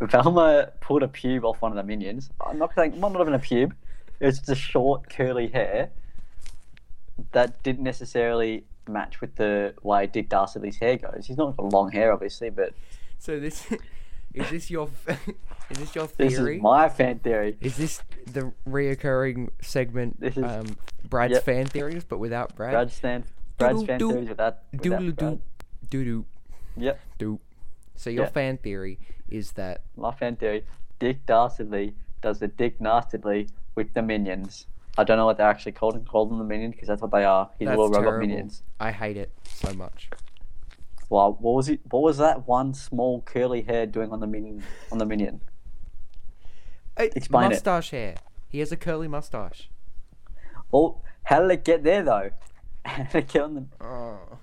Velma 0.00 0.72
pulled 0.80 1.02
a 1.02 1.08
pube 1.08 1.44
off 1.44 1.62
one 1.62 1.72
of 1.72 1.76
the 1.76 1.82
minions. 1.82 2.30
I'm 2.44 2.58
not 2.58 2.74
saying, 2.74 2.98
not 3.00 3.18
even 3.20 3.34
a 3.34 3.38
pube. 3.38 3.72
It 4.20 4.26
was 4.26 4.38
just 4.38 4.50
a 4.50 4.54
short, 4.54 5.08
curly 5.10 5.48
hair 5.48 5.90
that 7.32 7.62
didn't 7.62 7.82
necessarily 7.84 8.64
match 8.88 9.20
with 9.20 9.34
the 9.36 9.74
way 9.82 10.06
Dick 10.06 10.28
Dastardly's 10.28 10.76
hair 10.76 10.96
goes. 10.96 11.26
He's 11.26 11.36
not 11.36 11.56
got 11.56 11.72
long 11.72 11.90
hair, 11.90 12.12
obviously, 12.12 12.50
but 12.50 12.72
so 13.18 13.40
this 13.40 13.66
is 14.34 14.50
this 14.50 14.70
your 14.70 14.88
is 15.70 15.78
this 15.78 15.94
your 15.94 16.06
theory? 16.06 16.28
this 16.30 16.38
is 16.56 16.62
my 16.62 16.88
fan 16.88 17.18
theory. 17.20 17.56
Is 17.60 17.76
this 17.76 18.02
the 18.32 18.52
reoccurring 18.68 19.48
segment? 19.62 20.20
This 20.20 20.36
is- 20.36 20.44
um, 20.44 20.76
Brad's 21.08 21.34
Yep. 21.34 21.44
fan 21.44 21.66
theories, 21.66 22.04
but 22.04 22.18
without 22.18 22.54
Brad. 22.56 22.72
Brad's 22.72 22.98
fan, 22.98 23.24
Brad's 23.58 23.84
fan 23.84 23.98
theories 24.00 24.28
without, 24.28 24.58
Doodle 24.72 24.90
without 24.98 25.00
doo, 25.00 25.12
Brad. 25.12 25.40
doo 25.90 26.04
doo 26.04 26.24
Yep. 26.76 27.00
doo. 27.18 27.40
So 27.94 28.10
your 28.10 28.24
Yeah. 28.24 28.30
fan 28.30 28.58
theory 28.58 28.98
is 29.28 29.52
that 29.52 29.82
My 29.96 30.12
fan 30.12 30.36
theory: 30.36 30.64
Dick 30.98 31.26
Dastardly 31.26 31.94
does 32.22 32.38
the 32.38 32.48
Dick 32.48 32.80
Nastardly 32.80 33.48
with 33.74 33.92
the 33.94 34.02
minions. 34.02 34.66
I 34.98 35.04
don't 35.04 35.18
know 35.18 35.26
what 35.26 35.36
they're 35.36 35.48
actually 35.48 35.72
called. 35.72 36.02
Call 36.08 36.26
them 36.26 36.38
the 36.38 36.44
minions 36.44 36.74
because 36.74 36.88
that's 36.88 37.02
what 37.02 37.10
they 37.12 37.24
are. 37.24 37.50
That's 37.58 37.68
little 37.70 37.88
robot 37.88 38.02
terrible. 38.02 38.26
minions. 38.26 38.62
I 38.80 38.92
hate 38.92 39.16
it 39.16 39.30
so 39.44 39.72
much. 39.74 40.08
Wow, 41.08 41.36
what 41.38 41.54
was 41.54 41.68
it? 41.68 41.80
What 41.90 42.02
was 42.02 42.18
that 42.18 42.48
one 42.48 42.74
small 42.74 43.20
curly 43.22 43.62
hair 43.62 43.86
doing 43.86 44.10
on 44.10 44.20
the 44.20 44.26
minion? 44.26 44.62
On 44.90 44.98
the 44.98 45.06
minion? 45.06 45.40
Uh, 46.96 47.04
Explain 47.14 47.46
it. 47.46 47.48
mustache 47.50 47.90
hair. 47.90 48.16
He 48.48 48.60
has 48.60 48.72
a 48.72 48.76
curly 48.76 49.06
mustache. 49.06 49.68
Well, 50.72 51.02
how 51.24 51.42
did 51.42 51.50
it 51.50 51.64
get 51.64 51.84
there 51.84 52.02
though? 52.02 52.30
How 52.86 53.02
did 53.02 53.14
it 53.16 53.28
get 53.28 53.42
on 53.42 53.54
the? 53.54 53.66
Oh. 53.84 54.38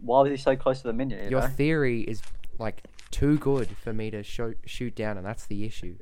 Why 0.00 0.22
was 0.22 0.30
he 0.30 0.36
so 0.38 0.56
close 0.56 0.80
to 0.80 0.88
the 0.88 0.92
minion? 0.94 1.24
You 1.24 1.30
Your 1.30 1.40
know? 1.42 1.46
theory 1.46 2.00
is 2.00 2.22
like 2.58 2.82
too 3.12 3.38
good 3.38 3.76
for 3.76 3.92
me 3.92 4.10
to 4.10 4.24
show, 4.24 4.54
shoot 4.66 4.96
down, 4.96 5.16
and 5.16 5.24
that's 5.24 5.46
the 5.46 5.64
issue. 5.64 5.96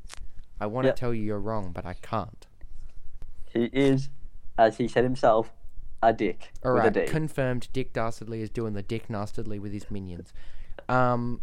I 0.58 0.66
want 0.66 0.86
to 0.86 0.92
tell 0.92 1.12
you 1.12 1.22
you're 1.22 1.40
wrong, 1.40 1.72
but 1.72 1.84
I 1.84 1.94
can't. 1.94 2.46
He 3.52 3.64
is, 3.72 4.08
as 4.56 4.78
he 4.78 4.88
said 4.88 5.04
himself, 5.04 5.52
a 6.02 6.12
dick 6.12 6.52
All 6.64 6.72
right, 6.72 6.92
D. 6.92 7.04
confirmed. 7.04 7.68
Dick 7.72 7.92
Dastardly 7.92 8.40
is 8.40 8.48
doing 8.48 8.72
the 8.72 8.82
Dick 8.82 9.10
Nastardly 9.10 9.58
with 9.58 9.72
his 9.72 9.90
minions. 9.90 10.32
Um, 10.88 11.42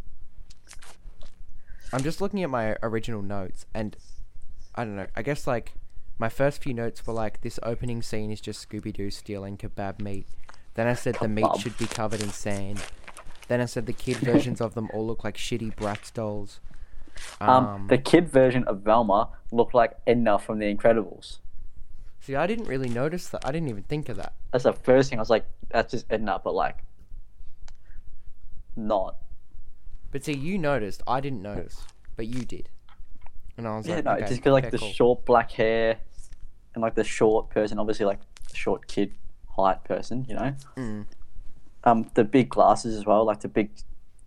I'm 1.93 2.01
just 2.01 2.21
looking 2.21 2.43
at 2.43 2.49
my 2.49 2.75
original 2.81 3.21
notes, 3.21 3.65
and 3.73 3.95
I 4.73 4.83
don't 4.83 4.95
know. 4.95 5.07
I 5.15 5.21
guess 5.21 5.45
like 5.45 5.73
my 6.17 6.29
first 6.29 6.63
few 6.63 6.73
notes 6.73 7.05
were 7.05 7.13
like 7.13 7.41
this 7.41 7.59
opening 7.61 8.01
scene 8.01 8.31
is 8.31 8.41
just 8.41 8.67
Scooby 8.67 8.93
Doo 8.93 9.11
stealing 9.11 9.57
kebab 9.57 10.01
meat. 10.01 10.27
Then 10.73 10.87
I 10.87 10.93
said 10.93 11.17
the 11.21 11.27
meat 11.27 11.47
should 11.59 11.77
be 11.77 11.85
covered 11.85 12.21
in 12.21 12.29
sand. 12.29 12.81
Then 13.47 13.61
I 13.61 13.65
said 13.65 13.85
the 13.85 13.93
kid 13.93 14.17
versions 14.17 14.59
of 14.61 14.73
them 14.73 14.89
all 14.93 15.05
look 15.07 15.23
like 15.23 15.37
shitty 15.37 15.75
Bratz 15.75 16.13
dolls. 16.13 16.59
um, 17.41 17.87
the 17.89 17.97
kid 17.97 18.27
version 18.29 18.63
of 18.65 18.81
Velma 18.81 19.29
looked 19.51 19.73
like 19.73 19.93
Edna 20.05 20.37
from 20.37 20.59
The 20.59 20.73
Incredibles. 20.73 21.37
See, 22.19 22.35
I 22.35 22.45
didn't 22.45 22.65
really 22.65 22.89
notice 22.89 23.27
that. 23.29 23.45
I 23.45 23.51
didn't 23.51 23.69
even 23.69 23.83
think 23.83 24.09
of 24.09 24.17
that. 24.17 24.33
That's 24.51 24.65
the 24.65 24.73
first 24.73 25.09
thing 25.09 25.17
I 25.19 25.21
was 25.21 25.29
like, 25.29 25.45
that's 25.69 25.91
just 25.91 26.05
Edna, 26.09 26.41
but 26.43 26.53
like, 26.53 26.83
not. 28.75 29.15
But 30.11 30.23
see, 30.25 30.33
you 30.33 30.57
noticed. 30.57 31.01
I 31.07 31.19
didn't 31.21 31.41
notice, 31.41 31.81
but 32.15 32.27
you 32.27 32.43
did. 32.45 32.69
And 33.57 33.67
I 33.67 33.77
was 33.77 33.87
Yeah, 33.87 33.95
like, 33.95 34.05
no, 34.05 34.11
okay, 34.13 34.21
just 34.27 34.35
because 34.37 34.53
like 34.53 34.71
the 34.71 34.77
cool. 34.77 34.91
short 34.91 35.25
black 35.25 35.51
hair 35.51 35.97
and 36.75 36.81
like 36.81 36.95
the 36.95 37.03
short 37.03 37.49
person, 37.49 37.79
obviously 37.79 38.05
like 38.05 38.19
short 38.53 38.87
kid 38.87 39.13
height 39.55 39.83
person, 39.83 40.25
you 40.29 40.35
know. 40.35 40.53
Mm. 40.75 41.05
Um, 41.87 42.09
the 42.15 42.23
big 42.25 42.49
glasses 42.49 42.95
as 42.95 43.05
well, 43.05 43.23
like 43.25 43.39
the 43.39 43.47
big 43.47 43.69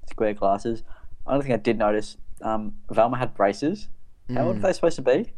square 0.08 0.32
glasses. 0.32 0.82
Only 1.26 1.44
thing 1.44 1.52
I 1.52 1.58
did 1.58 1.76
notice, 1.76 2.16
um, 2.40 2.76
Velma 2.90 3.18
had 3.18 3.34
braces. 3.34 3.88
How 4.32 4.46
old 4.46 4.56
are 4.56 4.60
they 4.60 4.72
supposed 4.72 4.96
to 4.96 5.02
be? 5.02 5.32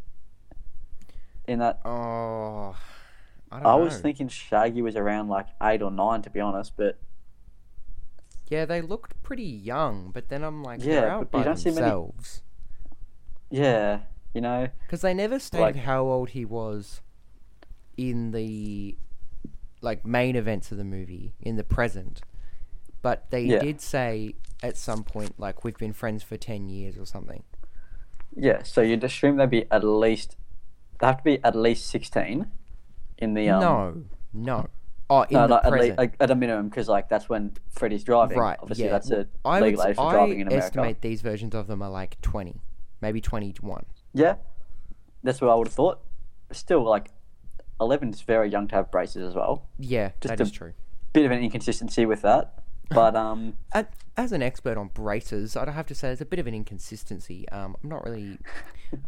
In 1.49 1.59
that, 1.59 1.81
Oh, 1.85 2.77
I 3.51 3.55
don't 3.57 3.63
know. 3.65 3.69
I 3.71 3.75
was 3.75 3.99
thinking 3.99 4.29
Shaggy 4.29 4.83
was 4.83 4.95
around 4.95 5.29
like 5.29 5.47
eight 5.63 5.83
or 5.83 5.91
nine, 5.91 6.23
to 6.23 6.31
be 6.31 6.39
honest. 6.41 6.75
But 6.77 6.99
Yeah, 8.49 8.67
they 8.67 8.81
looked 8.83 9.21
pretty 9.23 9.43
young, 9.43 10.11
but 10.13 10.29
then 10.29 10.45
I'm 10.45 10.63
like, 10.63 10.81
Yeah, 10.85 11.01
they're 11.01 11.11
out 11.11 11.31
by 11.33 11.43
don't 11.43 11.57
see 11.57 11.71
many- 11.71 11.81
themselves. 11.81 12.43
yeah, 13.51 14.01
you 14.35 14.41
know, 14.43 14.69
Because 14.87 15.01
they 15.01 15.15
never 15.15 15.39
stated 15.41 15.63
Like- 15.63 15.77
how 15.77 16.03
old 16.05 16.31
he 16.31 16.45
was 16.45 17.01
in 17.97 18.31
the 18.31 18.97
like 19.83 20.07
main 20.07 20.37
events 20.37 20.73
of 20.73 20.79
the 20.79 20.85
movie 20.85 21.35
in 21.41 21.57
the 21.57 21.65
present, 21.65 22.23
but 23.03 23.31
they 23.31 23.43
Yeah. 23.43 23.59
did 23.59 23.81
say 23.81 24.35
at 24.63 24.77
some 24.77 25.03
point 25.05 25.39
like 25.39 25.65
we've 25.65 25.77
been 25.77 25.93
friends 25.93 26.23
for 26.23 26.37
ten 26.37 26.69
years 26.69 26.97
or 26.97 27.05
something. 27.05 27.43
yeah. 28.35 28.63
So 28.63 28.81
you'd 28.81 29.05
assume 29.05 29.37
they'd 29.37 29.51
be 29.51 29.67
at 29.71 29.85
least, 29.85 30.37
they 31.01 31.07
have 31.07 31.19
to 31.19 31.25
be 31.25 31.45
at 31.45 31.55
least 31.55 31.87
sixteen. 31.87 32.51
In 33.19 33.35
the 33.35 33.51
um, 33.51 33.61
no, 33.61 34.03
no. 34.33 34.69
Oh, 35.11 35.23
in 35.23 35.35
no, 35.35 35.47
the 35.47 35.57
at, 35.57 35.63
present. 35.65 35.81
least, 35.83 35.99
like, 35.99 36.17
at 36.19 36.31
a 36.31 36.35
minimum, 36.35 36.69
because 36.71 36.89
like 36.89 37.09
that's 37.09 37.29
when 37.29 37.53
Freddy's 37.71 38.03
driving. 38.05 38.39
Right. 38.39 38.59
Obviously, 38.63 38.87
yeah. 38.87 38.93
that's 38.93 39.11
a 39.11 39.27
I 39.45 39.61
would, 39.61 39.67
legal 39.67 39.85
age 39.85 39.97
for 39.97 40.07
I 40.09 40.13
driving 40.13 40.41
in 40.41 40.47
America. 40.47 40.65
I 40.65 40.67
estimate 40.69 41.01
these 41.03 41.21
versions 41.21 41.55
of 41.55 41.67
them 41.67 41.83
are 41.83 41.91
like 41.91 42.19
twenty, 42.23 42.63
maybe 43.03 43.21
twenty-one. 43.21 43.85
Yeah, 44.15 44.37
that's 45.23 45.41
what 45.41 45.51
I 45.51 45.55
would 45.55 45.67
have 45.67 45.75
thought. 45.75 46.01
Still, 46.51 46.83
like, 46.83 47.11
eleven 47.81 48.11
is 48.11 48.21
very 48.23 48.49
young 48.51 48.69
to 48.69 48.75
have 48.77 48.91
braces 48.91 49.27
as 49.29 49.35
well. 49.35 49.67
Yeah, 49.79 50.11
Just 50.21 50.33
that 50.37 50.41
a- 50.41 50.43
is 50.45 50.51
true. 50.51 50.73
Bit 51.13 51.27
of 51.27 51.31
an 51.33 51.43
inconsistency 51.43 52.07
with 52.07 52.23
that, 52.23 52.55
but 52.91 53.15
um, 53.17 53.55
As 54.17 54.31
an 54.33 54.43
expert 54.43 54.77
on 54.77 54.89
braces, 54.89 55.57
I'd 55.57 55.69
have 55.69 55.87
to 55.87 55.95
say 55.95 56.09
there's 56.09 56.21
a 56.21 56.27
bit 56.27 56.39
of 56.39 56.47
an 56.47 56.53
inconsistency. 56.55 57.49
Um, 57.49 57.77
I'm 57.83 57.89
not 57.89 58.05
really, 58.05 58.37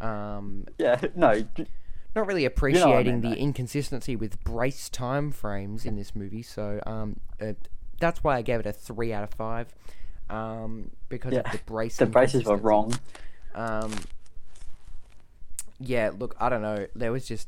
um, 0.01 0.65
yeah, 0.79 0.99
no, 1.15 1.41
j- 1.41 1.67
not 2.15 2.25
really 2.25 2.45
appreciating 2.45 3.21
the 3.21 3.29
though. 3.29 3.35
inconsistency 3.35 4.15
with 4.15 4.43
brace 4.43 4.89
time 4.89 5.31
frames 5.31 5.85
in 5.85 5.95
this 5.95 6.15
movie. 6.15 6.41
So 6.41 6.79
um, 6.87 7.19
uh, 7.39 7.53
that's 7.99 8.23
why 8.23 8.37
I 8.37 8.41
gave 8.41 8.59
it 8.61 8.65
a 8.65 8.73
three 8.73 9.13
out 9.13 9.23
of 9.23 9.29
five. 9.31 9.73
Um, 10.27 10.89
because 11.07 11.33
yeah, 11.33 11.41
of 11.41 11.51
the 11.51 11.59
brace. 11.67 11.97
the 11.97 12.07
braces 12.07 12.45
were 12.45 12.57
wrong. 12.57 12.93
Um, 13.53 13.91
yeah, 15.79 16.11
look, 16.17 16.35
I 16.39 16.49
don't 16.49 16.61
know. 16.63 16.87
There 16.95 17.11
was 17.11 17.27
just 17.27 17.47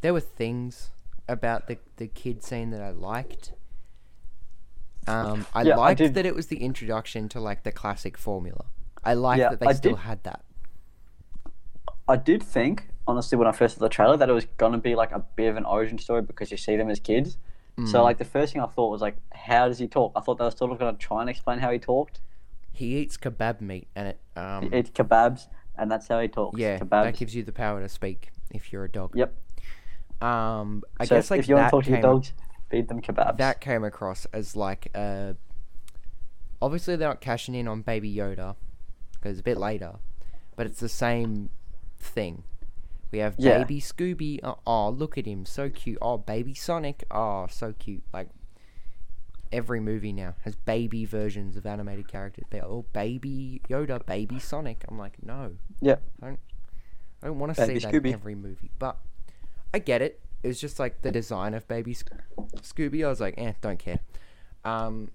there 0.00 0.12
were 0.12 0.20
things 0.20 0.90
about 1.28 1.66
the 1.68 1.78
the 1.96 2.06
kid 2.08 2.42
scene 2.42 2.70
that 2.70 2.82
I 2.82 2.90
liked. 2.90 3.52
Um, 5.06 5.46
I 5.54 5.62
Yeah, 5.62 5.76
liked 5.76 5.98
did- 5.98 6.14
that 6.14 6.26
it 6.26 6.34
was 6.34 6.48
the 6.48 6.58
introduction 6.62 7.28
to 7.30 7.40
like 7.40 7.62
the 7.62 7.72
classic 7.72 8.16
formula. 8.18 8.66
I 9.04 9.14
liked 9.14 9.40
Yeah, 9.40 9.50
that 9.50 9.60
they 9.60 9.66
I 9.66 9.72
still 9.72 9.92
did- 9.92 10.00
had 10.02 10.22
that. 10.24 10.44
I 12.08 12.16
did 12.16 12.42
think, 12.42 12.88
honestly, 13.06 13.38
when 13.38 13.46
I 13.46 13.52
first 13.52 13.76
saw 13.76 13.80
the 13.80 13.88
trailer, 13.88 14.16
that 14.16 14.28
it 14.28 14.32
was 14.32 14.46
gonna 14.56 14.78
be 14.78 14.94
like 14.94 15.12
a 15.12 15.20
bit 15.36 15.48
of 15.48 15.56
an 15.56 15.64
origin 15.64 15.98
story 15.98 16.22
because 16.22 16.50
you 16.50 16.56
see 16.56 16.76
them 16.76 16.90
as 16.90 17.00
kids. 17.00 17.38
So 17.86 17.98
Mm. 18.00 18.02
like 18.04 18.18
the 18.18 18.24
first 18.26 18.52
thing 18.52 18.60
I 18.60 18.66
thought 18.66 18.90
was 18.90 19.00
like, 19.00 19.16
how 19.32 19.66
does 19.68 19.78
he 19.78 19.88
talk? 19.88 20.12
I 20.14 20.20
thought 20.20 20.36
they 20.36 20.44
were 20.44 20.50
sort 20.50 20.70
of 20.72 20.78
gonna 20.78 20.92
try 20.98 21.22
and 21.22 21.30
explain 21.30 21.60
how 21.60 21.70
he 21.70 21.78
talked. 21.78 22.20
He 22.72 22.96
eats 22.96 23.16
kebab 23.16 23.60
meat, 23.62 23.88
and 23.94 24.08
it 24.08 24.20
um, 24.36 24.70
He 24.70 24.76
eats 24.78 24.90
kebabs, 24.90 25.46
and 25.76 25.90
that's 25.90 26.06
how 26.08 26.20
he 26.20 26.28
talks. 26.28 26.58
yeah, 26.58 26.78
kebabs. 26.78 27.04
that 27.04 27.16
gives 27.16 27.34
you 27.34 27.42
the 27.42 27.52
power 27.52 27.80
to 27.80 27.88
speak 27.88 28.30
if 28.50 28.70
you're 28.72 28.84
a 28.84 28.90
dog. 28.90 29.12
Yep. 29.16 29.32
Um, 30.20 30.82
I 30.98 31.04
so 31.06 31.16
guess 31.16 31.30
like 31.30 31.40
if 31.40 31.48
you 31.48 31.54
want 31.56 31.66
that 31.66 31.70
to 31.70 31.76
talk 31.76 31.84
to 31.84 31.90
your 31.90 31.96
came, 31.98 32.02
dogs, 32.02 32.32
feed 32.70 32.88
them 32.88 33.00
kebabs. 33.00 33.38
that 33.38 33.60
came 33.60 33.84
across 33.84 34.26
as 34.32 34.54
like 34.54 34.88
uh, 34.94 35.32
obviously 36.60 36.96
they're 36.96 37.08
not 37.08 37.20
cashing 37.20 37.54
in 37.54 37.66
on 37.68 37.82
Baby 37.82 38.14
Yoda 38.14 38.56
because 39.12 39.32
it's 39.32 39.40
a 39.40 39.44
bit 39.44 39.58
later, 39.58 39.94
but 40.56 40.66
it's 40.66 40.80
the 40.80 40.88
same 40.88 41.50
thing. 41.98 42.44
We 43.12 43.18
have 43.18 43.34
Yeah. 43.38 43.58
Baby 43.58 43.80
Scooby. 43.80 44.38
Oh, 44.44 44.58
oh, 44.66 44.90
look 44.90 45.18
at 45.18 45.26
him, 45.26 45.44
so 45.44 45.68
cute. 45.68 45.98
Oh, 46.00 46.18
Baby 46.18 46.54
Sonic. 46.54 47.04
Oh, 47.10 47.46
so 47.50 47.74
cute. 47.78 48.04
Like 48.12 48.28
every 49.52 49.80
movie 49.80 50.12
now 50.12 50.34
has 50.42 50.54
baby 50.54 51.04
versions 51.04 51.56
of 51.56 51.66
animated 51.66 52.06
characters. 52.06 52.44
Ba- 52.50 52.64
Oh, 52.64 52.84
Baby 52.92 53.60
Yoda, 53.68 54.04
Baby 54.06 54.38
Sonic. 54.38 54.84
I'm 54.88 54.96
like, 54.98 55.20
no, 55.24 55.56
Yeah. 55.80 55.96
I 56.22 56.26
don't. 56.26 56.40
I 57.22 57.26
don't 57.26 57.38
want 57.38 57.54
to 57.56 57.66
see 57.66 57.78
that 57.78 57.92
Scooby. 57.92 58.06
in 58.06 58.12
every 58.14 58.34
movie, 58.34 58.70
but 58.78 58.96
I 59.72 59.78
get 59.78 60.02
it. 60.02 60.20
It 60.42 60.48
was 60.48 60.60
just 60.60 60.78
like 60.78 61.02
the 61.02 61.12
design 61.12 61.54
of 61.54 61.66
Baby 61.68 61.94
Sc- 61.94 62.10
Scooby. 62.56 63.04
I 63.04 63.08
was 63.08 63.20
like, 63.20 63.34
eh, 63.36 63.52
don't 63.60 63.78
care. 63.78 64.00
Um, 64.64 65.10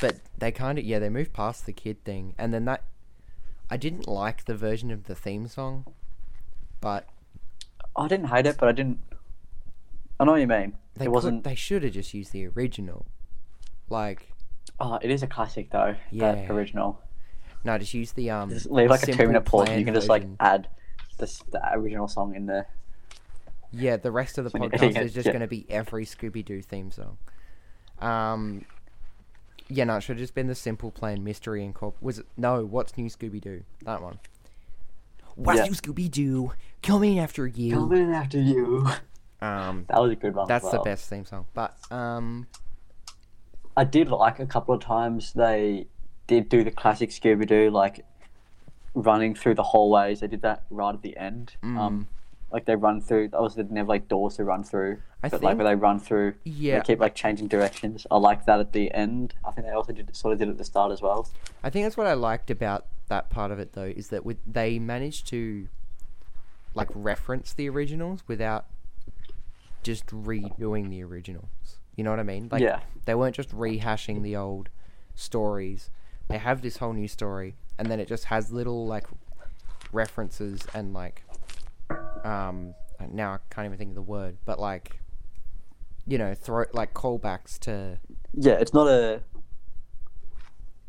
but 0.00 0.16
they 0.38 0.52
kind 0.52 0.78
of 0.78 0.84
yeah, 0.84 0.98
they 0.98 1.08
moved 1.08 1.32
past 1.32 1.66
the 1.66 1.72
kid 1.72 2.02
thing, 2.04 2.34
and 2.38 2.52
then 2.54 2.64
that 2.66 2.84
I 3.70 3.76
didn't 3.76 4.08
like 4.08 4.44
the 4.44 4.54
version 4.54 4.90
of 4.90 5.04
the 5.04 5.14
theme 5.14 5.48
song, 5.48 5.84
but 6.80 7.08
I 7.96 8.08
didn't 8.08 8.26
hate 8.28 8.46
it, 8.46 8.56
but 8.58 8.68
I 8.68 8.72
didn't. 8.72 8.98
I 10.18 10.24
know 10.24 10.32
what 10.32 10.40
you 10.40 10.46
mean. 10.46 10.74
they 10.96 11.06
it 11.06 11.12
wasn't. 11.12 11.44
they 11.44 11.54
should 11.54 11.82
have 11.82 11.92
just 11.92 12.12
used 12.14 12.32
the 12.32 12.46
original. 12.48 13.06
Like 13.88 14.28
Oh, 14.78 14.98
it 15.02 15.10
is 15.10 15.22
a 15.22 15.26
classic 15.26 15.70
though. 15.70 15.94
Yeah. 16.10 16.34
That 16.34 16.50
original. 16.50 17.00
no, 17.64 17.76
just 17.78 17.94
use 17.94 18.12
the 18.12 18.30
um. 18.30 18.50
Just 18.50 18.70
leave 18.70 18.90
like 18.90 19.02
a 19.02 19.12
two-minute 19.12 19.44
pause. 19.44 19.68
and 19.68 19.78
You 19.78 19.84
can 19.84 19.94
just 19.94 20.08
like 20.08 20.24
add 20.38 20.68
this 21.20 21.42
the 21.50 21.60
original 21.72 22.08
song 22.08 22.34
in 22.34 22.46
there. 22.46 22.66
Yeah, 23.72 23.96
the 23.96 24.10
rest 24.10 24.36
of 24.38 24.44
the 24.44 24.50
podcast 24.50 24.94
yeah, 24.94 25.02
is 25.02 25.14
just 25.14 25.26
yeah. 25.26 25.32
going 25.32 25.42
to 25.42 25.46
be 25.46 25.64
every 25.70 26.04
Scooby 26.04 26.44
Doo 26.44 26.60
theme 26.60 26.90
song. 26.90 27.18
Um, 28.00 28.64
yeah, 29.68 29.84
no, 29.84 29.96
it 29.96 30.00
should 30.00 30.16
have 30.16 30.22
just 30.24 30.34
been 30.34 30.48
the 30.48 30.54
simple 30.56 30.90
plain 30.90 31.22
mystery 31.22 31.64
and 31.64 31.72
corp. 31.74 31.96
Was 32.00 32.18
it 32.18 32.26
no? 32.36 32.64
What's 32.64 32.96
new 32.96 33.06
Scooby 33.06 33.40
Doo? 33.40 33.62
That 33.84 34.02
one. 34.02 34.18
What's 35.36 35.60
Yeah. 35.60 35.66
new 35.66 35.72
Scooby 35.72 36.10
Doo? 36.10 36.52
Coming 36.82 37.18
after 37.20 37.46
you. 37.46 37.74
Coming 37.74 38.12
after 38.12 38.40
you. 38.40 38.88
Um, 39.42 39.86
That 39.88 40.02
was 40.02 40.12
a 40.12 40.16
good 40.16 40.34
one. 40.34 40.46
that's 40.48 40.70
the 40.70 40.80
best 40.80 41.08
theme 41.08 41.24
song. 41.24 41.46
But 41.54 41.74
um, 41.90 42.46
I 43.74 43.84
did 43.84 44.08
like 44.08 44.38
a 44.38 44.44
couple 44.44 44.74
of 44.74 44.82
times 44.82 45.32
they 45.32 45.86
did 46.26 46.50
do 46.50 46.62
the 46.62 46.70
classic 46.70 47.08
Scooby 47.08 47.46
Doo, 47.46 47.70
like 47.70 48.04
running 48.94 49.34
through 49.34 49.54
the 49.54 49.62
hallways. 49.62 50.20
They 50.20 50.26
did 50.26 50.42
that 50.42 50.64
right 50.70 50.94
at 50.94 51.02
the 51.02 51.16
end. 51.16 51.54
Mm. 51.62 51.78
Um, 51.78 52.08
like 52.52 52.64
they 52.64 52.76
run 52.76 53.00
through. 53.00 53.30
Was 53.32 53.54
they 53.54 53.62
didn't 53.62 53.76
have 53.76 53.88
like 53.88 54.08
doors 54.08 54.36
to 54.36 54.44
run 54.44 54.64
through, 54.64 54.98
I 55.22 55.28
but 55.28 55.42
like 55.42 55.56
where 55.56 55.66
they 55.66 55.74
run 55.74 56.00
through. 56.00 56.34
yeah, 56.44 56.78
They 56.78 56.84
keep 56.84 57.00
like 57.00 57.14
changing 57.14 57.48
directions. 57.48 58.06
I 58.10 58.16
like 58.16 58.46
that 58.46 58.58
at 58.58 58.72
the 58.72 58.92
end. 58.92 59.34
I 59.44 59.52
think 59.52 59.66
they 59.66 59.72
also 59.72 59.92
did 59.92 60.14
sort 60.16 60.32
of 60.32 60.38
did 60.38 60.48
it 60.48 60.52
at 60.52 60.58
the 60.58 60.64
start 60.64 60.90
as 60.90 61.00
well. 61.00 61.28
I 61.62 61.70
think 61.70 61.84
that's 61.86 61.96
what 61.96 62.06
I 62.06 62.14
liked 62.14 62.50
about 62.50 62.86
that 63.08 63.30
part 63.30 63.50
of 63.50 63.58
it 63.58 63.72
though 63.72 63.82
is 63.84 64.08
that 64.08 64.24
with 64.24 64.38
they 64.46 64.78
managed 64.78 65.26
to 65.28 65.68
like 66.74 66.88
reference 66.94 67.52
the 67.52 67.68
originals 67.68 68.22
without 68.26 68.66
just 69.82 70.06
redoing 70.06 70.90
the 70.90 71.02
originals. 71.02 71.78
You 71.96 72.04
know 72.04 72.10
what 72.10 72.20
I 72.20 72.24
mean? 72.24 72.48
Like 72.50 72.62
yeah, 72.62 72.80
they 73.04 73.14
weren't 73.14 73.36
just 73.36 73.50
rehashing 73.50 74.22
the 74.22 74.36
old 74.36 74.70
stories. 75.14 75.90
They 76.28 76.38
have 76.38 76.62
this 76.62 76.78
whole 76.78 76.92
new 76.92 77.08
story 77.08 77.56
and 77.80 77.90
then 77.90 77.98
it 77.98 78.06
just 78.06 78.26
has 78.26 78.52
little 78.52 78.86
like 78.86 79.06
references 79.92 80.60
and 80.74 80.94
like 80.94 81.24
um 82.24 82.74
now 83.10 83.32
I 83.32 83.38
can't 83.52 83.64
even 83.64 83.78
think 83.78 83.90
of 83.90 83.96
the 83.96 84.02
word, 84.02 84.36
but 84.44 84.60
like 84.60 85.00
you 86.06 86.18
know, 86.18 86.34
throw 86.34 86.64
like 86.72 86.94
callbacks 86.94 87.58
to 87.60 87.98
yeah. 88.34 88.54
It's 88.54 88.72
not 88.72 88.86
a. 88.86 89.22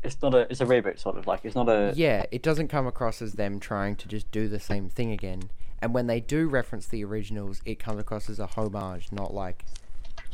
It's 0.02 0.20
not 0.22 0.34
a. 0.34 0.40
It's 0.50 0.60
a 0.60 0.66
reboot, 0.66 0.98
sort 0.98 1.16
of 1.16 1.26
like. 1.26 1.40
It's 1.44 1.54
not 1.54 1.68
a. 1.68 1.92
Yeah, 1.96 2.24
it 2.30 2.42
doesn't 2.42 2.68
come 2.68 2.86
across 2.86 3.22
as 3.22 3.34
them 3.34 3.60
trying 3.60 3.96
to 3.96 4.08
just 4.08 4.30
do 4.30 4.48
the 4.48 4.60
same 4.60 4.88
thing 4.88 5.12
again. 5.12 5.50
And 5.80 5.92
when 5.92 6.06
they 6.06 6.20
do 6.20 6.48
reference 6.48 6.86
the 6.86 7.04
originals, 7.04 7.60
it 7.64 7.78
comes 7.78 8.00
across 8.00 8.30
as 8.30 8.38
a 8.38 8.46
homage, 8.46 9.10
not 9.10 9.34
like 9.34 9.64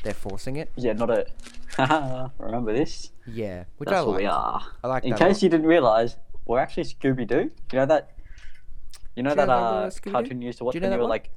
they're 0.02 0.14
forcing 0.14 0.56
it. 0.56 0.70
Yeah, 0.76 0.92
not 0.92 1.11
a. 1.11 2.30
Remember 2.38 2.72
this? 2.72 3.11
Yeah, 3.26 3.64
which 3.78 3.88
That's 3.88 4.02
I 4.02 4.06
what 4.06 4.16
we 4.16 4.26
are. 4.26 4.62
I 4.82 4.86
like 4.88 5.04
In 5.04 5.12
case 5.14 5.20
lot. 5.20 5.42
you 5.42 5.48
didn't 5.48 5.66
realize, 5.66 6.16
we're 6.49 6.59
actually 6.59 6.84
Scooby 6.84 7.26
Doo. 7.26 7.51
You 7.72 7.78
know 7.78 7.86
that? 7.86 8.11
You 9.14 9.22
know 9.22 9.34
that 9.34 9.49
uh, 9.49 9.86
Scooby-Doo? 9.88 10.11
cartoon 10.11 10.42
you 10.42 10.46
used 10.46 10.59
to 10.59 10.64
watch 10.64 10.74
you 10.74 10.80
know 10.80 10.88
when 10.88 10.92
you 10.92 10.99
were 10.99 11.05
one? 11.05 11.11
like 11.11 11.30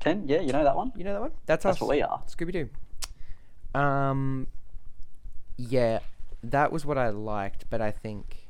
ten? 0.00 0.26
Yeah, 0.26 0.40
you 0.40 0.52
know 0.52 0.64
that 0.64 0.76
one. 0.76 0.92
You 0.96 1.04
know 1.04 1.12
that 1.12 1.20
one? 1.20 1.32
That's, 1.44 1.64
That's 1.64 1.76
us. 1.76 1.80
what 1.80 1.90
we 1.90 2.02
are. 2.02 2.22
Scooby 2.26 2.52
Doo. 2.52 3.78
Um, 3.78 4.46
yeah, 5.56 5.98
that 6.42 6.72
was 6.72 6.86
what 6.86 6.96
I 6.96 7.10
liked, 7.10 7.66
but 7.68 7.80
I 7.80 7.90
think, 7.90 8.48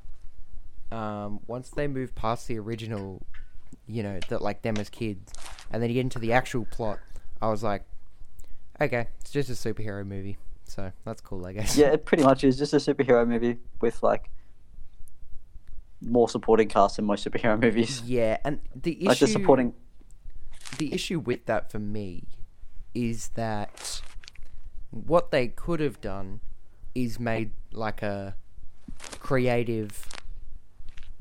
um, 0.92 1.40
once 1.46 1.70
they 1.70 1.88
move 1.88 2.14
past 2.14 2.46
the 2.46 2.58
original, 2.58 3.22
you 3.86 4.02
know, 4.02 4.20
that 4.28 4.42
like 4.42 4.62
them 4.62 4.76
as 4.78 4.90
kids, 4.90 5.32
and 5.72 5.82
then 5.82 5.90
you 5.90 5.94
get 5.94 6.00
into 6.00 6.18
the 6.18 6.32
actual 6.32 6.66
plot, 6.66 6.98
I 7.40 7.48
was 7.48 7.62
like, 7.62 7.82
okay, 8.80 9.08
it's 9.20 9.30
just 9.30 9.48
a 9.48 9.52
superhero 9.52 10.06
movie, 10.06 10.36
so 10.64 10.92
that's 11.04 11.20
cool, 11.20 11.46
I 11.46 11.52
guess. 11.54 11.76
Yeah, 11.76 11.92
it 11.92 12.04
pretty 12.04 12.24
much 12.24 12.44
is 12.44 12.58
just 12.58 12.74
a 12.74 12.76
superhero 12.76 13.26
movie 13.26 13.58
with 13.80 14.02
like 14.02 14.30
more 16.00 16.28
supporting 16.28 16.68
cast 16.68 16.96
than 16.96 17.04
most 17.06 17.24
superhero 17.28 17.60
movies. 17.62 18.02
Yeah, 18.04 18.38
and 18.44 18.60
the 18.74 18.96
issue 19.00 19.08
Like 19.08 19.18
the 19.18 19.26
supporting. 19.26 19.74
the 20.78 20.92
issue 20.92 21.18
with 21.18 21.46
that 21.46 21.70
for 21.70 21.78
me 21.78 22.24
is 22.94 23.28
that 23.34 24.00
what 24.90 25.30
they 25.30 25.48
could 25.48 25.80
have 25.80 26.00
done 26.00 26.40
is 26.94 27.18
made 27.20 27.50
like 27.72 28.02
a 28.02 28.34
creative 29.20 30.06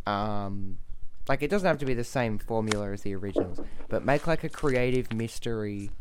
um 0.05 0.78
like 1.28 1.41
it 1.43 1.49
doesn't 1.49 1.67
have 1.67 1.78
to 1.78 1.86
be 1.86 1.93
the 1.93 2.03
same 2.03 2.38
formula 2.38 2.91
as 2.91 3.01
the 3.01 3.13
originals 3.13 3.59
but 3.89 4.05
make 4.05 4.25
like 4.25 4.43
a 4.43 4.49
creative 4.49 5.11
mystery 5.13 5.91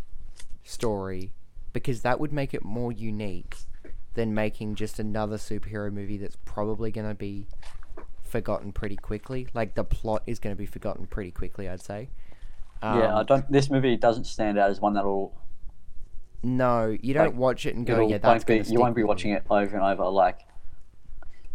story 0.63 1.33
because 1.73 2.03
that 2.03 2.21
would 2.21 2.33
make 2.33 2.55
it 2.55 2.65
more 2.65 2.93
unique 2.93 3.57
than 4.15 4.33
making 4.33 4.75
just 4.77 4.99
another 4.99 5.37
superhero 5.37 5.93
movie 5.93 6.17
that's 6.17 6.37
probably 6.45 6.91
going 6.91 7.07
to 7.09 7.15
be 7.15 7.47
forgotten 8.37 8.73
pretty 8.73 8.97
quickly 8.97 9.49
like 9.55 9.75
the 9.75 9.85
plot 9.85 10.23
is 10.27 10.39
going 10.39 10.55
to 10.55 10.59
be 10.59 10.67
forgotten 10.67 11.07
pretty 11.07 11.31
quickly 11.31 11.69
i'd 11.69 11.81
say 11.81 12.09
yeah, 12.83 13.17
I 13.17 13.21
Um, 13.21 13.27
don't. 13.27 13.51
This 13.51 13.71
movie 13.71 13.97
doesn't 13.97 14.25
stand 14.25 14.59
out 14.59 14.69
as 14.71 14.81
one 14.83 14.93
that'll. 14.93 15.33
No, 16.43 16.95
you 17.01 17.15
don't 17.15 17.29
Like, 17.29 17.37
watch 17.37 17.65
it 17.67 17.75
and 17.75 17.87
go, 17.87 18.01
yeah, 18.01 18.19
won't 18.23 18.23
that's 18.23 18.45
be, 18.45 18.63
you 18.71 18.79
won't 18.79 18.95
be 18.95 19.03
watching 19.03 19.33
it 19.33 19.45
over 19.49 19.75
and 19.75 19.83
over. 19.85 20.05
Like, 20.11 20.41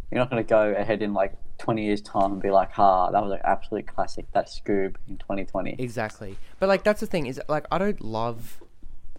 you're 0.09 0.17
not 0.19 0.29
going 0.31 0.43
to 0.43 0.49
go 0.49 0.73
ahead 0.73 1.01
in 1.03 1.13
like 1.13 1.33
20 1.59 1.85
years' 1.85 2.01
time 2.01 2.33
and 2.33 2.41
be 2.41 2.49
like, 2.49 2.71
"Ha, 2.71 3.11
that 3.11 3.21
was 3.23 3.31
an 3.31 3.39
absolute 3.43 3.85
classic." 3.87 4.25
That's 4.33 4.59
Scoob 4.59 4.95
in 5.07 5.17
2020. 5.17 5.75
Exactly, 5.77 6.37
but 6.59 6.67
like 6.67 6.83
that's 6.83 6.99
the 7.01 7.07
thing 7.07 7.27
is 7.27 7.39
like 7.47 7.65
I 7.71 7.77
don't 7.77 8.01
love 8.01 8.61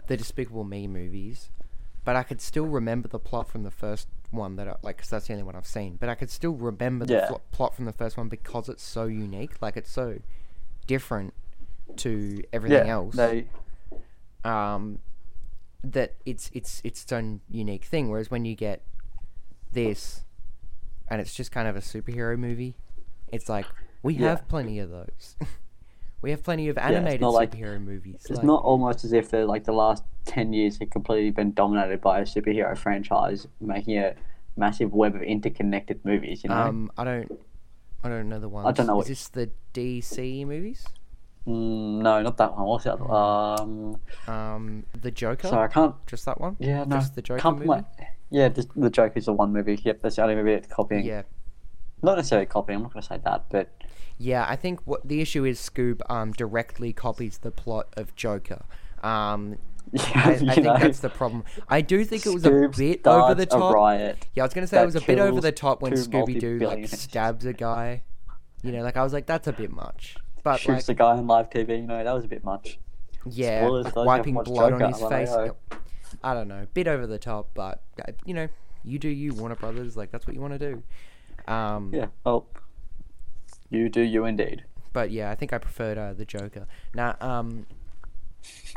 the 0.09 0.17
Despicable 0.17 0.65
Me 0.65 0.89
movies, 0.89 1.51
but 2.05 2.17
I 2.17 2.25
could 2.25 2.41
still 2.41 2.67
remember 2.67 3.07
the 3.09 3.21
plot 3.21 3.49
from 3.49 3.63
the 3.63 3.71
first 3.71 4.09
one 4.33 4.57
that 4.57 4.67
I, 4.69 4.77
like 4.83 4.97
because 4.97 5.11
that's 5.11 5.27
the 5.27 5.33
only 5.35 5.43
one 5.45 5.55
I've 5.55 5.67
seen. 5.67 5.97
But 6.01 6.09
I 6.09 6.15
could 6.15 6.31
still 6.31 6.55
remember 6.55 7.05
the 7.07 7.15
Yeah. 7.15 7.29
fl- 7.29 7.35
plot 7.53 7.75
from 7.75 7.85
the 7.85 7.93
first 7.93 8.17
one 8.17 8.29
because 8.29 8.69
it's 8.69 8.83
so 8.83 9.05
unique. 9.05 9.61
Like 9.63 9.77
it's 9.77 9.91
so 9.91 10.19
different 10.87 11.35
to 11.99 12.43
everything 12.53 12.87
yeah, 12.87 12.93
else. 12.95 13.15
they 13.15 13.47
um, 14.45 14.99
that 15.85 16.15
it's 16.25 16.51
it's 16.55 16.81
it's 16.85 17.03
its 17.03 17.13
own 17.13 17.41
unique 17.49 17.85
thing. 17.85 18.09
Whereas 18.09 18.31
when 18.31 18.45
you 18.45 18.55
get 18.55 18.83
this, 19.73 20.25
and 21.09 21.21
it's 21.21 21.35
just 21.35 21.53
kind 21.53 21.69
of 21.69 21.77
a 21.77 21.81
superhero 21.81 22.39
movie, 22.39 22.75
it's 23.29 23.49
like 23.49 23.67
we 24.03 24.15
Yeah. 24.15 24.31
have 24.31 24.49
plenty 24.49 24.79
of 24.79 24.91
those. 24.91 25.37
we 26.23 26.31
have 26.31 26.43
plenty 26.43 26.69
of 26.69 26.79
animated 26.79 27.21
like- 27.23 27.51
superhero 27.53 27.81
movies. 27.83 28.27
It's 28.29 28.31
like- 28.39 28.45
not 28.45 28.63
almost 28.63 29.05
as 29.05 29.13
if 29.13 29.31
they're 29.31 29.45
like 29.45 29.65
the 29.65 29.73
last 29.73 30.05
10 30.25 30.53
years 30.53 30.79
have 30.79 30.91
completely 30.91 31.31
been 31.31 31.53
dominated 31.53 32.01
by 32.01 32.21
a 32.21 32.23
superhero 32.23 32.77
franchise, 32.79 33.47
making 33.61 33.99
a 33.99 34.15
massive 34.57 34.93
web 34.93 35.15
of 35.17 35.23
interconnected 35.23 36.05
movies. 36.05 36.45
You 36.45 36.51
know, 36.51 36.57
Um, 36.57 36.91
I 36.97 37.05
don't. 37.05 37.41
I 38.05 38.09
don't 38.09 38.29
know 38.29 38.39
the 38.41 38.49
one. 38.49 38.67
I 38.67 38.73
don't 38.73 38.87
know 38.87 38.95
Is 38.95 38.97
what- 38.99 39.07
this 39.09 39.29
the 39.29 39.51
DC 39.75 40.45
movies? 40.45 40.87
mm, 41.47 42.03
no, 42.03 42.23
not 42.23 42.37
that 42.37 42.57
one. 42.57 42.67
What's 42.67 42.85
the 42.85 42.93
other? 42.95 43.11
Um, 43.11 43.97
Um, 44.29 44.85
the 45.01 45.11
Joker. 45.11 45.49
sorry, 45.49 45.65
I 45.69 45.73
can't. 45.73 45.95
Just 46.07 46.25
that 46.27 46.41
one. 46.41 46.57
Yeah, 46.61 46.85
no, 46.85 46.97
Just 46.97 47.15
the 47.17 47.23
Joker 47.23 47.41
can't 47.41 47.65
movie. 47.65 47.83
yeah, 48.31 48.49
just 48.49 48.69
the 48.77 48.91
Joker's 48.91 49.27
the 49.27 49.33
one 49.33 49.53
movie. 49.53 49.79
Yep, 49.83 50.01
that's 50.03 50.17
the 50.17 50.23
only 50.23 50.35
movie 50.37 50.53
it's 50.53 50.69
copying. 50.69 51.05
Yeah. 51.05 51.23
Not 52.03 52.17
necessarily 52.17 52.47
copying. 52.47 52.77
I'm 52.79 52.83
not 52.83 52.93
going 52.93 53.03
to 53.03 53.09
say 53.09 53.19
that, 53.25 53.45
but 53.51 53.71
Yeah, 54.23 54.47
I 54.49 54.55
think 54.55 54.81
what 54.85 55.07
the 55.07 55.21
issue 55.21 55.45
is, 55.45 55.59
Scoob 55.59 56.01
um 56.09 56.31
directly 56.33 56.93
copies 56.93 57.39
the 57.39 57.51
plot 57.51 57.89
of 57.97 58.15
Joker. 58.15 58.65
Um, 59.03 59.59
yeah, 59.93 60.03
I, 60.15 60.31
I 60.31 60.37
think 60.37 60.65
know, 60.65 60.79
that's 60.79 61.01
the 61.01 61.09
problem. 61.11 61.43
I 61.69 61.81
do 61.81 62.05
think 62.05 62.25
it 62.25 62.33
was 62.33 62.45
a 62.45 62.69
bit 62.69 63.05
over 63.05 63.35
the 63.35 63.47
top. 63.47 63.75
riot. 63.75 64.27
Yeah, 64.35 64.45
I 64.45 64.47
was 64.47 64.55
gonna 64.55 64.69
say 64.69 64.81
it 64.81 64.87
was 64.87 64.95
a 64.95 65.01
bit 65.01 65.19
over 65.19 65.41
the 65.41 65.51
top 65.51 65.83
when 65.83 65.95
Scooby 65.95 66.39
Doo 66.39 66.61
like 66.61 66.87
stabs 66.87 67.45
a 67.47 67.53
guy. 67.53 68.03
You 68.63 68.71
know, 68.71 68.83
like 68.83 68.97
I 68.97 69.03
was 69.03 69.13
like, 69.13 69.27
that's 69.27 69.49
a 69.49 69.53
bit 69.53 69.73
much. 69.73 70.17
But 70.45 70.59
shoots 70.59 70.69
like, 70.69 70.87
the 70.87 70.95
guy 70.95 71.17
on 71.17 71.27
live 71.27 71.51
TV. 71.51 71.81
You 71.81 71.87
know, 71.87 72.03
that 72.03 72.13
was 72.13 72.25
a 72.25 72.29
bit 72.29 72.45
much. 72.45 72.79
Yeah, 73.29 73.67
like 73.67 73.97
wiping 73.97 74.35
blood 74.35 74.73
watched 74.73 74.83
on 74.83 74.93
his 74.93 75.01
Joker, 75.01 75.11
face. 75.11 75.31
know. 75.31 75.57
I 76.23 76.35
don't 76.35 76.47
know, 76.47 76.67
bit 76.75 76.87
over 76.87 77.09
the 77.09 77.19
top, 77.19 77.51
but 77.55 77.83
uh, 78.01 78.13
you 78.25 78.35
know, 78.35 78.49
you 78.85 79.01
do 79.01 79.09
you, 79.09 79.35
Warner 79.35 79.57
Brothers. 79.57 79.97
Like 79.97 80.13
that's 80.13 80.29
what 80.29 80.35
you 80.35 80.41
want 80.41 80.59
to 80.59 80.59
do. 80.59 81.53
Um, 81.53 81.91
Yeah. 81.93 82.07
Well, 82.25 82.47
you 83.73 83.89
do 83.89 84.01
you 84.03 84.25
indeed. 84.25 84.65
But 84.93 85.11
yeah, 85.11 85.31
I 85.31 85.35
think 85.35 85.53
I 85.53 85.59
preferred 85.59 85.97
uh, 85.99 86.13
the 86.13 86.25
Joker. 86.27 86.67
Now, 86.95 87.17
um, 87.21 87.67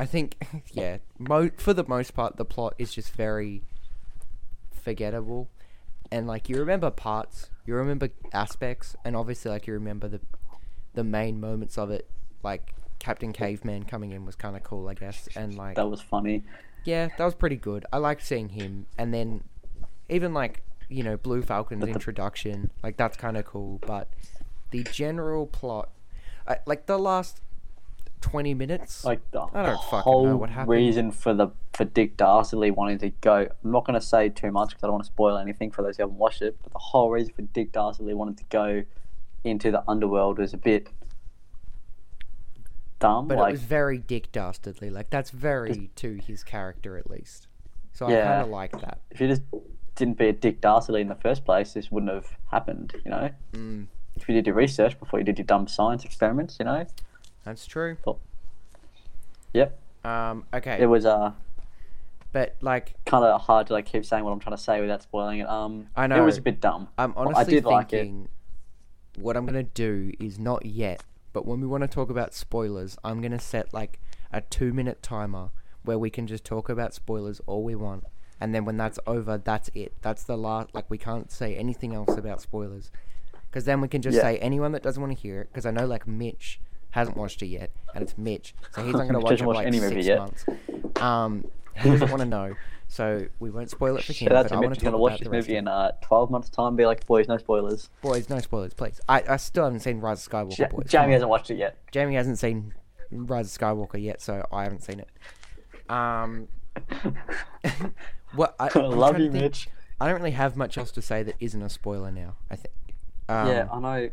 I 0.00 0.06
think 0.06 0.36
yeah, 0.72 0.98
mo- 1.18 1.50
for 1.58 1.74
the 1.74 1.84
most 1.86 2.14
part, 2.14 2.36
the 2.36 2.44
plot 2.44 2.74
is 2.78 2.92
just 2.94 3.12
very 3.12 3.62
forgettable, 4.70 5.48
and 6.10 6.26
like 6.26 6.48
you 6.48 6.56
remember 6.58 6.90
parts, 6.90 7.50
you 7.66 7.74
remember 7.74 8.08
aspects, 8.32 8.96
and 9.04 9.16
obviously 9.16 9.50
like 9.50 9.66
you 9.66 9.72
remember 9.74 10.08
the 10.08 10.20
the 10.94 11.04
main 11.04 11.38
moments 11.40 11.76
of 11.76 11.90
it, 11.90 12.08
like 12.42 12.72
Captain 12.98 13.32
Caveman 13.32 13.84
coming 13.84 14.12
in 14.12 14.24
was 14.24 14.34
kind 14.36 14.56
of 14.56 14.62
cool, 14.62 14.88
I 14.88 14.94
guess, 14.94 15.28
and 15.36 15.54
like 15.56 15.76
That 15.76 15.88
was 15.88 16.00
funny. 16.00 16.42
yeah, 16.84 17.08
that 17.18 17.24
was 17.24 17.34
pretty 17.34 17.56
good. 17.56 17.84
I 17.92 17.98
liked 17.98 18.24
seeing 18.24 18.48
him, 18.50 18.86
and 18.96 19.12
then 19.12 19.44
even 20.08 20.32
like 20.32 20.62
you 20.88 21.02
know 21.02 21.16
Blue 21.16 21.42
Falcon's 21.42 21.82
the- 21.84 21.90
introduction, 21.90 22.70
like 22.82 22.96
that's 22.96 23.16
kind 23.16 23.36
of 23.36 23.44
cool. 23.44 23.78
But 23.86 24.08
the 24.70 24.82
general 24.84 25.46
plot, 25.46 25.90
I, 26.46 26.58
like 26.66 26.86
the 26.86 26.98
last 26.98 27.40
twenty 28.20 28.54
minutes, 28.54 29.04
Like 29.04 29.20
the, 29.30 29.42
I 29.54 29.66
don't 29.66 29.76
whole 29.76 30.26
know 30.26 30.36
what 30.36 30.50
happened. 30.50 30.70
reason 30.70 31.10
for 31.10 31.34
the 31.34 31.48
for 31.74 31.84
Dick 31.84 32.16
Dastardly 32.16 32.70
wanting 32.70 32.98
to 32.98 33.10
go. 33.20 33.46
I'm 33.64 33.70
not 33.70 33.84
going 33.84 33.98
to 34.00 34.04
say 34.06 34.28
too 34.30 34.50
much 34.50 34.70
because 34.70 34.82
I 34.84 34.86
don't 34.86 34.94
want 34.94 35.04
to 35.04 35.10
spoil 35.12 35.36
anything 35.36 35.70
for 35.70 35.82
those 35.82 35.96
who 35.98 36.02
haven't 36.04 36.16
watched 36.18 36.42
it. 36.42 36.56
But 36.62 36.72
the 36.72 36.78
whole 36.78 37.10
reason 37.10 37.32
for 37.34 37.42
Dick 37.42 37.72
Dastardly 37.72 38.14
wanting 38.14 38.36
to 38.36 38.44
go 38.50 38.84
into 39.44 39.70
the 39.70 39.82
underworld 39.88 40.38
was 40.38 40.54
a 40.54 40.56
bit 40.56 40.88
dumb. 42.98 43.28
but 43.28 43.38
like 43.38 43.50
it 43.50 43.52
was 43.52 43.62
very 43.62 43.98
Dick 43.98 44.32
Dastardly. 44.32 44.90
Like 44.90 45.10
that's 45.10 45.30
very 45.30 45.90
to 45.96 46.14
his 46.14 46.42
character 46.42 46.96
at 46.96 47.10
least. 47.10 47.48
So 47.92 48.06
I 48.06 48.10
kind 48.12 48.42
of 48.42 48.48
like 48.48 48.72
that. 48.80 48.98
if 49.10 49.20
you 49.20 49.28
just 49.28 49.42
didn't 49.94 50.18
be 50.18 50.28
a 50.28 50.32
Dick 50.32 50.60
Dastardly 50.60 51.00
in 51.00 51.08
the 51.08 51.14
first 51.14 51.44
place, 51.44 51.72
this 51.72 51.90
wouldn't 51.90 52.12
have 52.12 52.36
happened. 52.50 52.94
You 53.04 53.10
know, 53.10 53.30
Mm, 53.52 53.86
if 54.16 54.28
you 54.28 54.34
did 54.34 54.46
your 54.46 54.54
research 54.54 54.98
before 54.98 55.18
you 55.18 55.24
did 55.24 55.38
your 55.38 55.44
dumb 55.44 55.68
science 55.68 56.04
experiments, 56.04 56.56
you 56.58 56.64
know. 56.64 56.86
that's 57.44 57.66
true. 57.66 57.96
But, 58.04 58.16
Yep, 59.52 59.78
Um, 60.04 60.44
okay, 60.52 60.78
it 60.80 60.86
was 60.86 61.06
uh 61.06 61.32
but 62.32 62.54
like 62.60 62.94
kind 63.06 63.24
of 63.24 63.40
hard 63.40 63.68
to 63.68 63.72
like 63.72 63.86
keep 63.86 64.04
saying 64.04 64.22
what 64.22 64.30
I'm 64.32 64.40
trying 64.40 64.56
to 64.56 64.62
say 64.62 64.80
without 64.80 65.02
spoiling 65.02 65.38
it. 65.38 65.48
Um, 65.48 65.86
I 65.96 66.06
know 66.06 66.16
it 66.22 66.24
was 66.26 66.36
a 66.36 66.42
bit 66.42 66.60
dumb. 66.60 66.88
I'm 66.98 67.14
Well, 67.14 67.28
I 67.28 67.32
honestly 67.32 67.54
did 67.54 67.64
like 67.64 67.92
it. 67.94 68.00
thinking 68.02 68.28
what 69.18 69.36
I'm 69.36 69.46
gonna 69.46 69.62
do 69.62 70.12
is 70.20 70.38
not 70.38 70.66
yet, 70.66 71.02
but 71.32 71.46
when 71.46 71.60
we 71.60 71.66
want 71.66 71.82
to 71.82 71.88
talk 71.88 72.10
about 72.10 72.34
spoilers, 72.34 72.98
I'm 73.02 73.22
gonna 73.22 73.38
set 73.38 73.72
like 73.72 73.98
a 74.32 74.42
two 74.42 74.74
minute 74.74 75.02
timer 75.02 75.48
where 75.82 75.98
we 75.98 76.10
can 76.10 76.26
just 76.26 76.44
talk 76.44 76.68
about 76.68 76.92
spoilers 76.92 77.40
all 77.46 77.62
we 77.64 77.74
want, 77.74 78.04
and 78.38 78.54
then 78.54 78.66
when 78.66 78.76
that's 78.76 78.98
over, 79.06 79.38
that's 79.38 79.70
it. 79.72 79.94
That's 80.02 80.24
the 80.24 80.36
last. 80.36 80.74
Like 80.74 80.90
we 80.90 80.98
can't 80.98 81.30
say 81.30 81.56
anything 81.56 81.94
else 81.94 82.18
about 82.18 82.42
spoilers, 82.42 82.90
because 83.50 83.64
then 83.64 83.80
we 83.80 83.88
can 83.88 84.02
just 84.02 84.16
Yeah. 84.16 84.22
say 84.22 84.38
anyone 84.38 84.72
that 84.72 84.82
doesn't 84.82 85.00
want 85.02 85.16
to 85.16 85.20
hear 85.20 85.40
it. 85.42 85.48
Because 85.52 85.66
I 85.66 85.70
know 85.70 85.86
like 85.86 86.06
Mitch 86.06 86.60
hasn't 86.90 87.16
watched 87.16 87.42
it 87.42 87.46
yet, 87.46 87.70
and 87.94 88.02
it's 88.02 88.16
Mitch, 88.16 88.54
so 88.74 88.82
he's 88.84 88.94
not 88.94 89.06
gonna 89.06 89.20
watch 89.20 89.40
it 89.40 89.44
for 89.44 89.54
like 89.54 89.72
six 89.72 90.08
months. 90.18 90.44
Um, 91.00 91.44
he 91.76 91.90
doesn't 91.90 92.10
want 92.10 92.20
to 92.22 92.26
know, 92.28 92.54
so 92.88 93.26
we 93.38 93.50
won't 93.50 93.70
spoil 93.70 93.96
it 93.98 94.04
for 94.04 94.12
him. 94.14 94.28
Shout 94.28 94.32
out 94.32 94.48
to 94.48 94.56
I 94.56 94.90
to 94.90 94.96
watch 94.96 95.18
this 95.20 95.28
movie 95.28 95.56
in 95.56 95.68
uh, 95.68 95.92
12 96.02 96.30
months' 96.30 96.48
time. 96.48 96.74
Be 96.74 96.86
like, 96.86 97.06
boys, 97.06 97.28
no 97.28 97.36
spoilers. 97.36 97.90
Boys, 98.00 98.30
no 98.30 98.38
spoilers, 98.38 98.72
please. 98.72 98.98
I, 99.10 99.22
I 99.28 99.36
still 99.36 99.64
haven't 99.64 99.80
seen 99.80 100.00
Rise 100.00 100.26
of 100.26 100.32
Skywalker, 100.32 100.56
Ja- 100.58 100.68
boys. 100.68 100.86
Jamie 100.88 101.12
hasn't 101.12 101.28
watched 101.28 101.50
it 101.50 101.56
yet. 101.58 101.76
Jamie 101.92 102.14
hasn't 102.14 102.38
seen 102.38 102.72
Rise 103.10 103.54
of 103.54 103.60
Skywalker 103.60 104.02
yet, 104.02 104.22
so 104.22 104.46
I 104.50 104.62
haven't 104.62 104.82
seen 104.82 105.00
it. 105.00 105.08
Um, 105.90 106.48
what 108.34 108.54
I, 108.58 108.70
I'm 108.74 108.90
Love 108.92 109.18
you, 109.18 109.30
think- 109.30 109.42
Mitch. 109.42 109.68
I 110.00 110.06
don't 110.08 110.16
really 110.16 110.30
have 110.32 110.56
much 110.56 110.76
else 110.76 110.90
to 110.92 111.02
say 111.02 111.22
that 111.22 111.36
isn't 111.40 111.60
a 111.62 111.68
spoiler 111.70 112.10
now. 112.10 112.36
I 112.50 112.56
think. 112.56 112.72
Um, 113.28 113.48
yeah, 113.48 113.68
I 113.72 113.80
know. 113.80 114.10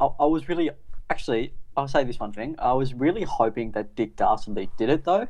I, 0.00 0.04
I 0.04 0.24
was 0.26 0.48
really 0.48 0.70
actually. 1.08 1.54
I'll 1.76 1.88
say 1.88 2.04
this 2.04 2.18
one 2.18 2.32
thing. 2.32 2.56
I 2.58 2.72
was 2.72 2.94
really 2.94 3.22
hoping 3.22 3.72
that 3.72 3.94
Dick 3.94 4.16
Dastardly 4.16 4.70
did 4.76 4.90
it 4.90 5.04
though. 5.04 5.28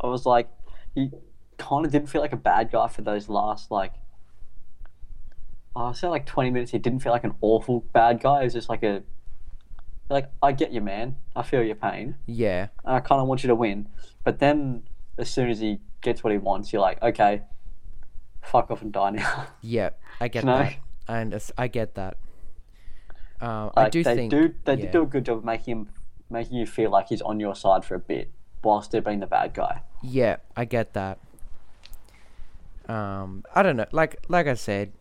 I 0.00 0.06
was 0.06 0.24
like, 0.26 0.48
he 0.94 1.10
kind 1.58 1.84
of 1.84 1.92
didn't 1.92 2.08
feel 2.08 2.20
like 2.20 2.32
a 2.32 2.36
bad 2.36 2.70
guy 2.70 2.88
for 2.88 3.02
those 3.02 3.28
last 3.28 3.70
like. 3.70 3.92
I 5.74 5.92
say 5.92 6.08
like 6.08 6.24
twenty 6.26 6.50
minutes. 6.50 6.72
He 6.72 6.78
didn't 6.78 7.00
feel 7.00 7.12
like 7.12 7.24
an 7.24 7.34
awful 7.40 7.80
bad 7.92 8.20
guy. 8.20 8.40
He 8.40 8.44
was 8.44 8.54
just 8.54 8.68
like 8.68 8.82
a. 8.82 9.02
Like 10.08 10.30
I 10.42 10.52
get 10.52 10.72
you, 10.72 10.80
man. 10.80 11.16
I 11.34 11.42
feel 11.42 11.62
your 11.62 11.74
pain. 11.74 12.14
yeah, 12.26 12.68
and 12.84 12.94
I 12.94 13.00
kind 13.00 13.20
of 13.20 13.26
want 13.26 13.42
you 13.42 13.48
to 13.48 13.54
win. 13.56 13.88
But 14.24 14.38
then, 14.38 14.84
as 15.18 15.28
soon 15.28 15.50
as 15.50 15.58
he 15.58 15.80
gets 16.00 16.22
what 16.22 16.32
he 16.32 16.38
wants, 16.38 16.72
you're 16.72 16.80
like, 16.82 17.02
okay, 17.02 17.42
fuck 18.42 18.70
off 18.70 18.82
and 18.82 18.92
die 18.92 19.10
now. 19.10 19.46
yeah. 19.62 19.90
I 20.20 20.28
get 20.28 20.44
You 20.44 20.46
know? 20.46 20.58
that, 20.58 20.76
and 21.08 21.42
I 21.58 21.66
get 21.68 21.96
that. 21.96 22.16
Um, 23.40 23.70
I 23.76 23.90
do 23.90 24.02
they 24.02 24.14
think 24.14 24.30
do 24.30 24.54
they 24.64 24.74
yeah. 24.74 24.82
did 24.82 24.90
do 24.92 25.02
a 25.02 25.06
good 25.06 25.26
job 25.26 25.38
of 25.38 25.44
making 25.44 25.72
him 25.72 25.88
making 26.30 26.56
you 26.56 26.66
feel 26.66 26.90
like 26.90 27.08
he's 27.08 27.22
on 27.22 27.38
your 27.38 27.54
side 27.54 27.84
for 27.84 27.94
a 27.94 27.98
bit 27.98 28.30
while 28.62 28.82
still 28.82 29.00
being 29.00 29.20
the 29.20 29.26
bad 29.26 29.54
guy. 29.54 29.82
Yeah, 30.02 30.36
I 30.56 30.64
get 30.64 30.92
that. 30.94 31.18
Um, 32.88 33.44
I 33.54 33.62
don't 33.62 33.76
know. 33.76 33.86
Like 33.92 34.16
like 34.28 34.46
I 34.46 34.54
said, 34.54 34.92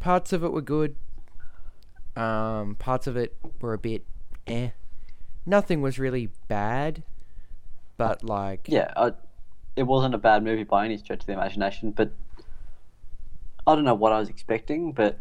parts 0.00 0.32
of 0.32 0.44
it 0.44 0.52
were 0.52 0.62
good. 0.62 0.96
Um, 2.16 2.74
parts 2.74 3.06
of 3.06 3.16
it 3.16 3.36
were 3.60 3.74
a 3.74 3.78
bit 3.78 4.04
eh. 4.46 4.70
Nothing 5.46 5.80
was 5.80 5.98
really 5.98 6.30
bad, 6.48 7.02
but 7.96 8.22
like 8.24 8.66
Yeah, 8.66 8.92
I, 8.96 9.12
it 9.76 9.84
wasn't 9.84 10.14
a 10.14 10.18
bad 10.18 10.42
movie 10.42 10.64
by 10.64 10.84
any 10.84 10.98
stretch 10.98 11.20
of 11.20 11.26
the 11.26 11.32
imagination, 11.32 11.92
but 11.92 12.10
I 13.66 13.74
don't 13.74 13.84
know 13.84 13.94
what 13.94 14.12
I 14.12 14.18
was 14.18 14.28
expecting, 14.28 14.92
but 14.92 15.18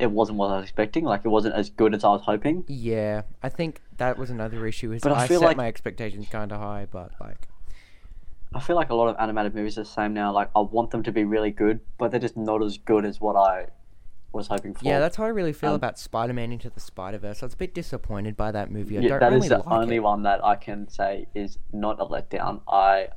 it 0.00 0.10
wasn't 0.10 0.38
what 0.38 0.50
I 0.50 0.56
was 0.56 0.64
expecting. 0.64 1.04
Like 1.04 1.22
it 1.24 1.28
wasn't 1.28 1.54
as 1.54 1.70
good 1.70 1.94
as 1.94 2.02
I 2.04 2.08
was 2.08 2.22
hoping. 2.22 2.64
yeah, 2.66 3.22
I 3.42 3.48
think 3.48 3.80
that 3.98 4.16
was 4.18 4.30
another 4.30 4.66
issue. 4.66 4.92
Is 4.92 5.02
But 5.02 5.12
I 5.12 5.24
I, 5.24 5.26
feel 5.28 5.40
set 5.40 5.46
like- 5.46 5.56
my 5.56 5.66
expectations 5.68 6.26
kind 6.30 6.50
of 6.52 6.58
high, 6.60 6.86
but 6.90 7.12
like 7.20 7.46
I 8.52 8.58
feel 8.60 8.74
like 8.76 8.90
a 8.90 8.94
lot 8.94 9.08
of 9.08 9.16
animated 9.20 9.54
movies 9.54 9.78
are 9.78 9.82
the 9.82 9.88
same 9.88 10.12
now. 10.12 10.32
Like 10.32 10.50
I 10.56 10.60
want 10.60 10.90
them 10.90 11.02
to 11.04 11.12
be 11.12 11.24
really 11.24 11.50
good, 11.52 11.80
but 11.98 12.10
they're 12.10 12.18
just 12.20 12.36
not 12.36 12.62
as 12.64 12.78
good 12.78 13.04
as 13.04 13.20
what 13.20 13.36
I 13.36 13.66
was 14.32 14.46
hoping 14.48 14.74
for. 14.74 14.84
yeah, 14.84 14.98
that's 15.00 15.16
how 15.16 15.24
I 15.24 15.28
really 15.28 15.52
feel 15.52 15.70
Um, 15.70 15.76
about 15.76 15.98
Spider-Man 15.98 16.52
into 16.52 16.70
the 16.70 16.78
Spider-Verse. 16.80 17.42
I 17.42 17.46
was 17.46 17.54
a 17.54 17.56
bit 17.56 17.74
disappointed 17.74 18.36
by 18.36 18.52
that 18.52 18.70
movie. 18.70 18.96
I 18.96 19.00
Yeah, 19.02 19.08
don't 19.10 19.20
that 19.20 19.26
really 19.32 19.42
is 19.46 19.48
the 19.48 19.58
like 19.58 19.66
only 19.66 19.96
it. 19.96 20.00
one 20.04 20.22
that 20.22 20.44
I 20.44 20.54
can 20.56 20.88
say 20.88 21.26
is 21.34 21.58
not 21.72 22.00
a 22.00 22.06
letdown. 22.06 22.60
I 22.68 23.08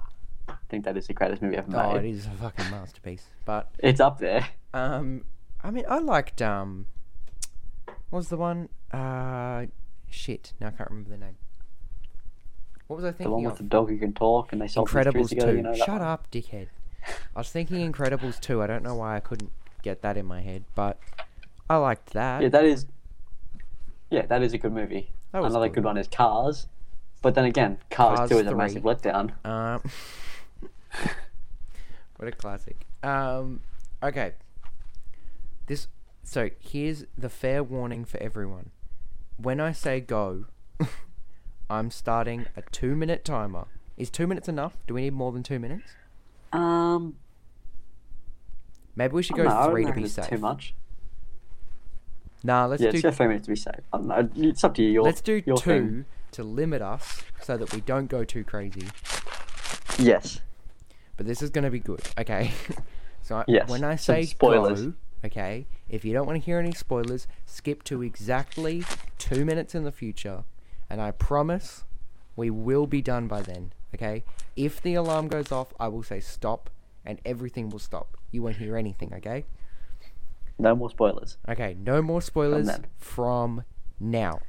think 0.69 0.85
that 0.85 0.97
is 0.97 1.05
the 1.07 1.13
greatest 1.13 1.41
movie 1.41 1.55
ever 1.55 1.69
made. 1.69 1.79
Oh, 1.79 1.95
it 1.95 2.05
is 2.05 2.25
a 2.25 2.31
fucking 2.31 2.69
masterpiece. 2.71 3.27
But 3.45 3.69
It's 3.79 3.99
up 3.99 4.17
there. 4.19 4.47
Um, 4.73 5.25
I 5.63 5.71
mean, 5.71 5.85
I 5.87 5.99
liked 5.99 6.41
um, 6.41 6.87
what 8.09 8.19
was 8.19 8.29
the 8.29 8.37
one? 8.37 8.69
Uh, 8.91 9.65
shit. 10.09 10.53
Now 10.59 10.67
I 10.67 10.71
can't 10.71 10.89
remember 10.89 11.09
the 11.09 11.17
name. 11.17 11.37
What 12.87 12.97
was 12.97 13.05
I 13.05 13.09
thinking? 13.09 13.25
The 13.25 13.31
one 13.31 13.43
with 13.43 13.53
of? 13.53 13.57
the 13.59 13.63
dog 13.63 13.89
who 13.89 13.97
can 13.97 14.13
talk 14.13 14.51
and 14.51 14.61
they 14.61 14.67
solve 14.67 14.93
mysteries 14.93 15.13
Incredibles 15.15 15.29
together. 15.29 15.51
two. 15.51 15.57
You 15.57 15.63
know, 15.63 15.73
Shut 15.73 16.01
up, 16.01 16.29
dickhead. 16.31 16.67
I 17.35 17.39
was 17.39 17.49
thinking 17.49 17.91
Incredibles 17.91 18.39
two. 18.39 18.61
I 18.61 18.67
don't 18.67 18.83
know 18.83 18.95
why 18.95 19.15
I 19.15 19.19
couldn't 19.19 19.51
get 19.81 20.01
that 20.01 20.17
in 20.17 20.25
my 20.25 20.41
head, 20.41 20.65
but 20.75 20.99
I 21.69 21.77
liked 21.77 22.11
that. 22.13 22.41
Yeah, 22.41 22.49
that 22.49 22.65
is. 22.65 22.85
Yeah, 24.09 24.25
that 24.27 24.43
is 24.43 24.53
a 24.53 24.57
good 24.57 24.73
movie. 24.73 25.11
That 25.31 25.41
was 25.41 25.53
Another 25.53 25.69
good. 25.69 25.75
good. 25.75 25.85
one 25.85 25.97
is 25.97 26.07
Cars, 26.07 26.67
but 27.21 27.33
then 27.33 27.45
again, 27.45 27.79
Cars, 27.89 28.19
Cars 28.19 28.29
Two 28.29 28.37
is 28.37 28.47
a 28.47 28.53
massive 28.55 28.83
letdown. 28.83 29.31
Um, 29.43 29.81
what 32.17 32.27
a 32.27 32.31
classic. 32.31 32.85
Um, 33.01 33.61
okay. 34.03 34.33
This. 35.67 35.87
So 36.23 36.49
here's 36.59 37.05
the 37.17 37.29
fair 37.29 37.63
warning 37.63 38.05
for 38.05 38.21
everyone. 38.21 38.71
When 39.37 39.59
I 39.59 39.71
say 39.71 39.99
go, 39.99 40.45
I'm 41.69 41.91
starting 41.91 42.45
a 42.55 42.61
two 42.71 42.95
minute 42.95 43.25
timer. 43.25 43.65
Is 43.97 44.09
two 44.09 44.25
minutes 44.27 44.47
enough? 44.47 44.77
Do 44.87 44.93
we 44.93 45.01
need 45.01 45.13
more 45.13 45.31
than 45.31 45.43
two 45.43 45.59
minutes? 45.59 45.91
Um, 46.51 47.15
Maybe 48.95 49.13
we 49.13 49.23
should 49.23 49.35
go 49.35 49.43
know, 49.43 49.69
three 49.69 49.85
to 49.85 49.93
be 49.93 50.07
safe. 50.07 50.29
Too 50.29 50.37
much. 50.37 50.75
Nah, 52.43 52.65
let's 52.65 52.81
yeah, 52.81 52.91
do 52.91 52.99
let's 53.03 53.17
three 53.17 53.27
minutes 53.27 53.45
to 53.45 53.51
be 53.51 53.55
safe. 53.55 53.75
I 53.91 53.97
don't 53.97 54.07
know. 54.07 54.29
It's 54.35 54.63
up 54.63 54.75
to 54.75 54.83
you. 54.83 54.89
Your, 54.89 55.03
let's 55.03 55.21
do 55.21 55.41
two 55.41 55.55
thing. 55.55 56.05
to 56.33 56.43
limit 56.43 56.81
us 56.81 57.21
so 57.41 57.57
that 57.57 57.73
we 57.73 57.81
don't 57.81 58.07
go 58.07 58.23
too 58.23 58.43
crazy. 58.43 58.87
Yes. 59.97 60.41
But 61.17 61.25
this 61.25 61.41
is 61.41 61.49
gonna 61.49 61.71
be 61.71 61.79
good, 61.79 62.01
okay? 62.19 62.51
so 63.21 63.37
I, 63.37 63.45
Yes, 63.47 63.69
when 63.69 63.83
I 63.83 63.95
some 63.95 64.15
say 64.15 64.25
spoilers. 64.25 64.87
go, 64.87 64.93
okay, 65.23 65.67
if 65.89 66.03
you 66.03 66.13
don't 66.13 66.25
want 66.25 66.39
to 66.39 66.45
hear 66.45 66.59
any 66.59 66.73
spoilers, 66.73 67.27
skip 67.45 67.83
to 67.83 68.01
exactly 68.01 68.83
two 69.17 69.45
minutes 69.45 69.75
in 69.75 69.83
the 69.83 69.91
future, 69.91 70.43
and 70.89 71.01
I 71.01 71.11
promise 71.11 71.83
we 72.35 72.49
will 72.49 72.87
be 72.87 73.01
done 73.01 73.27
by 73.27 73.41
then. 73.41 73.73
Okay? 73.93 74.23
If 74.55 74.81
the 74.81 74.95
alarm 74.95 75.27
goes 75.27 75.51
off, 75.51 75.73
I 75.79 75.87
will 75.87 76.03
say 76.03 76.19
stop, 76.19 76.69
and 77.05 77.19
everything 77.25 77.69
will 77.69 77.79
stop. 77.79 78.17
You 78.31 78.41
won't 78.41 78.57
hear 78.57 78.75
anything. 78.75 79.13
Okay? 79.13 79.45
No 80.57 80.75
more 80.75 80.89
spoilers. 80.89 81.37
Okay. 81.47 81.75
No 81.79 82.01
more 82.01 82.21
spoilers 82.21 82.67
then. 82.67 82.85
from 82.97 83.63
now. 83.99 84.39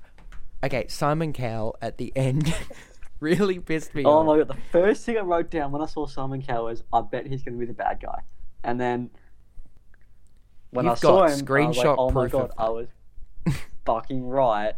Okay, 0.62 0.86
Simon 0.88 1.32
Cowell 1.32 1.76
at 1.82 1.98
the 1.98 2.12
end 2.16 2.54
really 3.20 3.58
pissed 3.58 3.94
me 3.94 4.04
Oh 4.04 4.10
off. 4.10 4.22
Oh 4.22 4.24
my 4.24 4.38
god! 4.38 4.48
The 4.48 4.60
first 4.72 5.04
thing 5.04 5.18
I 5.18 5.20
wrote 5.20 5.50
down 5.50 5.72
when 5.72 5.82
I 5.82 5.86
saw 5.86 6.06
Simon 6.06 6.40
Cowell 6.40 6.66
was, 6.66 6.82
"I 6.90 7.02
bet 7.02 7.26
he's 7.26 7.42
going 7.42 7.54
to 7.54 7.58
be 7.58 7.66
the 7.66 7.74
bad 7.74 8.00
guy," 8.00 8.22
and 8.62 8.80
then 8.80 9.10
when 10.74 10.86
I 10.86 10.90
You've 10.90 10.98
saw 10.98 11.08
got 11.08 11.16
him, 11.16 11.22
I 11.22 11.24
was 11.26 11.40
like, 11.42 11.46
screenshot 11.46 11.94
"Oh 11.98 12.10
my 12.10 12.22
proof 12.22 12.32
god, 12.32 12.50
of 12.50 12.52
I 12.58 12.68
was 12.68 12.88
fucking 13.86 14.26
right." 14.26 14.74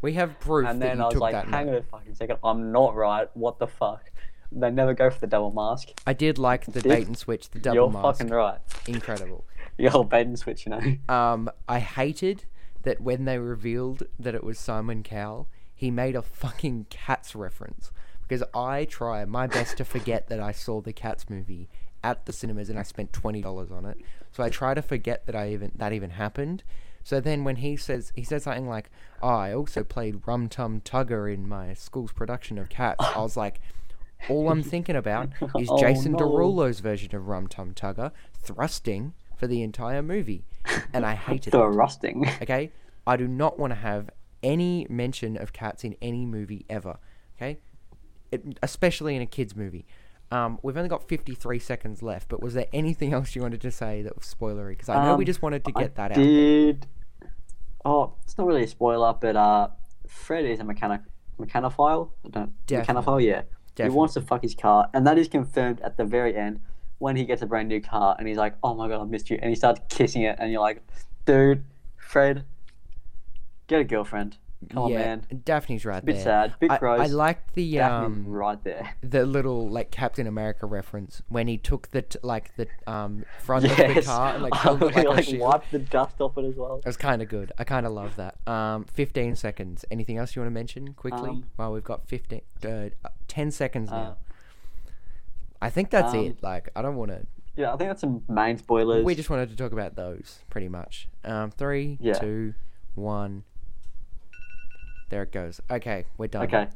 We 0.00 0.14
have 0.14 0.40
proof 0.40 0.66
and 0.68 0.82
then 0.82 1.00
I 1.00 1.06
was 1.06 1.16
like, 1.16 1.34
"Hang 1.46 1.68
on 1.68 1.74
a 1.76 1.82
fucking 1.82 2.14
second, 2.14 2.38
I'm 2.42 2.72
not 2.72 2.94
right. 2.96 3.28
What 3.34 3.58
the 3.58 3.66
fuck?" 3.66 4.10
They 4.50 4.70
never 4.70 4.94
go 4.94 5.10
for 5.10 5.20
the 5.20 5.26
double 5.26 5.52
mask. 5.52 5.90
I 6.06 6.14
did 6.14 6.38
like 6.38 6.64
the 6.64 6.80
Dude, 6.80 6.90
bait 6.90 7.06
and 7.06 7.16
switch, 7.16 7.50
the 7.50 7.58
double 7.60 7.90
mask. 7.90 8.02
You're 8.02 8.12
fucking 8.12 8.28
right. 8.28 8.58
Incredible. 8.86 9.44
The 9.76 9.92
old 9.92 10.08
bait 10.08 10.26
and 10.26 10.36
switch, 10.36 10.66
you 10.66 10.70
know. 10.70 11.14
Um, 11.14 11.48
I 11.68 11.78
hated 11.78 12.46
that 12.82 13.00
when 13.00 13.26
they 13.26 13.38
revealed 13.38 14.02
that 14.18 14.34
it 14.34 14.42
was 14.42 14.58
Simon 14.58 15.04
Cowell, 15.04 15.46
he 15.72 15.92
made 15.92 16.16
a 16.16 16.22
fucking 16.22 16.86
Cats 16.90 17.36
reference. 17.36 17.92
Because 18.22 18.42
I 18.52 18.86
try 18.86 19.24
my 19.24 19.46
best 19.46 19.76
to 19.76 19.84
forget 19.84 20.26
that 20.30 20.40
I 20.40 20.50
saw 20.50 20.80
the 20.80 20.92
Cats 20.92 21.30
movie 21.30 21.68
at 22.04 22.26
the 22.26 22.32
cinemas 22.32 22.68
and 22.70 22.78
I 22.78 22.82
spent 22.82 23.12
twenty 23.12 23.40
dollars 23.42 23.70
on 23.70 23.84
it. 23.84 23.98
So 24.32 24.42
I 24.42 24.50
try 24.50 24.74
to 24.74 24.82
forget 24.82 25.26
that 25.26 25.34
I 25.34 25.50
even 25.52 25.72
that 25.76 25.92
even 25.92 26.10
happened. 26.10 26.62
So 27.04 27.20
then 27.20 27.44
when 27.44 27.56
he 27.56 27.76
says 27.76 28.12
he 28.14 28.22
says 28.24 28.42
something 28.44 28.68
like, 28.68 28.90
"Oh, 29.22 29.28
I 29.28 29.52
also 29.54 29.82
played 29.84 30.26
Rum 30.26 30.48
Tum 30.48 30.80
Tugger 30.82 31.32
in 31.32 31.48
my 31.48 31.74
school's 31.74 32.12
production 32.12 32.58
of 32.58 32.68
Cats," 32.68 33.02
I 33.04 33.18
was 33.20 33.36
like, 33.36 33.60
all 34.28 34.50
I'm 34.50 34.62
thinking 34.62 34.96
about 34.96 35.30
is 35.58 35.68
Oh, 35.70 35.78
Jason 35.80 36.12
no. 36.12 36.18
Derulo's 36.18 36.80
version 36.80 37.14
of 37.16 37.26
Rum 37.28 37.46
Tum 37.46 37.72
Tugger 37.72 38.12
thrusting 38.42 39.14
for 39.36 39.46
the 39.46 39.62
entire 39.62 40.02
movie, 40.02 40.44
and 40.92 41.06
I 41.06 41.14
hated 41.28 41.52
the 41.52 41.62
it. 41.62 41.66
rusting. 41.68 42.26
Okay, 42.42 42.72
I 43.06 43.16
do 43.16 43.26
not 43.28 43.58
want 43.58 43.70
to 43.70 43.76
have 43.78 44.10
any 44.42 44.86
mention 44.90 45.36
of 45.36 45.52
cats 45.52 45.84
in 45.84 45.96
any 46.02 46.26
movie 46.26 46.66
ever. 46.68 46.98
Okay, 47.36 47.58
it, 48.30 48.58
especially 48.62 49.16
in 49.16 49.22
a 49.22 49.26
kids 49.26 49.56
movie. 49.56 49.86
Um, 50.30 50.58
we've 50.62 50.76
only 50.76 50.88
got 50.90 51.08
53 51.08 51.58
seconds 51.58 52.02
left, 52.02 52.28
but 52.28 52.42
was 52.42 52.54
there 52.54 52.66
anything 52.72 53.12
else 53.14 53.34
you 53.34 53.42
wanted 53.42 53.60
to 53.62 53.70
say 53.70 54.02
that 54.02 54.14
was 54.16 54.26
spoilery? 54.26 54.70
Because 54.70 54.88
I 54.90 55.04
know 55.04 55.16
we 55.16 55.24
Um, 55.24 55.26
just 55.26 55.40
wanted 55.42 55.64
to 55.64 55.72
I 55.74 55.80
get 55.82 55.94
that 55.96 56.10
out. 56.12 56.16
Did 56.16 56.86
oh, 57.84 58.12
it's 58.24 58.36
not 58.36 58.46
really 58.46 58.64
a 58.64 58.68
spoiler, 58.68 59.14
but 59.14 59.36
uh, 59.36 59.68
Fred 60.06 60.44
is 60.44 60.60
a 60.60 60.64
mechanic 60.64 61.00
mechanophile. 61.40 62.10
I 62.26 62.28
don't 62.28 62.66
Definitely. 62.66 63.02
mechanophile, 63.02 63.24
yeah. 63.24 63.42
Definitely. 63.74 63.94
He 63.94 63.96
wants 63.98 64.14
to 64.14 64.20
fuck 64.20 64.42
his 64.42 64.54
car, 64.54 64.90
and 64.92 65.06
that 65.06 65.16
is 65.18 65.28
confirmed 65.28 65.80
at 65.80 65.96
the 65.96 66.04
very 66.04 66.36
end 66.36 66.60
when 66.98 67.16
he 67.16 67.24
gets 67.24 67.42
a 67.42 67.46
brand 67.46 67.68
new 67.68 67.80
car, 67.80 68.16
and 68.18 68.26
he's 68.26 68.36
like, 68.36 68.54
"Oh 68.62 68.74
my 68.74 68.88
god, 68.88 69.00
I 69.00 69.04
missed 69.04 69.30
you," 69.30 69.38
and 69.40 69.48
he 69.48 69.54
starts 69.54 69.80
kissing 69.88 70.22
it, 70.22 70.36
and 70.40 70.50
you're 70.50 70.60
like, 70.60 70.82
"Dude, 71.24 71.64
Fred, 71.96 72.44
get 73.68 73.80
a 73.80 73.84
girlfriend. 73.84 74.36
On, 74.74 74.90
yeah, 74.90 74.98
man." 74.98 75.26
Daphne's 75.44 75.84
right 75.84 76.04
Bit 76.04 76.16
there. 76.16 76.20
Bit 76.20 76.24
sad, 76.24 76.54
bit 76.58 76.70
I, 76.72 76.78
gross. 76.78 77.00
I 77.00 77.06
liked 77.06 77.54
the 77.54 77.74
Daphne 77.74 78.06
um 78.06 78.24
right 78.26 78.62
there. 78.64 78.94
the 79.02 79.24
little 79.24 79.68
like 79.68 79.90
Captain 79.90 80.26
America 80.26 80.66
reference 80.66 81.22
when 81.28 81.46
he 81.48 81.56
took 81.56 81.90
the 81.90 82.02
t- 82.02 82.18
like 82.22 82.54
the 82.56 82.66
um 82.86 83.24
front 83.40 83.64
of 83.66 83.76
the 83.76 84.02
car 84.02 84.34
and 84.34 84.42
like 84.42 84.52
it 84.64 85.06
like, 85.06 85.28
like 85.28 85.40
wiped 85.40 85.70
the 85.70 85.78
dust 85.78 86.20
off 86.20 86.36
it 86.38 86.44
as 86.44 86.56
well. 86.56 86.78
It 86.78 86.86
was 86.86 86.96
kind 86.96 87.22
of 87.22 87.28
good. 87.28 87.52
I 87.58 87.64
kind 87.64 87.86
of 87.86 87.92
love 87.92 88.16
that. 88.16 88.36
Um, 88.48 88.84
15 88.84 89.36
seconds. 89.36 89.84
Anything 89.90 90.18
else 90.18 90.34
you 90.34 90.42
want 90.42 90.50
to 90.50 90.54
mention 90.54 90.94
quickly? 90.94 91.30
Um, 91.30 91.44
well, 91.56 91.72
we've 91.72 91.84
got 91.84 92.08
15, 92.08 92.40
uh, 92.64 92.68
uh, 92.68 93.08
10 93.28 93.50
seconds 93.50 93.90
Uh, 93.90 93.96
now. 93.96 94.16
I 95.60 95.70
think 95.70 95.90
that's 95.90 96.14
um, 96.14 96.20
it. 96.24 96.42
Like, 96.42 96.70
I 96.76 96.82
don't 96.82 96.96
want 96.96 97.10
to. 97.10 97.26
Yeah, 97.56 97.72
I 97.74 97.76
think 97.76 97.90
that's 97.90 98.00
some 98.00 98.22
main 98.28 98.56
spoilers. 98.58 99.04
We 99.04 99.14
just 99.16 99.30
wanted 99.30 99.50
to 99.50 99.56
talk 99.56 99.72
about 99.72 99.96
those, 99.96 100.38
pretty 100.50 100.68
much. 100.68 101.08
Um, 101.24 101.50
three, 101.50 101.98
Yeah. 102.00 102.12
two, 102.12 102.54
one. 102.94 103.42
There 105.08 105.22
it 105.22 105.32
goes. 105.32 105.60
Okay, 105.70 106.04
we're 106.18 106.26
done. 106.28 106.44
Okay, 106.44 106.68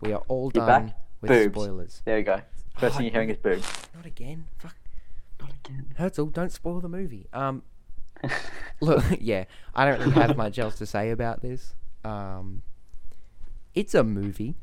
We 0.00 0.12
are 0.12 0.22
all 0.28 0.50
You're 0.54 0.66
done 0.66 0.86
back? 0.88 0.96
with 1.20 1.30
Boobs. 1.30 1.54
spoilers. 1.54 2.02
there 2.04 2.18
you 2.18 2.24
go. 2.24 2.40
First 2.76 2.94
Oh, 2.94 2.98
thing 2.98 3.06
you're 3.06 3.12
hearing 3.12 3.30
is 3.30 3.36
boobs. 3.38 3.66
Not 3.94 4.06
again. 4.06 4.44
Fuck. 4.58 4.76
Not 5.40 5.50
again. 5.64 5.94
Herzl, 5.96 6.26
don't 6.26 6.52
spoil 6.52 6.80
the 6.80 6.88
movie. 6.88 7.26
Um, 7.32 7.62
Look, 8.80 9.04
yeah, 9.20 9.44
I 9.74 9.84
don't 9.84 9.98
really 10.00 10.12
have 10.12 10.36
much 10.36 10.58
else 10.58 10.76
to 10.76 10.86
say 10.86 11.10
about 11.10 11.40
this. 11.42 11.74
Um, 12.04 12.62
it's 13.74 13.94
a 13.94 14.04
movie. 14.04 14.54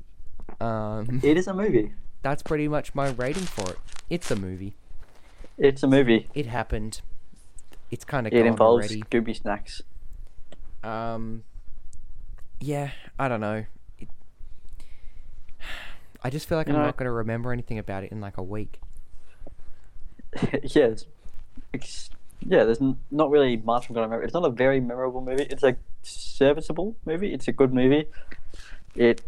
Um, 0.62 1.20
it 1.24 1.38
is 1.38 1.48
a 1.48 1.54
movie. 1.54 1.94
that's 2.22 2.44
pretty 2.44 2.68
much 2.68 2.94
my 2.96 3.10
rating 3.12 3.44
for 3.44 3.72
it. 3.72 3.78
It's 4.10 4.30
a 4.32 4.36
movie. 4.36 4.76
It's 5.58 5.84
a 5.84 5.88
movie. 5.88 6.28
It 6.34 6.46
happened. 6.48 7.02
It's 7.92 8.06
kind 8.06 8.28
of 8.28 8.34
It 8.34 8.38
gone 8.40 8.48
involves 8.48 8.86
already. 8.88 9.02
Scooby 9.04 9.36
snacks. 9.42 9.82
Um, 10.84 11.44
yeah, 12.60 12.92
I 13.20 13.28
don't 13.28 13.42
know. 13.42 13.66
It, 14.00 14.08
I 16.24 16.30
just 16.30 16.48
feel 16.48 16.58
like 16.58 16.68
You 16.68 16.74
I'm 16.74 16.80
know- 16.80 16.86
not 16.86 16.98
going 16.98 17.06
to 17.06 17.12
remember 17.12 17.52
anything 17.54 17.78
about 17.80 18.04
it 18.04 18.12
in 18.12 18.22
like 18.22 18.38
a 18.38 18.44
week. 18.44 18.80
yeah, 20.64 20.86
it's, 20.86 21.06
it's- 21.74 22.10
yeah. 22.42 22.64
There's 22.66 22.82
n- 22.82 22.98
not 23.12 23.30
really 23.32 23.58
much 23.58 23.88
I'm 23.90 23.96
gonna 23.96 24.08
remember. 24.08 24.26
It's 24.26 24.34
not 24.34 24.44
a 24.46 24.50
very 24.50 24.80
memorable 24.80 25.22
movie. 25.22 25.44
It's 25.50 25.64
a 25.64 25.78
serviceable 26.04 26.96
movie. 27.06 27.34
It's 27.34 27.48
a 27.48 27.52
good 27.54 27.74
movie. 27.74 28.06
It 28.96 29.22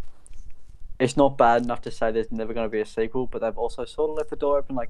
it's 1.00 1.16
not 1.16 1.38
bad 1.38 1.64
enough 1.64 1.82
to 1.84 1.92
say 1.92 2.12
there's 2.12 2.32
never 2.32 2.54
going 2.54 2.66
to 2.66 2.72
be 2.72 2.82
a 2.82 2.86
sequel, 2.86 3.28
but 3.28 3.42
they've 3.42 3.58
also 3.58 3.86
sort 3.86 4.10
of 4.10 4.18
left 4.18 4.30
the 4.32 4.36
door 4.36 4.58
open. 4.58 4.76
Like 4.76 4.90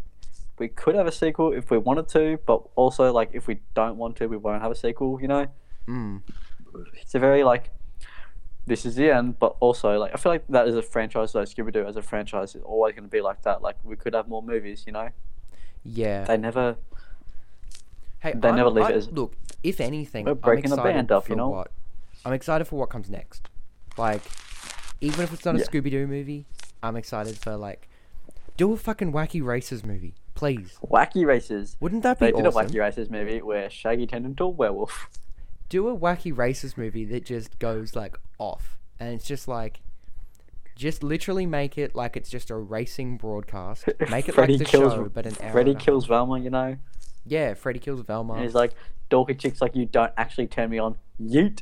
we 0.57 0.67
could 0.69 0.95
have 0.95 1.05
a 1.05 1.11
sequel 1.11 1.53
if 1.53 1.69
we 1.69 1.77
wanted 1.77 2.07
to, 2.09 2.39
but 2.45 2.63
also 2.75 3.11
like 3.13 3.29
if 3.33 3.45
we 3.45 3.59
don't 3.75 3.97
want 3.97 4.15
to, 4.17 4.27
we 4.27 4.37
won't 4.37 4.61
have 4.61 4.71
a 4.71 4.75
sequel. 4.75 5.21
You 5.21 5.27
know, 5.27 5.47
Mm. 5.87 6.21
it's 6.93 7.13
a 7.15 7.19
very 7.19 7.43
like 7.43 7.69
this 8.67 8.85
is 8.85 8.95
the 8.95 9.09
end, 9.09 9.39
but 9.39 9.55
also 9.59 9.97
like 9.97 10.13
I 10.13 10.17
feel 10.17 10.31
like 10.31 10.45
that 10.49 10.67
is 10.67 10.75
a 10.75 10.81
franchise. 10.83 11.31
Though 11.33 11.41
Scooby 11.43 11.71
Doo 11.73 11.85
as 11.85 11.95
a 11.95 12.01
franchise 12.01 12.53
is 12.55 12.61
always 12.63 12.93
going 12.93 13.05
to 13.05 13.09
be 13.09 13.21
like 13.21 13.41
that. 13.43 13.61
Like 13.61 13.77
we 13.83 13.95
could 13.95 14.13
have 14.13 14.27
more 14.27 14.43
movies. 14.43 14.83
You 14.85 14.91
know, 14.93 15.09
Yeah. 15.83 16.25
they 16.25 16.37
never. 16.37 16.75
Hey, 18.19 18.33
They 18.35 18.47
I'm- 18.49 18.57
never 18.57 18.69
leave 18.69 18.85
I- 18.85 18.89
it 18.91 18.95
as- 18.95 19.11
look. 19.11 19.33
If 19.63 19.79
anything, 19.81 20.25
We're 20.25 20.31
I'm 20.33 20.37
breaking 20.37 20.69
the 20.69 20.77
band 20.77 21.11
up, 21.11 21.27
you 21.29 21.35
know? 21.35 21.49
What, 21.49 21.71
I'm 22.23 22.33
excited 22.33 22.65
for 22.65 22.77
what 22.77 22.89
comes 22.89 23.09
next. 23.09 23.49
Like, 23.97 24.21
even 25.01 25.21
if 25.23 25.33
it's 25.33 25.43
not 25.45 25.55
a 25.55 25.59
Yeah. 25.59 25.65
Scooby 25.65 25.89
Doo 25.91 26.05
movie, 26.07 26.45
I'm 26.83 26.95
excited 26.95 27.37
for 27.37 27.55
like, 27.57 27.87
do 28.55 28.71
a 28.73 28.77
fucking 28.77 29.11
wacky 29.11 29.43
races 29.43 29.83
movie, 29.83 30.13
please. 30.35 30.77
Wacky 30.83 31.25
Races. 31.25 31.75
Wouldn't 31.79 32.03
that 32.03 32.19
be 32.19 32.27
They 32.27 32.31
did 32.33 32.45
awesome? 32.45 32.65
a 32.65 32.69
Wacky 32.69 32.79
Races 32.79 33.09
movie 33.09 33.41
where 33.41 33.69
Shaggy 33.69 34.05
turned 34.07 34.25
into 34.25 34.43
a 34.43 34.49
werewolf. 34.49 35.09
do 35.69 35.87
a 35.87 35.97
wacky 35.97 36.35
races 36.35 36.77
movie 36.77 37.05
that 37.05 37.25
just 37.25 37.57
goes 37.59 37.95
like 37.95 38.17
off, 38.39 38.77
and 38.99 39.13
it's 39.13 39.25
just 39.25 39.47
like. 39.47 39.81
Just 40.75 41.01
literally 41.01 41.47
make 41.47 41.75
it 41.79 41.95
like 41.95 42.15
it's 42.15 42.29
just 42.29 42.51
a 42.51 42.55
racing 42.55 43.17
broadcast. 43.17 43.85
Make 44.11 44.29
it 44.29 44.35
Freddy 44.35 44.53
like 44.53 44.59
the 44.59 44.65
kills, 44.65 44.93
show, 44.93 45.09
but 45.11 45.25
an 45.25 45.35
hour. 45.41 45.51
Freddy 45.51 45.73
kills. 45.73 46.05
Velma, 46.05 46.39
you 46.39 46.51
know? 46.51 46.77
Yeah, 47.25 47.55
Freddy 47.55 47.79
kills 47.79 48.01
Velma. 48.01 48.33
And 48.35 48.43
he's 48.43 48.53
like, 48.53 48.73
dorky 49.09 49.35
chicks 49.39 49.59
like 49.59 49.75
you 49.75 49.87
don't 49.87 50.11
actually 50.17 50.45
turn 50.45 50.69
me 50.69 50.77
on. 50.77 50.95
Yeet! 51.19 51.61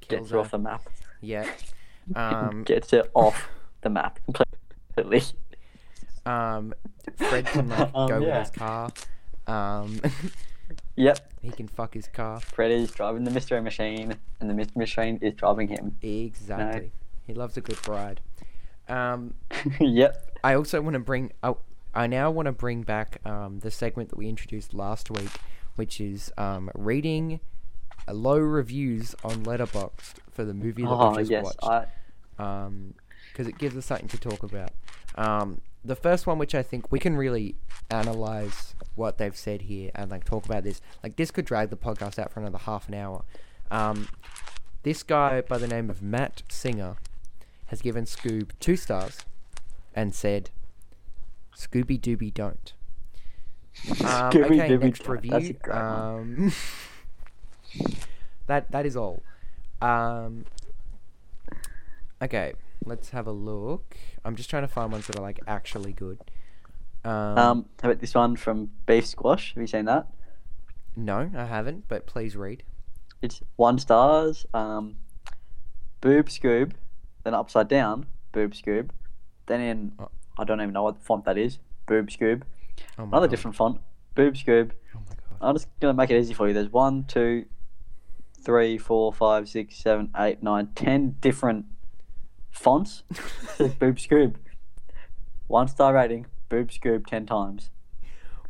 kills 0.00 0.22
Gets 0.22 0.30
her 0.30 0.36
her. 0.38 0.40
off 0.40 0.50
the 0.50 0.58
map. 0.58 0.82
Yeah. 1.20 1.48
Um, 2.16 2.64
Gets 2.64 2.92
it 2.92 3.08
off 3.14 3.48
the 3.82 3.88
map 3.90 4.18
completely. 4.96 5.22
Um, 6.26 6.74
Fred 7.18 7.46
can 7.46 7.68
like 7.68 7.90
Um, 7.94 8.08
go 8.08 8.18
yeah. 8.18 8.38
with 8.38 8.48
his 8.48 8.50
car. 8.50 8.90
Um, 9.46 10.00
Yep, 11.00 11.32
he 11.40 11.50
can 11.50 11.66
fuck 11.66 11.94
his 11.94 12.08
car. 12.08 12.40
Freddy's 12.40 12.90
driving 12.90 13.24
the 13.24 13.30
mystery 13.30 13.60
machine, 13.62 14.14
and 14.40 14.50
the 14.50 14.54
mystery 14.54 14.78
machine 14.80 15.18
is 15.22 15.34
driving 15.34 15.68
him. 15.68 15.96
Exactly. 16.02 16.92
He 17.26 17.32
loves 17.34 17.56
a 17.56 17.60
good 17.60 17.88
ride. 17.88 18.20
Um, 18.88 19.34
yep. 19.80 20.38
I 20.44 20.54
also 20.54 20.80
want 20.82 20.94
to 20.94 21.00
bring. 21.00 21.32
Oh, 21.42 21.58
I 21.94 22.06
now 22.06 22.30
want 22.30 22.46
to 22.46 22.52
bring 22.52 22.82
back 22.82 23.18
um, 23.24 23.60
the 23.60 23.70
segment 23.70 24.10
that 24.10 24.16
we 24.16 24.28
introduced 24.28 24.74
last 24.74 25.10
week, 25.10 25.30
which 25.76 26.00
is 26.00 26.32
um, 26.36 26.70
reading 26.74 27.40
low 28.08 28.38
reviews 28.38 29.14
on 29.24 29.44
Letterboxd 29.44 30.16
for 30.30 30.44
the 30.44 30.54
movie 30.54 30.82
that 30.82 30.88
Oh, 30.88 31.10
we 31.10 31.18
just 31.18 31.30
yes. 31.30 31.44
watched. 31.44 31.64
I, 31.64 31.86
because 33.32 33.46
it 33.46 33.58
gives 33.58 33.76
us 33.76 33.86
something 33.86 34.08
to 34.08 34.18
talk 34.18 34.42
about. 34.42 34.70
Um, 35.14 35.60
the 35.84 35.96
first 35.96 36.26
one, 36.26 36.38
which 36.38 36.54
I 36.54 36.62
think 36.62 36.90
we 36.90 36.98
can 36.98 37.16
really 37.16 37.54
analyze 37.90 38.74
what 39.00 39.16
they've 39.16 39.36
said 39.36 39.62
here 39.62 39.90
and 39.94 40.10
like 40.10 40.24
talk 40.24 40.44
about 40.44 40.62
this. 40.62 40.80
Like 41.02 41.16
this 41.16 41.30
could 41.30 41.46
drag 41.46 41.70
the 41.70 41.76
podcast 41.76 42.18
out 42.18 42.30
for 42.30 42.38
another 42.38 42.58
half 42.58 42.86
an 42.86 42.94
hour. 42.94 43.24
Um, 43.70 44.08
this 44.82 45.02
guy 45.02 45.40
by 45.40 45.56
the 45.58 45.66
name 45.66 45.88
of 45.88 46.02
Matt 46.02 46.42
Singer 46.50 46.96
has 47.66 47.80
given 47.80 48.04
Scoob 48.04 48.50
two 48.60 48.76
stars 48.76 49.20
and 49.94 50.14
said, 50.14 50.50
"Scooby 51.56 51.98
Dooby 51.98 52.32
don't." 52.32 52.74
Um, 53.88 53.96
Scooby 53.96 54.44
okay, 54.44 54.68
Dooby 54.68 54.82
next 54.82 55.08
review. 55.08 55.56
Um, 55.70 56.52
that 58.46 58.70
that 58.70 58.84
is 58.84 58.96
all. 58.96 59.22
Um, 59.80 60.44
okay, 62.20 62.52
let's 62.84 63.10
have 63.10 63.26
a 63.26 63.32
look. 63.32 63.96
I'm 64.26 64.36
just 64.36 64.50
trying 64.50 64.62
to 64.62 64.68
find 64.68 64.92
ones 64.92 65.06
that 65.06 65.16
are 65.16 65.22
like 65.22 65.40
actually 65.46 65.94
good. 65.94 66.18
Um, 67.04 67.38
um, 67.38 67.66
how 67.82 67.88
about 67.88 68.00
this 68.00 68.14
one 68.14 68.36
from 68.36 68.70
Beef 68.86 69.06
Squash? 69.06 69.54
Have 69.54 69.60
you 69.60 69.66
seen 69.66 69.86
that? 69.86 70.06
no, 70.96 71.30
I 71.36 71.44
haven't, 71.46 71.84
but 71.88 72.06
please 72.06 72.36
read. 72.36 72.62
It's 73.22 73.40
one 73.56 73.78
stars. 73.78 74.44
Um, 74.52 74.96
Boob 76.00 76.26
Scoob, 76.28 76.72
then 77.24 77.34
upside 77.34 77.68
down, 77.68 78.06
boob 78.32 78.52
scoob. 78.52 78.90
Then 79.46 79.60
in, 79.60 79.92
Oh. 79.98 80.08
I 80.38 80.44
don't 80.44 80.60
even 80.60 80.72
know 80.72 80.82
what 80.84 81.02
font 81.02 81.24
that 81.26 81.36
is, 81.36 81.58
boob 81.86 82.08
scoob. 82.08 82.42
Oh 82.98 83.02
Another 83.04 83.26
God. 83.26 83.30
different 83.30 83.56
font, 83.56 83.80
boob 84.14 84.34
scoob. 84.34 84.70
Oh 84.94 85.00
my 85.00 85.14
god. 85.14 85.38
I'm 85.42 85.54
just 85.54 85.68
gonna 85.80 85.92
make 85.94 86.10
it 86.10 86.18
easy 86.18 86.32
for 86.34 86.48
you. 86.48 86.54
There's 86.54 86.70
one, 86.72 87.04
two, 87.04 87.44
three, 88.42 88.78
four, 88.78 89.12
five, 89.12 89.48
six, 89.48 89.76
seven, 89.76 90.10
eight, 90.16 90.42
nine, 90.42 90.68
ten 90.74 91.16
different 91.20 91.66
fonts. 92.50 93.02
Boob 93.58 93.96
scoob. 93.96 94.36
One 95.48 95.68
star 95.68 95.92
rating, 95.92 96.26
boob 96.50 96.68
scoob 96.68 97.06
ten 97.06 97.24
times. 97.24 97.70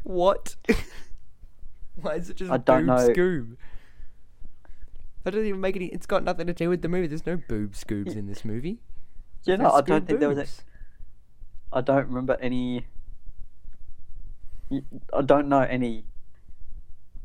What? 0.02 0.56
Why 1.94 2.14
is 2.14 2.30
it 2.30 2.36
just 2.36 2.50
I 2.50 2.56
don't 2.56 2.86
boob 2.86 2.96
know. 2.98 3.08
scoob? 3.08 3.56
That 5.22 5.32
doesn't 5.32 5.46
even 5.46 5.60
make 5.60 5.76
any. 5.76 5.86
It's 5.86 6.06
got 6.06 6.24
nothing 6.24 6.48
to 6.48 6.52
do 6.52 6.68
with 6.68 6.82
the 6.82 6.88
movie. 6.88 7.06
There's 7.06 7.26
no 7.26 7.36
boob 7.36 7.74
scoobs 7.74 8.16
in 8.16 8.26
this 8.26 8.44
movie. 8.44 8.80
There's 9.44 9.60
no 9.60 9.70
I 9.70 9.80
don't 9.82 10.06
think 10.06 10.18
there 10.18 10.28
was. 10.28 10.62
A. 11.72 11.76
I 11.76 11.80
don't 11.82 12.08
remember 12.08 12.36
any. 12.40 12.86
I 15.12 15.22
don't 15.22 15.48
know 15.48 15.60
any 15.60 16.04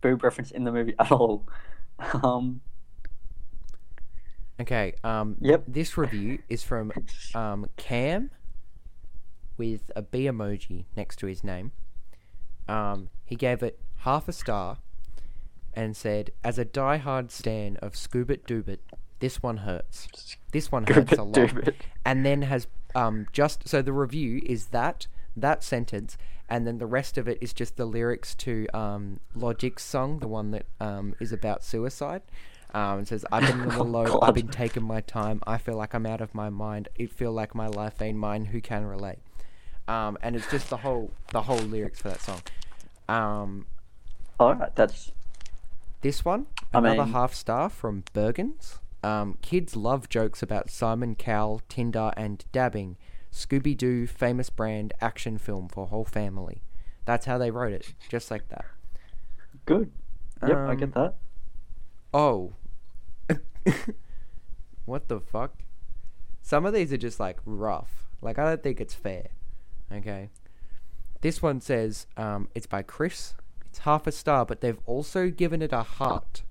boob 0.02 0.24
reference 0.24 0.52
in 0.52 0.64
the 0.66 0.72
movie 0.72 0.94
at 1.00 1.12
all. 1.12 1.48
Um, 2.24 2.60
Okay. 4.60 4.94
Um. 5.04 5.38
Yep. 5.40 5.64
This 5.68 5.98
review 5.98 6.40
is 6.50 6.62
from 6.64 6.92
um 7.34 7.70
Cam, 7.78 8.32
with 9.58 9.92
a 9.96 10.00
a 10.00 10.02
B 10.02 10.24
emoji 10.26 10.86
next 10.96 11.18
to 11.18 11.28
his 11.28 11.44
name. 11.44 11.72
Um. 12.68 13.10
He 13.26 13.36
gave 13.36 13.64
it 13.64 13.80
half 14.00 14.28
a 14.28 14.32
star, 14.34 14.78
and 15.74 15.98
said, 15.98 16.32
"As 16.44 16.60
a 16.60 16.66
die-hard 16.66 17.32
stan 17.32 17.78
of 17.78 17.94
Scoobit 17.94 18.42
Doobit, 18.46 18.78
this 19.20 19.42
one 19.42 19.58
hurts. 19.58 20.38
This 20.52 20.72
one 20.72 20.86
hurts 20.86 21.14
a 21.14 21.24
lot." 21.24 21.70
And 22.06 22.24
then 22.26 22.44
has 22.44 22.68
um 22.94 23.26
just 23.34 23.68
so 23.68 23.82
the 23.82 23.92
review 23.94 24.42
is 24.46 24.68
that 24.68 25.08
that 25.36 25.64
sentence 25.64 26.18
and 26.48 26.66
then 26.66 26.78
the 26.78 26.86
rest 26.86 27.18
of 27.18 27.28
it 27.28 27.38
is 27.42 27.52
just 27.52 27.76
the 27.76 27.86
lyrics 27.86 28.34
to 28.36 28.68
um 28.74 29.20
Logic's 29.36 29.84
song 29.84 30.20
the 30.20 30.28
one 30.30 30.52
that 30.52 30.66
um 30.80 31.14
is 31.20 31.34
about 31.34 31.62
suicide 31.64 32.22
um 32.74 33.00
it 33.00 33.08
says 33.10 33.26
I've 33.34 33.46
been 33.46 33.62
in 33.64 33.70
the 33.70 33.80
Oh, 33.80 33.84
low 33.84 34.06
God. 34.06 34.20
I've 34.24 34.34
been 34.36 34.48
taking 34.48 34.84
my 34.84 35.02
time 35.02 35.42
I 35.46 35.58
feel 35.58 35.76
like 35.76 35.94
I'm 35.94 36.06
out 36.06 36.22
of 36.22 36.34
my 36.34 36.50
mind 36.50 36.88
it 36.96 37.12
feel 37.12 37.34
like 37.34 37.54
my 37.54 37.68
life 37.68 38.02
ain't 38.02 38.18
mine 38.18 38.46
who 38.46 38.62
can 38.62 38.86
relate 38.86 39.20
um 39.88 40.18
and 40.22 40.36
it's 40.36 40.50
just 40.50 40.70
the 40.70 40.78
whole 40.78 41.12
the 41.32 41.44
whole 41.44 41.58
lyrics 41.60 42.02
for 42.02 42.10
that 42.10 42.22
song 42.22 42.42
um 43.08 43.66
all 44.40 44.54
right, 44.56 44.76
that's 44.76 45.12
this 46.02 46.26
one, 46.26 46.48
I 46.74 46.80
another 46.80 47.04
mean- 47.06 47.14
half 47.14 47.34
star 47.34 47.70
from 47.70 48.04
Bergens. 48.14 48.80
Um, 49.04 49.38
kids 49.42 49.76
love 49.76 50.10
jokes 50.10 50.42
about 50.44 50.70
Simon 50.70 51.16
Cowell, 51.16 51.62
Tinder, 51.70 52.12
and 52.18 52.44
dabbing. 52.52 52.98
Scooby 53.32 53.78
Doo, 53.78 54.06
famous 54.08 54.50
brand, 54.50 54.94
action 55.00 55.38
film 55.38 55.68
for 55.70 55.88
whole 55.88 56.04
family. 56.06 56.64
That's 57.06 57.26
how 57.28 57.38
they 57.38 57.50
wrote 57.52 57.72
it, 57.74 57.94
just 58.10 58.30
like 58.32 58.50
that. 58.50 58.66
good. 59.66 59.92
Yep, 60.46 60.58
I 60.58 60.72
Um, 60.72 60.78
get 60.78 60.94
that. 60.96 61.16
Oh. 62.14 62.54
what 64.86 65.08
the 65.08 65.20
fuck? 65.20 65.54
Some 66.42 66.66
of 66.66 66.74
these 66.74 66.92
are 66.94 66.98
just 66.98 67.20
like 67.20 67.38
rough. 67.46 68.04
Like, 68.22 68.38
I 68.40 68.44
don't 68.46 68.62
think 68.64 68.80
it's 68.82 68.94
fair. 68.94 69.28
Okay. 69.92 70.30
This 71.22 71.42
one 71.42 71.62
says 71.62 72.08
um, 72.18 72.50
it's 72.54 72.68
by 72.68 72.82
Chris. 72.82 73.34
It's 73.66 73.80
half 73.80 74.08
a 74.08 74.12
star, 74.12 74.46
but 74.46 74.62
they've 74.62 74.80
also 74.86 75.30
given 75.30 75.62
it 75.62 75.74
a 75.74 75.84
heart. 75.84 76.44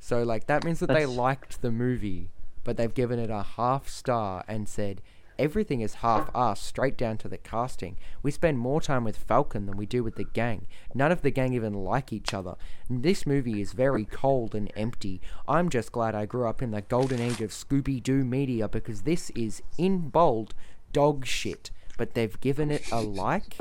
So, 0.00 0.22
like, 0.22 0.46
that 0.46 0.64
means 0.64 0.80
that 0.80 0.88
they 0.88 1.06
liked 1.06 1.60
the 1.60 1.70
movie, 1.70 2.30
but 2.64 2.76
they've 2.76 2.94
given 2.94 3.18
it 3.18 3.30
a 3.30 3.42
half 3.42 3.88
star 3.88 4.44
and 4.46 4.68
said 4.68 5.02
everything 5.38 5.80
is 5.80 5.94
half 5.94 6.32
assed 6.32 6.58
straight 6.58 6.96
down 6.96 7.16
to 7.18 7.28
the 7.28 7.38
casting. 7.38 7.96
We 8.22 8.30
spend 8.30 8.58
more 8.58 8.80
time 8.80 9.04
with 9.04 9.16
Falcon 9.16 9.66
than 9.66 9.76
we 9.76 9.86
do 9.86 10.02
with 10.02 10.16
the 10.16 10.24
gang. 10.24 10.66
None 10.94 11.12
of 11.12 11.22
the 11.22 11.30
gang 11.30 11.52
even 11.52 11.72
like 11.72 12.12
each 12.12 12.34
other. 12.34 12.56
This 12.90 13.26
movie 13.26 13.60
is 13.60 13.72
very 13.72 14.04
cold 14.04 14.54
and 14.54 14.72
empty. 14.76 15.20
I'm 15.46 15.68
just 15.68 15.92
glad 15.92 16.14
I 16.14 16.26
grew 16.26 16.48
up 16.48 16.62
in 16.62 16.70
the 16.70 16.82
golden 16.82 17.20
age 17.20 17.40
of 17.40 17.50
Scooby 17.50 18.02
Doo 18.02 18.24
media 18.24 18.68
because 18.68 19.02
this 19.02 19.30
is, 19.30 19.62
in 19.76 20.08
bold, 20.08 20.54
dog 20.92 21.26
shit. 21.26 21.70
But 21.98 22.14
they've 22.14 22.40
given 22.40 22.70
it 22.70 22.90
a 22.90 23.00
like? 23.02 23.58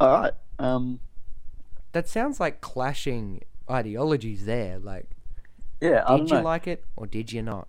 All 0.00 0.20
right. 0.20 0.32
Um, 0.58 0.98
That 1.92 2.08
sounds 2.08 2.40
like 2.40 2.60
clashing 2.60 3.42
ideologies 3.70 4.44
there. 4.46 4.78
Like, 4.80 5.08
yeah, 5.80 6.02
I 6.06 6.16
did 6.16 6.30
you 6.30 6.36
know. 6.38 6.42
like 6.42 6.66
it 6.66 6.84
or 6.96 7.06
did 7.06 7.32
you 7.32 7.42
not? 7.42 7.68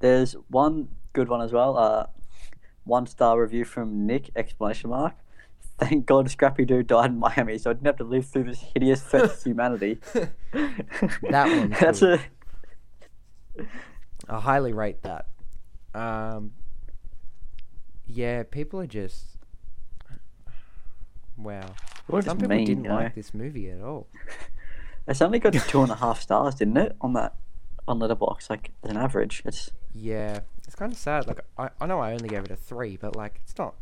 There's 0.00 0.32
one 0.48 0.88
good 1.12 1.28
one 1.28 1.40
as 1.42 1.52
well. 1.52 1.78
Uh, 1.78 2.06
one 2.84 3.06
star 3.06 3.40
review 3.40 3.64
from 3.64 4.06
Nick! 4.06 4.30
Exclamation 4.34 4.90
mark. 4.90 5.14
Thank 5.78 6.06
God 6.06 6.30
Scrappy 6.30 6.64
Doo 6.64 6.82
died 6.82 7.10
in 7.10 7.18
Miami, 7.18 7.58
so 7.58 7.70
I 7.70 7.74
didn't 7.74 7.86
have 7.86 7.96
to 7.98 8.04
live 8.04 8.26
through 8.26 8.44
this 8.44 8.60
hideous 8.74 9.02
to 9.10 9.28
humanity. 9.44 9.98
That 10.12 11.46
one's 11.48 11.78
That's 11.80 12.02
a. 12.02 12.18
I 14.28 14.40
highly 14.40 14.72
rate 14.72 15.02
that. 15.02 15.26
Um, 15.94 16.52
yeah, 18.06 18.42
people 18.42 18.80
are 18.80 18.86
just 18.86 19.24
wow. 21.36 21.74
What 22.06 22.24
Some 22.24 22.38
people 22.38 22.56
mean, 22.56 22.66
didn't 22.66 22.84
you 22.84 22.90
know? 22.90 22.96
like 22.96 23.14
this 23.14 23.32
movie 23.34 23.70
at 23.70 23.80
all. 23.80 24.06
It's 25.08 25.20
only 25.20 25.40
got 25.40 25.52
two 25.52 25.82
and 25.82 25.90
a 25.90 25.96
half 25.96 26.20
stars, 26.20 26.54
didn't 26.54 26.76
it? 26.76 26.94
On 27.00 27.12
that, 27.14 27.34
on 27.88 27.98
Letterboxd, 27.98 28.48
like 28.50 28.70
as 28.84 28.90
an 28.92 28.96
average, 28.96 29.42
it's 29.44 29.72
Yeah, 29.92 30.40
it's 30.64 30.76
kind 30.76 30.92
of 30.92 30.96
sad. 30.98 31.26
Like 31.26 31.40
I, 31.58 31.70
I 31.80 31.86
know 31.86 31.98
I 31.98 32.12
only 32.12 32.28
gave 32.28 32.44
it 32.44 32.52
a 32.52 32.56
three, 32.56 32.96
but 32.96 33.16
like 33.16 33.40
it's 33.42 33.58
not, 33.58 33.74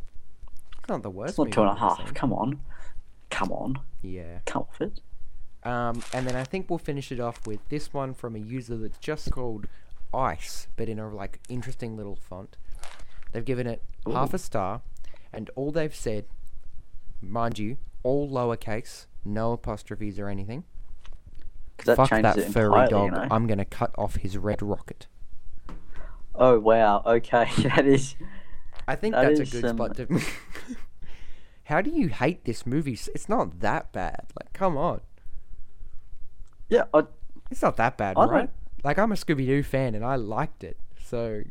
it's 0.78 0.88
not 0.88 1.02
the 1.02 1.10
worst. 1.10 1.32
it's 1.32 1.38
not 1.38 1.50
two 1.52 1.60
and 1.60 1.70
a 1.72 1.74
half. 1.74 2.14
Come 2.14 2.32
on, 2.32 2.60
come 3.28 3.52
on, 3.52 3.80
Yeah. 4.00 4.38
come 4.46 4.62
off 4.62 4.80
it. 4.80 5.00
Um, 5.62 6.02
and 6.14 6.26
then 6.26 6.36
I 6.36 6.44
think 6.44 6.70
we'll 6.70 6.78
finish 6.78 7.12
it 7.12 7.20
off 7.20 7.46
with 7.46 7.60
this 7.68 7.92
one 7.92 8.14
from 8.14 8.34
a 8.34 8.38
user 8.38 8.78
that's 8.78 8.96
just 8.96 9.30
called 9.30 9.66
Ice, 10.14 10.68
but 10.76 10.88
in 10.88 10.98
a 10.98 11.14
like 11.14 11.38
interesting 11.50 11.98
little 11.98 12.16
font. 12.16 12.56
They've 13.32 13.44
given 13.44 13.66
it 13.66 13.82
half 14.06 14.34
a 14.34 14.38
star, 14.38 14.82
and 15.32 15.50
all 15.56 15.70
they've 15.72 15.94
said, 15.94 16.24
mind 17.20 17.58
you, 17.58 17.76
all 18.02 18.28
lowercase, 18.28 19.06
no 19.24 19.52
apostrophes 19.52 20.18
or 20.18 20.28
anything. 20.28 20.64
that 21.84 21.96
Fuck 21.96 22.10
that 22.10 22.52
furry 22.52 22.88
dog! 22.88 23.06
you 23.06 23.10
know? 23.18 23.28
I'm 23.30 23.46
gonna 23.46 23.64
cut 23.64 23.94
off 23.96 24.16
his 24.16 24.36
red 24.38 24.62
rocket. 24.62 25.06
Oh 26.34 26.58
wow. 26.58 27.02
Okay, 27.04 27.48
that 27.62 27.86
is. 27.86 28.14
I 28.88 28.96
think 28.96 29.14
That 29.14 29.36
that's 29.36 29.48
a 29.50 29.52
good 29.60 29.64
um, 29.66 29.76
spot 29.76 29.96
to. 29.96 30.20
How 31.64 31.80
do 31.80 31.90
you 31.90 32.08
hate 32.08 32.44
this 32.44 32.66
movie? 32.66 32.98
It's 33.14 33.28
not 33.28 33.60
that 33.60 33.92
bad. 33.92 34.26
Like, 34.40 34.52
come 34.52 34.76
on. 34.76 35.02
Yeah, 36.68 36.84
I, 36.92 37.04
It's 37.50 37.62
not 37.62 37.76
that 37.76 37.96
bad, 37.96 38.16
I 38.16 38.24
don't- 38.24 38.30
right? 38.30 38.50
Like, 38.82 38.98
I'm 38.98 39.12
a 39.12 39.14
Scooby 39.14 39.46
Doo 39.46 39.62
fan 39.62 39.94
and 39.94 40.04
I 40.04 40.16
liked 40.16 40.64
it. 40.64 40.78
So, 41.04 41.42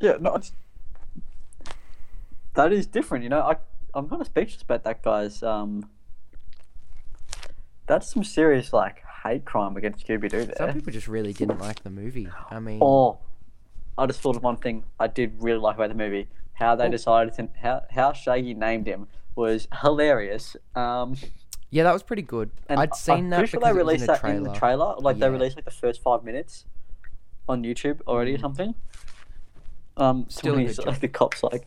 yeah. 0.00 0.16
No, 0.20 0.34
it's, 0.36 0.52
that 2.54 2.72
is 2.72 2.86
different. 2.86 3.24
You 3.24 3.30
know, 3.30 3.40
I 3.40 3.56
I'm 3.94 4.08
kind 4.08 4.20
of 4.20 4.26
speechless 4.26 4.62
about 4.62 4.84
that 4.84 5.02
guy's. 5.02 5.42
Um, 5.42 5.88
that's 7.86 8.12
some 8.12 8.22
serious 8.24 8.72
like 8.72 9.02
hate 9.24 9.44
crime 9.44 9.76
against 9.76 10.06
Scooby 10.06 10.28
Doo 10.30 10.44
there. 10.44 10.54
some 10.56 10.72
people 10.74 10.92
just 10.92 11.08
really 11.08 11.32
didn't 11.32 11.58
like 11.60 11.82
the 11.82 11.90
movie. 11.90 12.28
I 12.50 12.60
mean, 12.60 12.80
Oh, 12.82 13.18
I 13.96 14.06
just 14.06 14.20
thought 14.20 14.36
of 14.36 14.42
one 14.42 14.56
thing 14.56 14.84
I 15.00 15.06
did 15.06 15.42
really 15.42 15.58
like 15.58 15.76
about 15.76 15.88
the 15.88 15.94
movie. 15.94 16.28
How 16.54 16.74
they 16.74 16.86
Oh. 16.86 16.90
decided 16.90 17.34
to 17.34 17.48
how 17.62 17.82
how 17.90 18.12
Shaggy 18.12 18.54
named 18.54 18.86
him 18.86 19.08
was 19.36 19.68
hilarious. 19.82 20.56
Um, 20.74 21.16
yeah, 21.70 21.84
that 21.84 21.92
was 21.92 22.02
pretty 22.02 22.22
good. 22.22 22.50
and 22.68 22.80
I'd 22.80 22.94
seen 22.94 23.24
I'm 23.24 23.30
that 23.30 23.48
sure 23.48 23.60
they 23.60 23.72
released 23.72 24.02
in 24.02 24.06
that 24.08 24.20
trailer. 24.20 24.36
in 24.36 24.42
the 24.42 24.52
trailer. 24.52 24.96
Like 24.98 25.16
Yeah. 25.16 25.26
they 25.26 25.30
released 25.30 25.56
like 25.56 25.64
the 25.64 25.70
first 25.70 26.02
five 26.02 26.24
minutes 26.24 26.64
on 27.48 27.62
YouTube 27.62 28.00
already 28.06 28.34
or 28.34 28.38
Mm. 28.38 28.40
something. 28.42 28.74
Um, 29.98 30.26
Still 30.28 30.54
a 30.54 30.56
good 30.58 30.66
he's, 30.68 30.76
job. 30.76 30.86
like 30.86 31.00
the 31.00 31.08
cops 31.08 31.42
like, 31.42 31.66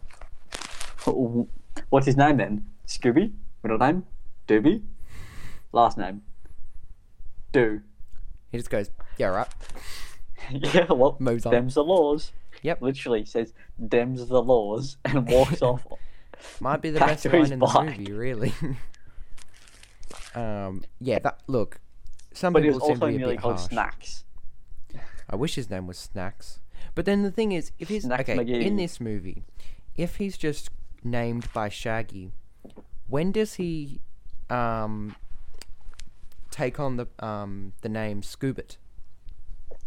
what's 1.89 2.05
his 2.05 2.15
name 2.17 2.37
then? 2.37 2.65
Scooby. 2.87 3.33
Middle 3.63 3.77
name, 3.77 4.05
Doobie. 4.47 4.81
Last 5.73 5.97
name, 5.97 6.21
Do. 7.51 7.81
He 8.51 8.57
just 8.57 8.69
goes, 8.69 8.89
yeah, 9.17 9.27
right. 9.27 9.47
yeah, 10.51 10.91
well, 10.91 11.15
Moves 11.19 11.45
on. 11.45 11.51
them's 11.53 11.75
the 11.75 11.83
laws. 11.83 12.31
Yep. 12.63 12.81
Literally 12.81 13.25
says, 13.25 13.53
"Them's 13.79 14.27
the 14.27 14.41
laws," 14.41 14.97
and 15.05 15.27
walks 15.27 15.61
off. 15.63 15.85
Might 16.59 16.81
be 16.81 16.89
the 16.91 16.99
best 16.99 17.25
line 17.25 17.51
in 17.51 17.59
the 17.59 17.65
bike. 17.65 17.97
movie, 17.99 18.11
really. 18.11 18.53
um, 20.35 20.83
yeah, 20.99 21.19
that 21.19 21.39
look. 21.47 21.79
Some 22.33 22.53
But 22.53 22.63
people 22.63 22.79
seem 22.79 22.87
to 22.87 22.93
also 22.93 23.07
be 23.07 23.15
a 23.15 23.17
nearly 23.17 23.35
bit 23.35 23.41
called 23.41 23.57
harsh. 23.57 23.69
Snacks. 23.69 24.23
I 25.29 25.35
wish 25.35 25.55
his 25.55 25.69
name 25.69 25.87
was 25.87 25.97
Snacks. 25.97 26.59
But 26.95 27.05
then 27.05 27.23
the 27.23 27.31
thing 27.31 27.51
is, 27.51 27.71
if 27.79 27.89
he's 27.89 28.09
okay 28.09 28.37
McGee. 28.37 28.61
in 28.61 28.75
this 28.75 28.99
movie, 28.99 29.43
if 29.95 30.17
he's 30.17 30.37
just 30.37 30.69
named 31.03 31.51
by 31.53 31.69
Shaggy, 31.69 32.31
when 33.07 33.31
does 33.31 33.55
he 33.55 34.01
um 34.49 35.15
take 36.49 36.79
on 36.79 36.97
the 36.97 37.07
um 37.19 37.73
the 37.81 37.89
name 37.89 38.21
Scoobit? 38.21 38.77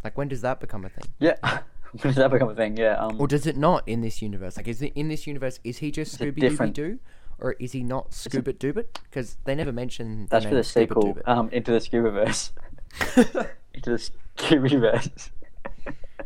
Like 0.02 0.16
when 0.16 0.28
does 0.28 0.40
that 0.42 0.60
become 0.60 0.84
a 0.84 0.88
thing? 0.88 1.12
Yeah. 1.18 1.36
when 1.42 2.02
does 2.02 2.16
that 2.16 2.30
become 2.30 2.48
a 2.48 2.54
thing? 2.54 2.76
Yeah. 2.76 2.96
Um, 2.96 3.20
Or 3.20 3.26
does 3.26 3.46
it 3.46 3.56
not 3.56 3.86
in 3.86 4.00
this 4.00 4.20
universe? 4.22 4.56
Like 4.56 4.68
is 4.68 4.82
it 4.82 4.92
in 4.94 5.08
this 5.08 5.26
universe? 5.26 5.60
Is 5.64 5.78
he 5.78 5.90
just 5.90 6.18
Scooby 6.18 6.34
Dooby 6.34 6.40
different? 6.40 6.74
Doo, 6.74 6.98
or 7.38 7.52
is 7.58 7.72
he 7.72 7.82
not 7.82 8.14
Scuba 8.14 8.52
Doobit? 8.52 8.86
Because 9.04 9.36
they 9.44 9.54
never 9.54 9.72
mention. 9.72 10.26
that's 10.30 10.44
the 10.44 10.48
for 10.48 10.54
name 10.54 10.60
the 10.60 10.64
sequel. 10.64 11.18
Um, 11.26 11.48
into 11.50 11.72
the. 11.72 11.80
Doobit. 11.80 12.50
into 13.74 13.90
the 13.90 14.10
Scoobyverse. 14.36 15.30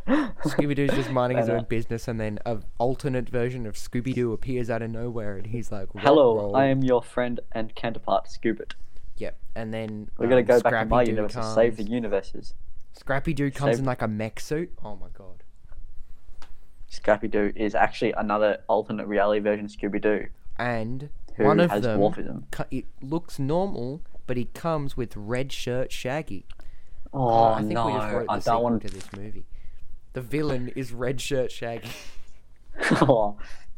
Scooby 0.07 0.74
Doo's 0.74 0.91
just 0.91 1.11
minding 1.11 1.39
his 1.39 1.49
own 1.49 1.64
business, 1.68 2.09
and 2.09 2.20
then 2.20 2.39
an 2.47 2.64
alternate 2.78 3.28
version 3.28 3.66
of 3.66 3.74
Scooby 3.74 4.14
Doo 4.14 4.32
appears 4.32 4.70
out 4.70 4.82
of 4.82 4.91
nowhere, 4.91 5.36
and 5.36 5.47
he's 5.47 5.72
like, 5.72 5.89
Hello, 5.97 6.36
roll." 6.36 6.57
I 6.57 6.66
am 6.66 6.82
your 6.82 7.03
friend 7.03 7.41
and 7.53 7.74
counterpart, 7.74 8.26
Scoobit. 8.26 8.72
Yep, 9.16 9.36
and 9.55 9.72
then 9.74 10.11
We're 10.18 10.26
gonna 10.28 10.41
um, 10.41 10.47
go 10.47 10.61
back 10.61 10.72
to 10.84 10.84
my 10.86 11.03
universe 11.03 11.34
and 11.34 11.45
save 11.45 11.76
the 11.76 11.82
universes. 11.84 12.55
Scrappy 12.93 13.32
Doo 13.32 13.51
comes 13.51 13.72
Save- 13.76 13.78
in 13.80 13.84
like 13.86 14.03
a 14.03 14.09
mech 14.09 14.41
suit. 14.41 14.70
Oh 14.84 14.97
my 14.97 15.09
god. 15.16 15.43
Scrappy 16.89 17.28
Doo 17.28 17.53
is 17.55 17.74
actually 17.74 18.12
another 18.12 18.59
alternate 18.68 19.07
reality 19.07 19.41
version 19.41 19.66
of 19.66 19.70
Scooby 19.70 20.01
Doo 20.01 20.26
And 20.59 21.11
who 21.36 21.45
one 21.45 21.61
of 21.61 21.70
has 21.70 21.82
them, 21.82 22.01
dwarfism. 22.01 22.45
it 22.70 22.86
looks 23.03 23.39
normal, 23.39 24.01
but 24.26 24.36
he 24.36 24.47
comes 24.47 24.97
with 24.97 25.16
red 25.16 25.53
shirt 25.53 25.93
Shaggy. 25.93 26.47
Oh, 27.12 27.45
I 27.45 27.59
think 27.61 27.72
no, 27.72 27.86
we 27.86 27.93
just 27.93 28.12
wrote 28.12 28.26
the 28.26 28.32
I 28.32 28.39
don't 28.41 28.62
want 28.62 28.82
to 28.82 28.89
this 28.89 29.12
movie. 29.16 29.45
The 30.13 30.21
villain 30.21 30.69
is 30.75 30.93
red 30.93 31.21
shirt 31.21 31.51
Shaggy. 31.53 31.91
oh, 33.03 33.37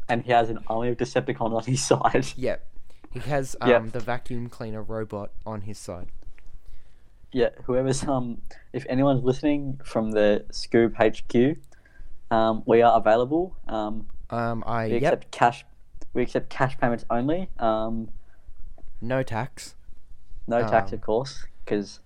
and 0.09 0.22
he 0.24 0.33
has 0.33 0.51
an 0.51 0.59
army 0.66 0.89
of 0.91 0.97
Decepticons 0.97 1.53
on 1.55 1.64
his 1.64 1.83
side. 1.85 2.26
Yep. 2.37 2.66
He 3.12 3.20
has 3.20 3.57
um, 3.61 3.68
Yep. 3.70 3.93
the 3.93 4.01
vacuum 4.01 4.49
cleaner 4.49 4.83
robot 4.83 5.31
on 5.45 5.62
his 5.62 5.78
side. 5.78 6.09
Yeah, 7.33 7.51
whoever's 7.64 8.05
um, 8.05 8.43
if 8.72 8.85
anyone's 8.89 9.22
listening 9.22 9.81
from 9.85 10.11
the 10.12 10.45
Scoob 10.51 10.95
HQ, 10.97 11.59
um, 12.35 12.62
we 12.66 12.83
are 12.83 12.97
available. 12.99 13.57
Um, 13.68 14.07
Um, 14.31 14.64
I 14.66 14.87
we 14.87 14.93
yep, 14.95 15.03
accept 15.12 15.31
cash. 15.31 15.64
We 16.12 16.22
accept 16.22 16.51
cash 16.51 16.76
payments 16.78 17.05
only. 17.11 17.49
Um, 17.59 18.09
no 19.01 19.22
tax. 19.22 19.74
no 20.49 20.61
tax, 20.68 20.91
Um, 20.93 20.97
of 20.97 21.01
course, 21.03 21.47
because 21.64 22.01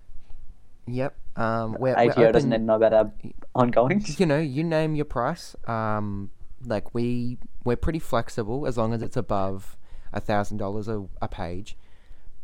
Yep. 0.87 1.15
Um, 1.37 1.73
we're, 1.81 1.95
we're 1.95 2.11
ATO 2.11 2.33
doesn't 2.33 2.53
open- 2.53 2.67
know 2.67 2.75
about 2.77 2.93
our 2.93 3.13
ongoings. 3.55 4.19
you 4.21 4.27
know, 4.27 4.39
you 4.39 4.63
name 4.65 4.95
your 4.95 5.05
price. 5.05 5.57
Um, 5.67 6.31
like 6.65 6.95
we 6.95 7.39
we're 7.65 7.77
pretty 7.77 7.99
flexible 7.99 8.67
as 8.67 8.77
long 8.79 8.93
as 8.95 9.03
it's 9.03 9.17
above 9.17 9.77
a 10.13 10.21
thousand 10.21 10.59
dollars 10.59 10.89
a 10.89 11.07
a 11.21 11.29
page, 11.29 11.77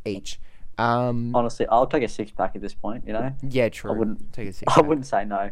each. 0.04 0.40
Um, 0.78 1.36
Honestly, 1.36 1.66
I'll 1.70 1.86
take 1.86 2.02
a 2.02 2.08
six 2.08 2.30
pack 2.30 2.56
at 2.56 2.62
this 2.62 2.74
point. 2.74 3.04
You 3.06 3.12
know, 3.12 3.32
yeah, 3.48 3.68
true. 3.68 3.92
I 3.92 3.94
wouldn't- 3.96 4.32
take 4.32 4.48
a 4.48 4.52
six. 4.52 4.72
I 4.76 4.80
wouldn't 4.80 5.06
say 5.06 5.24
no. 5.24 5.50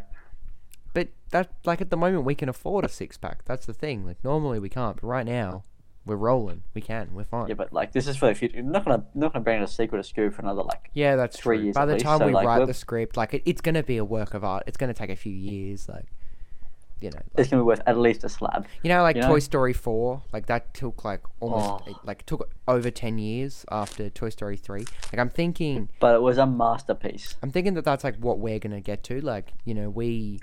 But 0.93 1.09
that 1.29 1.51
like 1.65 1.81
at 1.81 1.91
the 1.91 1.97
moment 1.97 2.25
we 2.25 2.35
can 2.35 2.49
afford 2.49 2.83
a 2.83 2.89
six 2.89 3.15
pack. 3.17 3.45
That's 3.45 3.65
the 3.65 3.73
thing. 3.73 4.05
Like 4.05 4.23
normally 4.23 4.59
we 4.59 4.69
can't, 4.69 4.95
but 4.99 5.07
right 5.07 5.25
now 5.25 5.63
we're 6.05 6.15
rolling. 6.15 6.63
We 6.73 6.81
can. 6.81 7.09
We're 7.13 7.23
fine. 7.23 7.47
Yeah, 7.49 7.53
but 7.55 7.71
like 7.73 7.91
this 7.91 8.07
is 8.07 8.15
for 8.17 8.27
the 8.27 8.35
future. 8.35 8.55
You're 8.57 8.65
not 8.65 8.85
gonna 8.85 9.03
not 9.13 9.33
gonna 9.33 9.43
bring 9.43 9.61
a 9.61 9.67
sequel 9.67 10.01
to 10.01 10.13
Scoob 10.13 10.33
for 10.33 10.41
another 10.41 10.63
like. 10.63 10.89
Yeah, 10.93 11.15
that's 11.15 11.37
three 11.37 11.57
true. 11.57 11.65
years 11.65 11.75
By 11.75 11.85
the 11.85 11.93
least, 11.93 12.05
time 12.05 12.19
so, 12.19 12.25
we 12.27 12.33
like, 12.33 12.45
write 12.47 12.57
we're- 12.57 12.67
the 12.67 12.73
script, 12.73 13.17
like 13.17 13.33
it, 13.33 13.43
it's 13.45 13.61
gonna 13.61 13.83
be 13.83 13.97
a 13.97 14.05
work 14.05 14.33
of 14.33 14.43
art. 14.43 14.63
It's 14.67 14.77
gonna 14.77 14.93
take 14.93 15.09
a 15.09 15.15
few 15.15 15.33
years. 15.33 15.87
Like, 15.87 16.05
you 17.01 17.09
know, 17.11 17.17
like, 17.17 17.25
It's 17.37 17.49
gonna 17.49 17.61
be 17.63 17.65
worth 17.65 17.81
at 17.85 17.97
least 17.97 18.23
a 18.23 18.29
slab. 18.29 18.65
you 18.83 18.89
know, 18.89 19.01
like 19.03 19.15
you 19.17 19.21
know? 19.21 19.27
Toy 19.29 19.39
Story 19.39 19.73
four. 19.73 20.23
Like 20.33 20.47
that 20.47 20.73
took 20.73 21.05
like 21.05 21.21
almost 21.39 21.83
Oh. 21.87 21.99
like 22.03 22.25
took 22.25 22.49
over 22.67 22.89
ten 22.91 23.17
years 23.17 23.65
after 23.71 24.09
Toy 24.09 24.29
Story 24.29 24.57
three. 24.57 24.85
Like 25.13 25.19
I'm 25.19 25.29
thinking, 25.29 25.89
But 25.99 26.15
it 26.15 26.21
was 26.21 26.37
a 26.37 26.45
masterpiece. 26.45 27.35
I'm 27.43 27.51
thinking 27.51 27.73
that 27.75 27.85
that's 27.85 28.03
like 28.03 28.15
what 28.17 28.39
we're 28.39 28.59
gonna 28.59 28.81
get 28.81 29.03
to. 29.03 29.21
Like, 29.21 29.53
you 29.65 29.73
know, 29.73 29.89
we 29.89 30.39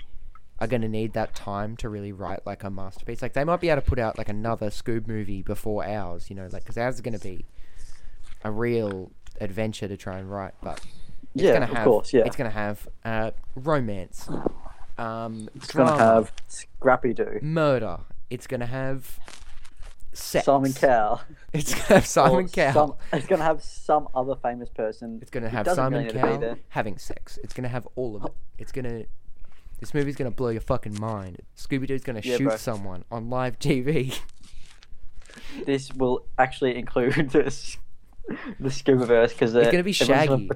are 0.59 0.67
gonna 0.67 0.87
need 0.87 1.13
that 1.13 1.35
time 1.35 1.77
to 1.77 1.89
really 1.89 2.11
write 2.11 2.45
like 2.45 2.63
a 2.63 2.69
masterpiece. 2.69 3.21
Like 3.21 3.33
they 3.33 3.43
might 3.43 3.61
be 3.61 3.69
able 3.69 3.81
to 3.81 3.87
put 3.87 3.99
out 3.99 4.17
like 4.17 4.29
another 4.29 4.69
Scoob 4.69 5.07
movie 5.07 5.41
before 5.41 5.85
ours. 5.85 6.29
You 6.29 6.35
know, 6.35 6.47
like 6.51 6.63
because 6.63 6.77
ours 6.77 6.95
is 6.95 7.01
gonna 7.01 7.19
be 7.19 7.45
a 8.43 8.51
real 8.51 9.11
adventure 9.39 9.87
to 9.87 9.97
try 9.97 10.17
and 10.17 10.29
write, 10.31 10.53
but 10.61 10.79
it's 11.35 11.43
yeah, 11.43 11.53
gonna 11.53 11.71
of 11.71 11.83
course. 11.83 12.13
Yeah, 12.13 12.23
it's 12.25 12.35
gonna 12.35 12.49
have 12.49 12.87
uh, 13.05 13.31
romance, 13.55 14.29
um, 14.97 15.49
It's 15.55 15.71
gonna 15.71 15.97
have 15.97 16.31
Scrappy 16.47 17.13
Doo, 17.13 17.39
murder. 17.41 17.99
It's 18.29 18.47
gonna 18.47 18.65
have 18.65 19.19
sex. 20.13 20.45
Simon 20.45 20.73
Cowell. 20.73 21.21
It's 21.53 21.73
gonna 21.73 21.85
have 21.85 22.05
Simon 22.05 22.49
Cowell. 22.49 22.99
it's 23.13 23.27
gonna 23.27 23.43
have 23.43 23.63
some 23.63 24.07
other 24.13 24.35
famous 24.35 24.69
person. 24.69 25.19
It's 25.21 25.31
gonna 25.31 25.49
have 25.49 25.65
doesn't 25.65 25.83
Simon 25.83 26.05
really 26.05 26.13
to 26.13 26.19
Cowell 26.19 26.55
having 26.69 26.97
sex. 26.97 27.39
It's 27.43 27.53
gonna 27.53 27.69
have 27.69 27.87
all 27.95 28.15
of 28.15 28.25
it. 28.25 28.31
It's 28.57 28.71
gonna. 28.71 29.05
This 29.79 29.93
movie's 29.93 30.15
gonna 30.15 30.31
blow 30.31 30.49
your 30.49 30.61
fucking 30.61 30.99
mind. 30.99 31.37
Scooby 31.55 31.87
Doo's 31.87 32.03
gonna 32.03 32.21
Yeah, 32.23 32.37
shoot 32.37 32.47
bro. 32.47 32.55
someone 32.57 33.03
on 33.11 33.29
live 33.29 33.59
TV. 33.59 34.19
This 35.65 35.93
will 35.93 36.25
actually 36.37 36.75
include 36.77 37.29
this 37.31 37.77
the 38.59 38.69
Scoobyverse 38.69 39.29
because 39.29 39.53
It's 39.55 39.67
uh, 39.67 39.71
gonna 39.71 39.83
be 39.83 39.91
Shaggy. 39.91 40.49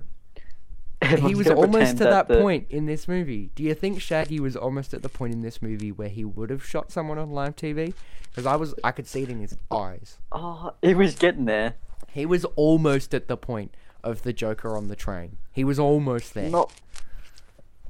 he 1.20 1.36
was 1.36 1.48
almost 1.48 1.98
to 1.98 2.04
that, 2.06 2.28
point 2.28 2.68
in 2.70 2.86
this 2.86 3.08
movie. 3.08 3.52
Do 3.56 3.64
you 3.64 3.74
think 3.74 4.02
Shaggy 4.02 4.40
was 4.40 4.56
almost 4.56 4.94
at 4.94 5.02
the 5.02 5.10
point 5.10 5.34
in 5.34 5.42
this 5.42 5.62
movie 5.62 5.92
where 5.92 6.10
he 6.10 6.24
would 6.26 6.50
have 6.50 6.66
shot 6.66 6.92
someone 6.92 7.18
on 7.18 7.32
live 7.32 7.56
TV? 7.56 7.94
Because 8.30 8.46
I 8.46 8.56
was, 8.56 8.74
I 8.84 8.92
could 8.92 9.08
see 9.08 9.24
it 9.24 9.30
in 9.30 9.40
his 9.40 9.58
eyes. 9.72 10.18
Oh, 10.32 10.74
he 10.82 10.94
was 10.94 11.16
getting 11.16 11.46
there. 11.46 11.76
He 12.12 12.26
was 12.26 12.46
almost 12.56 13.14
at 13.14 13.28
the 13.28 13.38
point 13.38 13.74
of 14.04 14.24
the 14.24 14.34
Joker 14.34 14.76
on 14.76 14.88
the 14.88 14.96
train. 14.96 15.38
He 15.52 15.64
was 15.64 15.80
almost 15.80 16.34
there. 16.34 16.50
Not, 16.50 16.72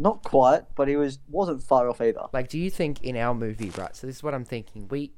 not 0.02 0.24
quite, 0.24 0.64
but 0.76 0.88
he 0.88 0.96
was 0.96 1.20
wasn't 1.30 1.62
far 1.62 1.88
off 1.90 2.02
either. 2.02 2.26
Like, 2.34 2.50
do 2.50 2.58
you 2.58 2.70
think 2.70 3.04
in 3.04 3.16
our 3.16 3.34
movie, 3.36 3.72
right? 3.78 3.96
So 3.96 4.08
this 4.08 4.18
is 4.18 4.24
what 4.24 4.34
I'm 4.34 4.46
thinking. 4.46 4.88
We, 4.90 5.12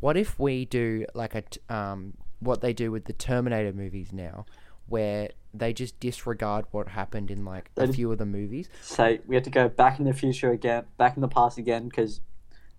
what 0.00 0.16
if 0.16 0.38
we 0.38 0.64
do 0.64 1.06
like 1.14 1.34
a, 1.34 1.42
t- 1.42 1.60
um, 1.68 2.14
what 2.40 2.60
they 2.62 2.72
do 2.72 2.90
with 2.90 3.04
the 3.04 3.12
Terminator 3.12 3.72
movies 3.72 4.12
now, 4.12 4.46
where 4.88 5.28
they 5.52 5.72
just 5.72 5.98
disregard 6.00 6.64
what 6.70 6.88
happened 6.88 7.30
in 7.30 7.44
like 7.44 7.70
a 7.76 7.88
few 7.92 8.10
of 8.10 8.18
the 8.18 8.26
movies. 8.26 8.68
So 8.82 9.18
we 9.26 9.34
had 9.36 9.44
to 9.44 9.50
go 9.50 9.68
back 9.68 9.98
in 9.98 10.04
the 10.04 10.12
future 10.12 10.50
again, 10.50 10.84
back 10.96 11.16
in 11.16 11.20
the 11.20 11.28
past 11.28 11.58
again, 11.58 11.88
because 11.88 12.20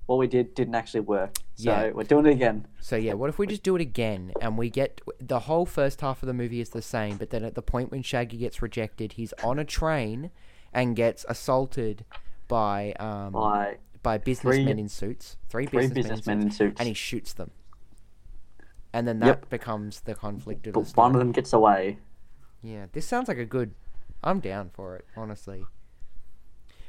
what 0.05 0.17
we 0.17 0.27
did 0.27 0.55
didn't 0.55 0.75
actually 0.75 1.01
work. 1.01 1.37
So 1.55 1.71
Yeah. 1.71 1.89
we're 1.91 2.03
doing 2.03 2.25
it 2.27 2.31
again. 2.31 2.67
So 2.79 2.95
yeah, 2.95 3.13
what 3.13 3.29
if 3.29 3.37
we 3.37 3.45
just 3.45 3.63
do 3.63 3.75
it 3.75 3.81
again 3.81 4.31
and 4.41 4.57
we 4.57 4.69
get 4.69 5.01
the 5.19 5.41
whole 5.41 5.65
first 5.65 6.01
half 6.01 6.23
of 6.23 6.27
the 6.27 6.33
movie 6.33 6.61
is 6.61 6.69
the 6.69 6.81
same, 6.81 7.17
but 7.17 7.29
then 7.29 7.43
at 7.43 7.55
the 7.55 7.61
point 7.61 7.91
when 7.91 8.03
Shaggy 8.03 8.37
gets 8.37 8.61
rejected, 8.61 9.13
he's 9.13 9.33
on 9.43 9.59
a 9.59 9.65
train 9.65 10.31
and 10.73 10.95
gets 10.95 11.25
assaulted 11.29 12.05
by 12.47 12.93
um 12.99 13.33
By 13.33 13.77
by 14.03 14.17
businessmen 14.17 14.79
in 14.79 14.87
suits, 14.89 15.37
three, 15.49 15.65
three 15.65 15.87
businessmen, 15.87 16.03
businessmen 16.03 16.37
in 16.39 16.43
in 16.47 16.51
suits, 16.51 16.79
and 16.79 16.87
he 16.87 16.93
shoots 16.93 17.33
them. 17.33 17.51
And 18.93 19.07
then 19.07 19.19
that 19.19 19.25
Yep. 19.27 19.49
becomes 19.49 20.01
the 20.01 20.15
conflict 20.15 20.65
of 20.67 20.73
but 20.73 20.85
the 20.85 20.93
one 20.93 21.13
of 21.13 21.19
them 21.19 21.31
gets 21.31 21.51
away. 21.53 21.99
Yeah, 22.61 22.85
this 22.93 23.05
sounds 23.07 23.27
like 23.27 23.37
a 23.37 23.45
good. 23.45 23.73
I'm 24.23 24.39
down 24.39 24.69
for 24.73 24.95
it, 24.95 25.05
honestly. 25.15 25.65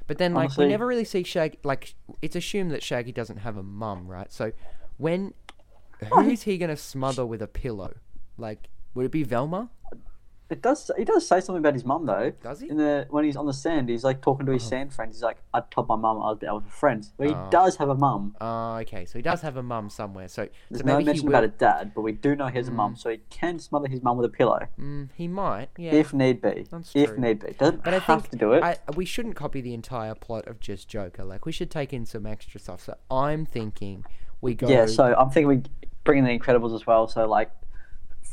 But 0.06 0.16
then, 0.16 0.32
like, 0.32 0.44
Honestly- 0.44 0.64
we 0.64 0.70
never 0.70 0.86
really 0.86 1.04
see 1.04 1.22
Shaggy. 1.22 1.58
Like, 1.62 1.94
it's 2.22 2.34
assumed 2.34 2.70
that 2.70 2.82
Shaggy 2.82 3.12
doesn't 3.12 3.38
have 3.38 3.58
a 3.58 3.62
mum, 3.62 4.06
right? 4.08 4.32
So, 4.32 4.52
when 4.96 5.34
who 6.12 6.20
is 6.30 6.42
he 6.44 6.56
gonna 6.56 6.76
smother 6.76 7.26
with 7.26 7.42
a 7.42 7.48
pillow? 7.48 7.96
Like, 8.38 8.68
would 8.94 9.04
it 9.06 9.12
be 9.12 9.24
Velma? 9.24 9.70
It 10.50 10.62
does. 10.62 10.90
He 10.96 11.04
does 11.04 11.28
say 11.28 11.40
something 11.40 11.58
about 11.60 11.74
his 11.74 11.84
mum 11.84 12.06
though. 12.06 12.32
Does 12.42 12.60
he? 12.60 12.70
In 12.70 12.78
the 12.78 13.06
when 13.10 13.24
he's 13.24 13.36
on 13.36 13.44
the 13.44 13.52
sand, 13.52 13.90
he's 13.90 14.02
like 14.02 14.22
talking 14.22 14.46
to 14.46 14.52
his 14.52 14.64
Oh. 14.64 14.68
sand 14.70 14.94
friends. 14.94 15.16
He's 15.16 15.22
like, 15.22 15.36
"I 15.52 15.60
told 15.70 15.88
my 15.88 15.96
mum 15.96 16.16
I 16.22 16.30
was 16.30 16.42
out 16.42 16.62
with 16.64 16.72
friends." 16.72 17.12
But 17.18 17.26
he 17.26 17.34
Oh. 17.34 17.48
does 17.50 17.76
have 17.76 17.90
a 17.90 17.94
mum. 17.94 18.34
Oh, 18.40 18.76
okay. 18.76 19.04
So 19.04 19.18
he 19.18 19.22
does 19.22 19.42
have 19.42 19.58
a 19.58 19.62
mum 19.62 19.90
somewhere. 19.90 20.26
So, 20.28 20.48
There's 20.70 20.80
so 20.80 20.86
no 20.86 21.00
mention 21.02 21.26
will. 21.26 21.32
about 21.34 21.44
a 21.44 21.48
dad, 21.48 21.92
but 21.94 22.00
we 22.00 22.12
do 22.12 22.34
know 22.34 22.46
he 22.46 22.56
has 22.56 22.68
a 22.68 22.72
mum, 22.72 22.92
hmm. 22.92 22.96
so 22.96 23.10
he 23.10 23.18
can 23.28 23.58
smother 23.58 23.88
his 23.88 24.02
mum 24.02 24.16
with 24.16 24.24
a 24.24 24.34
pillow 24.34 24.68
Mm, 24.80 25.10
he 25.14 25.28
might. 25.28 25.68
Yeah. 25.76 25.92
if 25.92 26.14
need 26.14 26.40
be. 26.40 26.66
That's 26.70 26.92
true. 26.92 27.02
if 27.02 27.18
need 27.18 27.40
be, 27.44 27.52
doesn't 27.52 27.84
But 27.84 27.92
I 27.92 27.98
have 27.98 28.22
think 28.22 28.30
to 28.30 28.36
do 28.38 28.54
it. 28.54 28.62
I, 28.62 28.78
we 28.96 29.04
shouldn't 29.04 29.36
copy 29.36 29.60
the 29.60 29.74
entire 29.74 30.14
plot 30.14 30.48
of 30.48 30.60
just 30.60 30.88
Joker. 30.88 31.24
Like, 31.24 31.44
we 31.44 31.52
should 31.52 31.70
take 31.70 31.92
in 31.92 32.06
some 32.06 32.24
extra 32.24 32.58
stuff. 32.58 32.84
So 32.84 32.94
I'm 33.10 33.44
thinking 33.44 34.04
we 34.40 34.54
go. 34.54 34.66
Yeah, 34.68 34.86
so 34.86 35.14
I'm 35.14 35.28
thinking 35.28 35.48
we 35.48 35.62
bring 36.04 36.20
in 36.20 36.24
the 36.24 36.38
Incredibles 36.38 36.74
as 36.74 36.86
well. 36.86 37.06
So 37.06 37.28
like, 37.28 37.50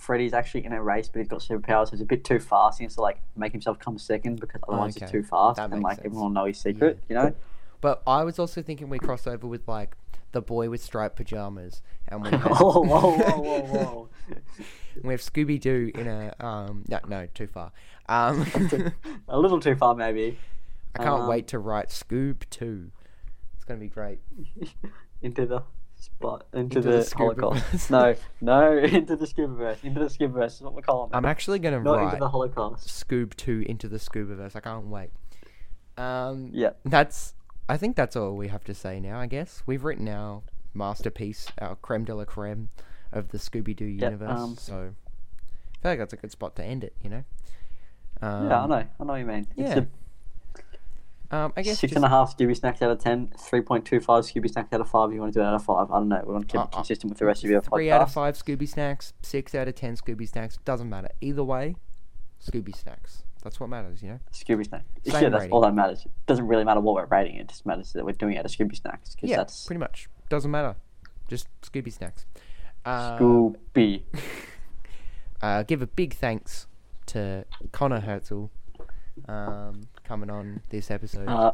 Freddy's 0.06 0.34
actually 0.34 0.66
in 0.66 0.74
a 0.74 0.82
race, 0.82 1.08
but 1.10 1.20
he's 1.20 1.28
got 1.28 1.40
superpowers. 1.40 1.88
So 1.90 1.94
it's 1.94 2.02
a 2.02 2.06
bit 2.06 2.24
too 2.24 2.40
fast. 2.40 2.80
He 2.80 2.84
needs 2.86 2.96
to 2.96 3.02
like 3.02 3.22
make 3.36 3.52
himself 3.52 3.80
come 3.80 3.98
second 3.98 4.40
because 4.40 4.62
otherwise 4.68 4.96
Okay, 4.96 5.06
he's 5.06 5.12
too 5.12 5.24
fast, 5.24 5.58
that 5.58 5.66
and 5.66 5.74
makes 5.74 5.84
like 5.84 5.96
sense. 5.98 6.06
everyone 6.06 6.24
will 6.34 6.42
know 6.42 6.46
his 6.46 6.58
secret. 6.60 7.00
You 7.10 7.16
know. 7.16 7.36
But 7.82 8.02
I 8.08 8.24
was 8.24 8.40
also 8.40 8.62
thinking 8.62 8.90
we 8.90 9.00
cross 9.00 9.28
over 9.28 9.46
with 9.48 9.68
like 9.68 9.96
the 10.32 10.42
boy 10.42 10.70
with 10.70 10.82
striped 10.84 11.16
pajamas, 11.16 11.82
and 12.08 12.22
we 12.22 12.30
have, 12.38 12.44
whoa, 12.44 12.82
whoa, 12.84 13.16
whoa, 13.18 13.40
whoa, 13.40 13.62
whoa! 13.62 14.10
we 15.04 15.14
have 15.14 15.22
Scooby 15.22 15.60
Doo 15.60 15.92
in 15.96 16.08
a 16.08 16.34
um 16.40 16.84
no 16.88 17.00
no 17.08 17.28
too 17.34 17.48
far 17.48 17.72
um 18.08 18.46
a 19.28 19.40
little 19.40 19.60
too 19.60 19.76
far, 19.76 19.96
maybe. 19.96 20.38
I 20.96 21.00
can't 21.04 21.22
Um, 21.22 21.28
wait 21.28 21.48
to 21.50 21.60
write 21.60 21.90
Scoob 21.90 22.44
Two. 22.50 22.92
It's 23.56 23.66
gonna 23.66 23.80
be 23.80 23.88
great. 23.90 24.20
into 25.22 25.46
the 25.46 25.64
spot, 26.06 26.46
into, 26.54 26.78
Into 26.78 26.82
the 26.82 26.98
the, 27.04 27.14
Holocaust. 27.18 27.92
no, 27.92 28.16
no, 28.42 28.78
into 28.78 29.16
the 29.16 29.26
Scubaverse, 29.26 29.84
into 29.84 30.00
the 30.00 30.06
Scubaverse 30.08 30.54
is 30.56 30.62
what 30.62 30.74
we're 30.74 30.82
calling 30.82 31.12
it. 31.12 31.16
I'm 31.16 31.26
actually 31.26 31.60
gonna 31.60 31.80
Not 31.82 31.98
write 31.98 32.04
into 32.06 32.18
the 32.18 32.30
Holocaust. 32.30 32.88
Scoob 32.88 33.36
Two 33.36 33.64
into 33.68 33.88
the 33.88 33.98
Scubaverse. 33.98 34.56
I 34.56 34.60
can't 34.60 34.88
wait. 34.88 35.10
Um, 35.98 36.50
Yeah. 36.54 36.72
That's. 36.84 37.34
I 37.68 37.78
think 37.78 37.96
that's 37.96 38.16
all 38.16 38.36
we 38.36 38.50
have 38.50 38.64
to 38.66 38.74
say 38.76 39.00
now. 39.00 39.20
I 39.20 39.26
guess 39.28 39.64
we've 39.66 39.84
written 39.84 40.08
our 40.08 40.44
masterpiece, 40.74 41.48
our 41.58 41.76
creme 41.78 42.04
de 42.06 42.14
la 42.14 42.26
creme 42.26 42.70
of 43.12 43.30
the 43.30 43.38
Scooby 43.40 43.76
Doo 43.76 43.86
universe. 43.86 44.40
um, 44.40 44.56
so 44.58 44.76
I 44.76 45.82
feel 45.82 45.92
like 45.92 46.00
that's 46.00 46.14
a 46.14 46.18
good 46.18 46.32
spot 46.32 46.56
to 46.58 46.64
end 46.64 46.84
it. 46.84 46.94
You 47.02 47.10
know. 47.10 47.24
Um, 48.22 48.50
yeah, 48.50 48.64
I 48.64 48.68
know. 48.68 48.76
I 48.76 48.86
know 49.00 49.06
what 49.14 49.16
you 49.18 49.26
mean. 49.26 49.48
yeah, 49.56 49.66
It's 49.80 49.88
Um, 51.32 51.54
I 51.58 51.62
guess 51.64 51.80
six 51.80 51.92
just, 51.92 51.96
and 51.96 52.06
a 52.06 52.10
half 52.10 52.38
Scooby 52.38 52.56
snacks 52.56 52.82
out 52.82 52.92
of 52.92 53.00
ten, 53.00 53.32
three 53.40 53.62
point 53.62 53.86
two 53.86 54.00
five 54.00 54.24
Scooby 54.24 54.50
snacks 54.50 54.72
out 54.74 54.82
of 54.82 54.90
five. 54.90 55.12
You 55.12 55.20
want 55.22 55.34
to 55.34 55.40
do 55.40 55.44
it 55.44 55.48
out 55.48 55.56
of 55.56 55.64
five? 55.64 55.90
I 55.92 55.96
don't 55.96 56.10
know. 56.10 56.24
We 56.26 56.34
want 56.34 56.48
to 56.48 56.52
keep 56.52 56.60
Uh, 56.62 56.64
it 56.66 56.70
uh, 56.74 56.78
consistent 56.78 57.10
with 57.12 57.20
the 57.20 57.26
rest 57.26 57.44
of 57.44 57.50
your 57.50 57.62
three 57.62 57.88
podcast. 57.88 57.92
out 57.94 58.02
of 58.02 58.12
five 58.14 58.36
Scooby 58.38 58.68
snacks, 58.68 59.14
six 59.22 59.56
out 59.56 59.68
of 59.68 59.76
ten 59.76 59.96
Scooby 59.96 60.28
snacks. 60.28 60.58
Doesn't 60.66 60.90
matter. 60.90 61.10
Either 61.22 61.44
way, 61.44 61.76
Scooby 62.44 62.76
snacks. 62.76 63.24
That's 63.44 63.60
what 63.60 63.70
matters. 63.70 64.02
You 64.02 64.10
know. 64.10 64.20
Scooby 64.34 64.66
Snacks. 64.66 64.86
Same 65.06 65.22
yeah, 65.24 65.30
that's 65.30 65.42
rating. 65.42 65.52
all 65.54 65.62
that 65.62 65.74
matters. 65.76 66.04
It 66.04 66.12
doesn't 66.26 66.48
really 66.48 66.64
matter 66.64 66.80
what 66.80 66.96
we're 66.96 67.06
rating. 67.06 67.36
It 67.36 67.48
just 67.48 67.64
matters 67.64 67.94
that 67.94 68.04
we're 68.04 68.14
doing 68.14 68.34
it 68.36 68.40
out 68.40 68.46
of 68.46 68.52
Scooby 68.52 68.76
snacks 68.76 69.14
because 69.16 69.30
Yeah, 69.30 69.38
that's 69.38 69.66
pretty 69.68 69.80
much. 69.80 70.10
Doesn't 70.30 70.50
matter. 70.50 70.76
Just 71.28 71.48
Scooby 71.62 71.94
snacks. 71.94 72.26
Um, 72.86 73.20
Scooby. 73.20 74.02
uh, 75.44 75.62
give 75.64 75.82
a 75.84 75.88
big 75.88 76.16
thanks 76.16 76.66
to 77.08 77.46
Connor 77.72 78.00
Herzl 78.00 78.46
um, 79.28 79.82
coming 80.06 80.30
on 80.30 80.62
this 80.70 80.90
episode. 80.92 81.28
Uh, 81.28 81.52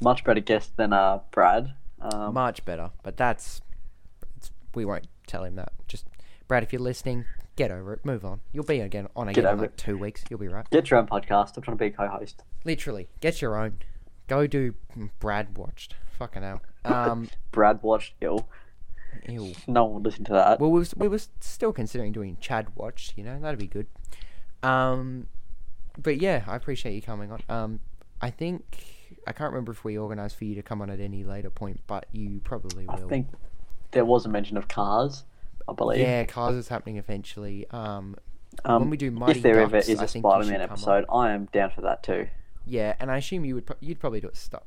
much 0.00 0.24
better 0.24 0.40
guest 0.40 0.76
than 0.76 0.92
uh 0.92 1.20
Brad. 1.30 1.74
Um, 2.00 2.32
Much 2.34 2.64
better, 2.64 2.90
but 3.02 3.16
that's 3.18 3.60
it's, 4.36 4.50
we 4.74 4.84
won't 4.84 5.06
tell 5.26 5.44
him 5.44 5.56
that. 5.56 5.72
Just 5.86 6.06
Brad, 6.48 6.62
if 6.62 6.72
you're 6.72 6.80
listening, 6.80 7.26
get 7.56 7.70
over 7.70 7.92
it. 7.92 8.04
Move 8.06 8.24
on. 8.24 8.40
You'll 8.52 8.64
be 8.64 8.80
again 8.80 9.08
on 9.14 9.28
again 9.28 9.44
in 9.44 9.50
over 9.50 9.62
like 9.62 9.70
it. 9.72 9.76
two 9.76 9.98
weeks. 9.98 10.24
You'll 10.30 10.40
be 10.40 10.48
right. 10.48 10.68
get 10.70 10.90
your 10.90 10.98
own 10.98 11.06
podcast. 11.06 11.56
I'm 11.56 11.62
trying 11.62 11.76
to 11.76 11.80
be 11.80 11.86
a 11.86 11.90
co-host. 11.90 12.42
Literally, 12.64 13.08
get 13.20 13.42
your 13.42 13.56
own. 13.56 13.78
Go 14.28 14.46
do 14.46 14.74
Brad 15.18 15.58
watched. 15.58 15.94
Fucking 16.18 16.42
hell. 16.42 16.62
Um, 16.84 17.28
Brad 17.50 17.82
watched 17.82 18.14
Ill. 18.20 18.48
ew. 19.28 19.52
No 19.66 19.84
one 19.84 19.94
would 19.94 20.04
listen 20.04 20.24
to 20.24 20.32
that. 20.32 20.60
Well, 20.60 20.70
we 20.70 20.78
was, 20.78 20.94
we 20.96 21.08
were 21.08 21.20
still 21.40 21.72
considering 21.72 22.12
doing 22.12 22.36
Chad 22.40 22.68
watch. 22.76 23.12
You 23.16 23.24
know, 23.24 23.38
that'd 23.40 23.58
be 23.58 23.66
good. 23.66 23.86
Um, 24.62 25.26
but 26.02 26.20
yeah, 26.20 26.44
I 26.46 26.56
appreciate 26.56 26.94
you 26.94 27.02
coming 27.02 27.30
on. 27.32 27.40
Um, 27.48 27.80
I 28.20 28.30
think 28.30 28.84
I 29.26 29.32
can't 29.32 29.52
remember 29.52 29.72
if 29.72 29.84
we 29.84 29.98
organised 29.98 30.36
for 30.36 30.44
you 30.44 30.54
to 30.56 30.62
come 30.62 30.80
on 30.82 30.90
at 30.90 31.00
any 31.00 31.24
later 31.24 31.50
point, 31.50 31.80
but 31.86 32.06
you 32.12 32.40
probably 32.44 32.86
will. 32.86 33.06
I 33.06 33.08
think 33.08 33.28
there 33.92 34.04
was 34.04 34.26
a 34.26 34.28
mention 34.28 34.56
of 34.56 34.68
cars. 34.68 35.24
I 35.68 35.72
believe. 35.72 36.00
yeah, 36.00 36.24
cars 36.24 36.56
is 36.56 36.68
happening 36.68 36.96
eventually. 36.96 37.66
Um, 37.70 38.16
Um, 38.64 38.82
when 38.82 38.90
we 38.90 38.96
do 38.96 39.10
Mighty 39.12 39.38
if 39.38 39.42
there 39.42 39.60
ever 39.60 39.76
is 39.76 39.88
a 40.00 40.08
Spider-Man 40.08 40.60
episode, 40.60 41.04
I 41.12 41.30
am 41.32 41.44
down 41.52 41.70
for 41.70 41.82
that 41.82 42.02
too. 42.02 42.26
yeah, 42.66 42.94
and 42.98 43.10
I 43.10 43.18
assume 43.18 43.44
you 43.44 43.54
would 43.54 43.66
pro- 43.66 43.76
you'd 43.80 44.00
probably 44.00 44.20
do 44.20 44.28
a 44.28 44.34
Star. 44.34 44.62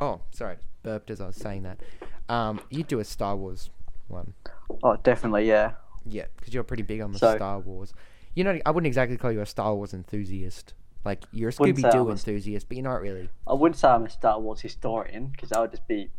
Oh, 0.00 0.20
sorry, 0.32 0.56
burped 0.82 1.10
as 1.10 1.20
I 1.20 1.26
was 1.28 1.36
saying 1.36 1.62
that. 1.62 1.80
Um, 2.28 2.60
you'd 2.68 2.88
do 2.88 2.98
a 3.00 3.04
Star 3.04 3.36
Wars 3.36 3.70
one. 4.08 4.34
Oh, 4.82 4.96
definitely, 4.96 5.48
yeah. 5.48 5.72
Yeah, 6.04 6.26
because 6.36 6.52
you're 6.52 6.64
pretty 6.64 6.82
big 6.82 7.00
on 7.00 7.12
the 7.12 7.18
So- 7.18 7.36
Star 7.36 7.58
Wars. 7.58 7.94
You 8.34 8.44
know, 8.44 8.58
I 8.66 8.70
wouldn't 8.70 8.86
exactly 8.88 9.16
call 9.16 9.32
you 9.32 9.40
a 9.40 9.46
Star 9.46 9.74
Wars 9.74 9.94
enthusiast. 9.94 10.74
Like 11.04 11.24
you're 11.32 11.50
a 11.50 11.52
Scooby 11.52 11.90
Doo 11.92 12.10
enthusiast, 12.10 12.66
but 12.68 12.76
you're 12.76 12.84
not 12.84 13.00
really. 13.00 13.28
I 13.46 13.52
wouldn't 13.52 13.76
say 13.76 13.88
I'm 13.88 14.04
a 14.06 14.10
Star 14.10 14.40
Wars 14.40 14.60
historian 14.62 15.26
because 15.26 15.50
that 15.50 15.60
would 15.60 15.70
just 15.70 15.86
be 15.86 16.10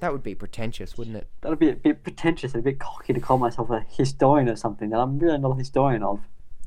That 0.00 0.12
would 0.12 0.22
be 0.22 0.34
pretentious, 0.34 0.98
wouldn't 0.98 1.16
it? 1.16 1.28
that 1.40 1.48
would 1.48 1.58
be 1.58 1.70
a 1.70 1.74
bit 1.74 2.02
pretentious 2.02 2.52
and 2.54 2.60
a 2.60 2.64
bit 2.64 2.78
cocky 2.78 3.12
to 3.14 3.20
call 3.20 3.38
myself 3.38 3.70
a 3.70 3.84
historian 3.88 4.48
of 4.48 4.58
something 4.58 4.90
that 4.90 4.98
I'm 4.98 5.18
really 5.18 5.38
not 5.38 5.52
a 5.52 5.58
historian 5.58 6.02
of. 6.02 6.20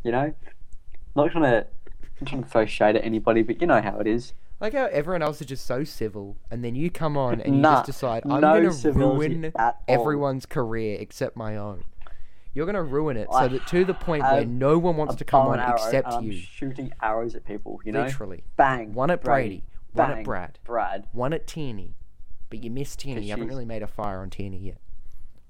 You 0.04 0.12
know, 0.12 0.34
not 1.16 1.32
trying 1.32 1.44
to 1.44 1.68
not 2.22 2.28
trying 2.30 2.44
to 2.44 2.50
throw 2.50 2.66
shade 2.66 2.96
at 2.96 3.06
anybody, 3.06 3.44
but 3.44 3.62
you 3.62 3.68
know 3.68 3.82
how 3.82 4.00
it 4.00 4.08
is. 4.08 4.34
Like 4.60 4.74
how 4.74 4.86
everyone 4.88 5.22
else 5.22 5.40
is 5.40 5.48
just 5.48 5.66
so 5.66 5.84
civil, 5.84 6.38
and 6.52 6.66
then 6.66 6.76
you 6.76 6.90
come 6.90 7.16
on 7.16 7.40
and 7.40 7.56
you 7.56 7.62
Nah, 7.62 7.76
just 7.76 7.86
decide 7.86 8.24
I'm 8.26 8.42
no 8.42 8.70
gonna 8.70 8.94
ruin 8.94 9.54
everyone's 9.88 10.46
career 10.46 10.98
except 11.00 11.38
my 11.38 11.56
own. 11.56 11.84
You're 12.60 12.66
gonna 12.66 12.84
ruin 12.84 13.16
it 13.16 13.30
so 13.32 13.48
that 13.48 13.66
to 13.68 13.86
the 13.86 13.94
point 13.94 14.22
where 14.22 14.44
no 14.44 14.78
one 14.78 14.98
wants 14.98 15.16
to 15.16 15.24
come 15.24 15.48
on 15.48 15.62
except 15.62 16.22
you. 16.22 16.34
shooting 16.34 16.92
arrows 17.02 17.34
at 17.34 17.46
people. 17.46 17.80
You 17.86 17.94
know, 17.94 18.04
Literally, 18.04 18.44
bang. 18.58 18.92
one 18.92 19.10
at 19.10 19.24
Brady, 19.24 19.64
one 19.94 20.12
at 20.12 20.24
Brad. 20.26 20.60
Brad. 20.66 21.08
one 21.14 21.32
at 21.32 21.48
Tierney, 21.48 21.96
but 22.50 22.62
you 22.62 22.70
missed 22.70 23.00
Tierney. 23.00 23.22
You 23.22 23.30
haven't 23.30 23.46
she's- 23.46 23.50
really 23.50 23.64
made 23.64 23.82
a 23.82 23.88
fire 23.88 24.20
on 24.20 24.30
Tierney 24.30 24.58
yet. 24.58 24.82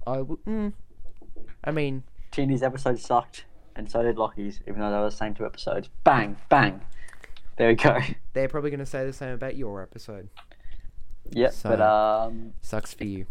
I 0.06 0.14
w- 0.18 0.38
mm, 0.46 0.72
I 1.64 1.72
mean, 1.72 2.04
Teeny's 2.30 2.62
episode 2.62 3.00
sucked, 3.00 3.44
and 3.74 3.90
so 3.90 4.04
did 4.04 4.16
Lockie's, 4.16 4.60
even 4.68 4.78
though 4.78 4.92
they 4.92 4.98
were 4.98 5.10
the 5.10 5.10
same 5.10 5.34
two 5.34 5.44
episodes. 5.44 5.90
Bang, 6.04 6.36
bang. 6.48 6.80
There 7.56 7.66
we 7.70 7.74
go. 7.74 7.98
they're 8.34 8.46
probably 8.48 8.70
gonna 8.70 8.86
say 8.86 9.04
the 9.04 9.12
same 9.12 9.30
about 9.30 9.56
your 9.56 9.82
episode. 9.82 10.28
Yep, 11.32 11.54
but 11.64 11.80
um, 11.80 12.52
Sucks 12.62 12.94
for 12.94 13.02
you. 13.02 13.26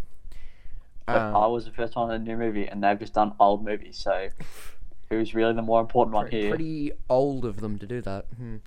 But 1.13 1.21
Um, 1.21 1.35
I 1.35 1.47
was 1.47 1.65
the 1.65 1.71
first 1.71 1.95
one 1.95 2.11
in 2.11 2.21
a 2.21 2.23
new 2.23 2.37
movie, 2.37 2.67
and 2.67 2.83
they've 2.83 2.99
just 2.99 3.13
done 3.13 3.33
old 3.39 3.63
movies. 3.63 3.97
So, 3.97 4.29
who's 5.09 5.33
really 5.35 5.53
the 5.53 5.61
more 5.61 5.81
important 5.81 6.13
one 6.13 6.29
here? 6.29 6.49
pretty 6.49 6.91
old 7.09 7.45
of 7.45 7.61
them 7.61 7.77
to 7.79 7.85
do 7.87 8.01
that. 8.01 8.25
Hmm. 8.37 8.57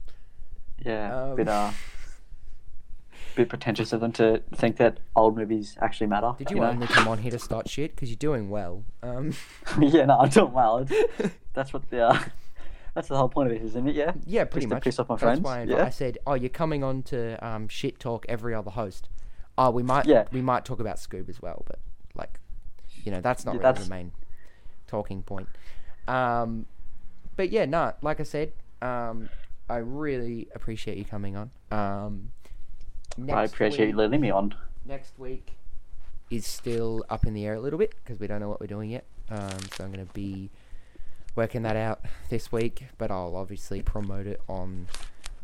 Yeah, 0.84 1.16
Um, 1.30 1.36
bit 1.36 1.48
uh, 1.48 1.70
bit 3.36 3.48
pretentious 3.48 3.92
of 3.92 4.00
them 4.00 4.12
to 4.12 4.42
think 4.54 4.76
that 4.76 4.98
old 5.16 5.36
movies 5.36 5.76
actually 5.80 6.06
matter. 6.08 6.32
Did 6.36 6.50
you, 6.50 6.56
know? 6.56 6.64
only 6.64 6.86
come 6.86 7.08
on 7.08 7.18
here 7.18 7.30
to 7.30 7.38
start 7.38 7.68
shit? 7.68 7.94
Because 7.94 8.10
you're 8.10 8.16
doing 8.16 8.50
well. 8.50 8.84
Um, 9.02 9.32
yeah, 9.80 10.04
no, 10.06 10.18
I'm 10.18 10.28
doing 10.28 10.52
well. 10.52 10.86
That's 11.54 11.72
what 11.72 11.88
the 11.90 12.08
uh, 12.08 12.18
that's 12.94 13.08
the 13.08 13.16
whole 13.16 13.28
point 13.28 13.50
of 13.50 13.56
it, 13.56 13.62
isn't 13.62 13.88
it? 13.88 13.94
Yeah. 13.94 14.12
yeah, 14.26 14.44
pretty 14.44 14.66
Just 14.66 14.76
to 14.76 14.80
piss 14.84 14.98
off 14.98 15.08
my 15.08 15.14
That's 15.14 15.22
friends. 15.22 15.40
why 15.40 15.60
I, 15.60 15.64
yeah. 15.64 15.84
I 15.86 15.90
said, 15.90 16.18
"Oh, 16.26 16.34
you're 16.34 16.48
coming 16.50 16.82
on 16.84 17.02
to 17.04 17.42
um, 17.46 17.68
shit 17.68 17.98
talk 17.98 18.26
every 18.28 18.54
other 18.54 18.70
host." 18.70 19.08
Oh, 19.56 19.70
we 19.70 19.82
might, 19.82 20.06
Yeah. 20.06 20.24
we 20.32 20.40
might 20.42 20.64
talk 20.64 20.80
about 20.80 20.96
Scoob 20.96 21.28
as 21.28 21.40
well, 21.42 21.62
but 21.66 21.78
like, 22.14 22.38
you 23.04 23.10
know, 23.12 23.20
that's 23.20 23.44
not 23.44 23.52
Yeah, 23.54 23.60
really 23.60 23.72
that's- 23.72 23.84
the 23.88 23.90
main 23.94 24.12
talking 24.86 25.22
point. 25.22 25.48
Um, 26.08 26.66
but 27.36 27.50
yeah, 27.50 27.64
no, 27.64 27.94
like 28.02 28.20
I 28.20 28.24
said, 28.24 28.52
um, 28.82 29.28
I 29.68 29.76
really 29.76 30.48
appreciate 30.54 30.98
you 30.98 31.04
coming 31.04 31.36
on. 31.36 31.50
Um, 31.70 32.32
I 33.30 33.44
appreciate 33.44 33.86
you 33.86 33.92
week- 33.92 33.96
letting 33.96 34.20
me 34.20 34.30
on. 34.30 34.54
next 34.84 35.18
week 35.18 35.52
is 36.30 36.46
still 36.46 37.04
up 37.08 37.24
in 37.26 37.34
the 37.34 37.46
air 37.46 37.54
a 37.54 37.60
little 37.60 37.78
bit 37.78 37.94
because 38.02 38.18
we 38.18 38.26
don't 38.26 38.40
know 38.40 38.48
what 38.48 38.60
we're 38.60 38.66
doing 38.66 38.90
yet. 38.90 39.04
Um, 39.30 39.58
so 39.76 39.84
I'm 39.84 39.92
going 39.92 40.06
to 40.06 40.12
be 40.12 40.50
working 41.36 41.62
that 41.62 41.76
out 41.76 42.00
this 42.30 42.50
week, 42.52 42.86
but 42.98 43.10
I'll 43.10 43.36
obviously 43.36 43.82
promote 43.82 44.26
it 44.26 44.40
on 44.48 44.88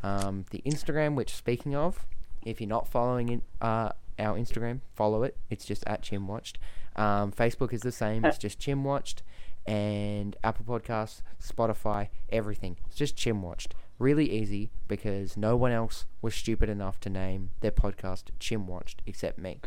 um, 0.03 0.45
the 0.51 0.61
Instagram. 0.67 1.15
Which, 1.15 1.35
speaking 1.35 1.75
of, 1.75 2.05
if 2.45 2.61
you're 2.61 2.69
not 2.69 2.89
following 2.89 3.29
it, 3.29 3.41
uh, 3.61 3.91
our 4.19 4.37
Instagram, 4.37 4.81
follow 4.95 5.23
it. 5.23 5.37
It's 5.51 5.65
just 5.65 5.85
at 5.87 6.03
Chimwatched. 6.03 6.55
Um, 6.97 7.31
Facebook 7.33 7.73
is 7.73 7.83
the 7.83 7.93
same. 7.93 8.25
It's 8.25 8.39
just 8.47 8.59
Chimwatched, 8.59 9.23
and 9.67 10.37
Apple 10.43 10.65
Podcasts, 10.65 11.23
Spotify, 11.43 12.09
everything. 12.31 12.77
It's 12.87 12.97
just 12.97 13.17
Chimwatched. 13.17 13.73
Really 13.99 14.31
easy 14.31 14.71
because 14.87 15.37
no 15.37 15.57
one 15.57 15.73
else 15.73 16.05
was 16.23 16.35
stupid 16.35 16.69
enough 16.69 17.01
to 17.01 17.11
name 17.11 17.51
their 17.61 17.73
podcast 17.73 18.25
Chimwatched 18.41 18.97
except 19.07 19.39
me. 19.39 19.61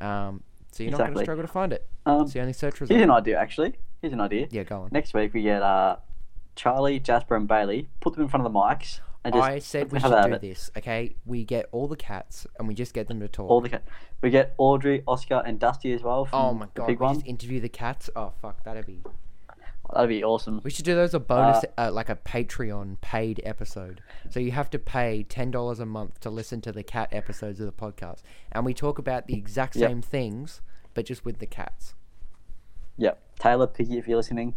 Um, 0.00 0.42
so 0.72 0.82
you're 0.82 0.92
not 0.92 0.98
going 0.98 1.14
to 1.14 1.20
struggle 1.22 1.42
to 1.44 1.48
find 1.52 1.72
it. 1.72 1.86
Um, 2.06 2.22
It's 2.22 2.32
the 2.32 2.40
only 2.40 2.52
search 2.52 2.80
result. 2.80 2.96
here's 2.96 3.04
an 3.04 3.10
idea, 3.10 3.38
actually. 3.38 3.74
Here's 4.00 4.12
an 4.12 4.20
idea. 4.20 4.46
Yeah, 4.50 4.62
go 4.64 4.82
on. 4.82 4.88
Next 4.92 5.14
week 5.14 5.34
we 5.34 5.42
get 5.42 5.62
uh, 5.62 5.96
Charlie, 6.56 6.98
Jasper, 7.00 7.36
and 7.36 7.46
Bailey. 7.48 7.88
Put 8.00 8.14
them 8.14 8.22
in 8.22 8.28
front 8.28 8.44
of 8.46 8.52
the 8.52 8.58
mics 8.58 9.00
and 9.24 9.34
just 9.34 9.48
I 9.48 9.58
said 9.58 9.92
we 9.92 10.00
should 10.00 10.10
do 10.30 10.38
this. 10.38 10.70
Okay, 10.76 11.14
we 11.26 11.44
get 11.44 11.66
all 11.72 11.88
the 11.88 11.96
cats 11.96 12.46
and 12.58 12.66
we 12.66 12.74
just 12.74 12.94
get 12.94 13.08
them 13.08 13.20
to 13.20 13.28
talk. 13.28 13.50
All 13.50 13.60
the 13.60 13.68
ca- 13.68 13.80
we 14.22 14.30
get 14.30 14.54
Audrey, 14.58 15.02
Oscar, 15.06 15.42
and 15.44 15.58
Dusty 15.58 15.92
as 15.92 16.02
well. 16.02 16.24
From 16.24 16.38
oh 16.40 16.54
my 16.54 16.66
the 16.66 16.70
god, 16.74 16.86
big 16.86 17.00
we 17.00 17.04
one. 17.06 17.14
just 17.16 17.26
interview 17.26 17.60
the 17.60 17.68
cats. 17.68 18.08
Oh 18.16 18.32
fuck, 18.40 18.64
that'd 18.64 18.86
be. 18.86 19.00
That'd 19.92 20.08
be 20.08 20.22
awesome. 20.22 20.60
We 20.62 20.70
should 20.70 20.84
do 20.84 20.94
those 20.94 21.14
a 21.14 21.18
bonus, 21.18 21.64
uh, 21.76 21.90
like 21.90 22.08
a 22.08 22.14
Patreon 22.14 23.00
paid 23.00 23.40
episode. 23.44 24.00
So 24.28 24.38
you 24.38 24.52
have 24.52 24.70
to 24.70 24.78
pay 24.78 25.24
ten 25.24 25.50
dollars 25.50 25.80
a 25.80 25.86
month 25.86 26.20
to 26.20 26.30
listen 26.30 26.60
to 26.62 26.70
the 26.72 26.84
cat 26.84 27.08
episodes 27.10 27.58
of 27.58 27.66
the 27.66 27.72
podcast, 27.72 28.22
and 28.52 28.64
we 28.64 28.72
talk 28.72 28.98
about 28.98 29.26
the 29.26 29.34
exact 29.34 29.74
Yep. 29.74 29.90
same 29.90 30.00
things, 30.02 30.60
but 30.94 31.06
just 31.06 31.24
with 31.24 31.40
the 31.40 31.46
cats. 31.46 31.94
Yep. 32.98 33.20
Taylor, 33.40 33.66
Piggy, 33.66 33.98
if 33.98 34.06
you're 34.06 34.16
listening, 34.18 34.54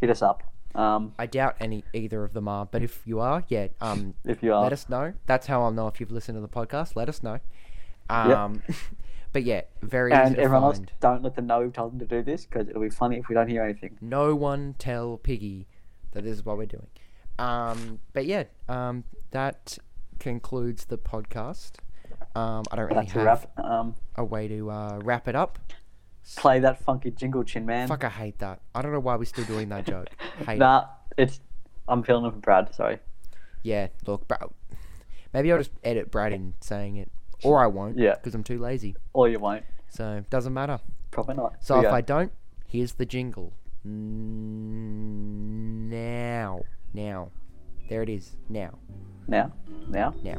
hit 0.00 0.10
us 0.10 0.22
up. 0.22 0.42
Um, 0.74 1.14
I 1.18 1.26
doubt 1.26 1.56
any 1.60 1.84
either 1.92 2.24
of 2.24 2.32
them 2.32 2.48
are, 2.48 2.66
but 2.66 2.82
if 2.82 3.02
you 3.04 3.20
are, 3.20 3.44
yeah, 3.48 3.68
um, 3.80 4.14
if 4.24 4.42
you 4.42 4.54
are. 4.54 4.62
let 4.62 4.72
us 4.72 4.88
know. 4.88 5.12
That's 5.26 5.46
how 5.46 5.62
I'll 5.62 5.70
know 5.70 5.86
if 5.88 6.00
you've 6.00 6.10
listened 6.10 6.36
to 6.36 6.40
the 6.40 6.48
podcast. 6.48 6.96
Let 6.96 7.08
us 7.08 7.22
know. 7.22 7.40
Um, 8.08 8.62
but 9.32 9.44
yeah, 9.44 9.62
very 9.82 10.12
and 10.12 10.36
everyone 10.36 10.64
else, 10.64 10.80
don't 11.00 11.22
let 11.22 11.36
them 11.36 11.46
know 11.46 11.60
we've 11.60 11.72
told 11.72 11.92
them 11.92 11.98
to 11.98 12.06
do 12.06 12.22
this 12.22 12.46
because 12.46 12.68
it'll 12.68 12.82
be 12.82 12.90
funny 12.90 13.18
if 13.18 13.28
we 13.28 13.34
don't 13.34 13.48
hear 13.48 13.62
anything. 13.62 13.98
No 14.00 14.34
one 14.34 14.74
tell 14.78 15.18
Piggy 15.18 15.66
that 16.12 16.24
this 16.24 16.38
is 16.38 16.44
what 16.44 16.56
we're 16.56 16.66
doing. 16.66 16.88
Um, 17.38 18.00
but 18.12 18.26
yeah, 18.26 18.44
um, 18.68 19.04
that 19.30 19.78
concludes 20.18 20.86
the 20.86 20.98
podcast. 20.98 21.72
Um, 22.34 22.62
I 22.70 22.76
don't 22.76 22.86
really 22.86 23.00
That's 23.06 23.16
a 23.16 23.18
have 23.18 23.46
wrap. 23.56 23.64
Um, 23.64 23.94
a 24.16 24.24
way 24.24 24.48
to 24.48 24.70
uh, 24.70 25.00
wrap 25.02 25.28
it 25.28 25.34
up. 25.34 25.58
Play 26.36 26.60
that 26.60 26.82
funky 26.82 27.10
jingle, 27.10 27.42
Chin 27.44 27.66
Man. 27.66 27.88
Fuck, 27.88 28.04
I 28.04 28.08
hate 28.08 28.38
that. 28.38 28.60
I 28.74 28.82
don't 28.82 28.92
know 28.92 29.00
why 29.00 29.16
we're 29.16 29.24
still 29.24 29.44
doing 29.44 29.68
that 29.70 29.86
joke. 29.86 30.08
Hate 30.46 30.58
nah, 30.58 30.86
it's. 31.16 31.40
I'm 31.88 32.02
feeling 32.02 32.24
it 32.26 32.30
for 32.32 32.38
Brad. 32.38 32.74
Sorry. 32.74 32.98
Yeah, 33.62 33.88
look, 34.06 34.26
bro. 34.28 34.52
Maybe 35.32 35.50
I'll 35.52 35.58
just 35.58 35.72
edit 35.82 36.10
Brad 36.10 36.32
in 36.32 36.54
saying 36.60 36.96
it, 36.96 37.10
or 37.42 37.62
I 37.62 37.66
won't. 37.66 37.98
Yeah. 37.98 38.14
Because 38.14 38.34
I'm 38.34 38.44
too 38.44 38.58
lazy. 38.58 38.96
Or 39.12 39.28
you 39.28 39.38
won't. 39.38 39.64
So 39.88 40.24
doesn't 40.30 40.54
matter. 40.54 40.80
Probably 41.10 41.34
not. 41.36 41.56
So 41.60 41.80
if 41.80 41.92
I 41.92 42.00
don't, 42.00 42.32
here's 42.66 42.92
the 42.92 43.04
jingle. 43.06 43.52
Now, 43.84 44.32
now, 46.94 47.30
there 47.88 48.02
it 48.02 48.08
is. 48.08 48.36
Now, 48.48 48.78
now, 49.26 49.52
now. 49.88 50.14
now. 50.22 50.38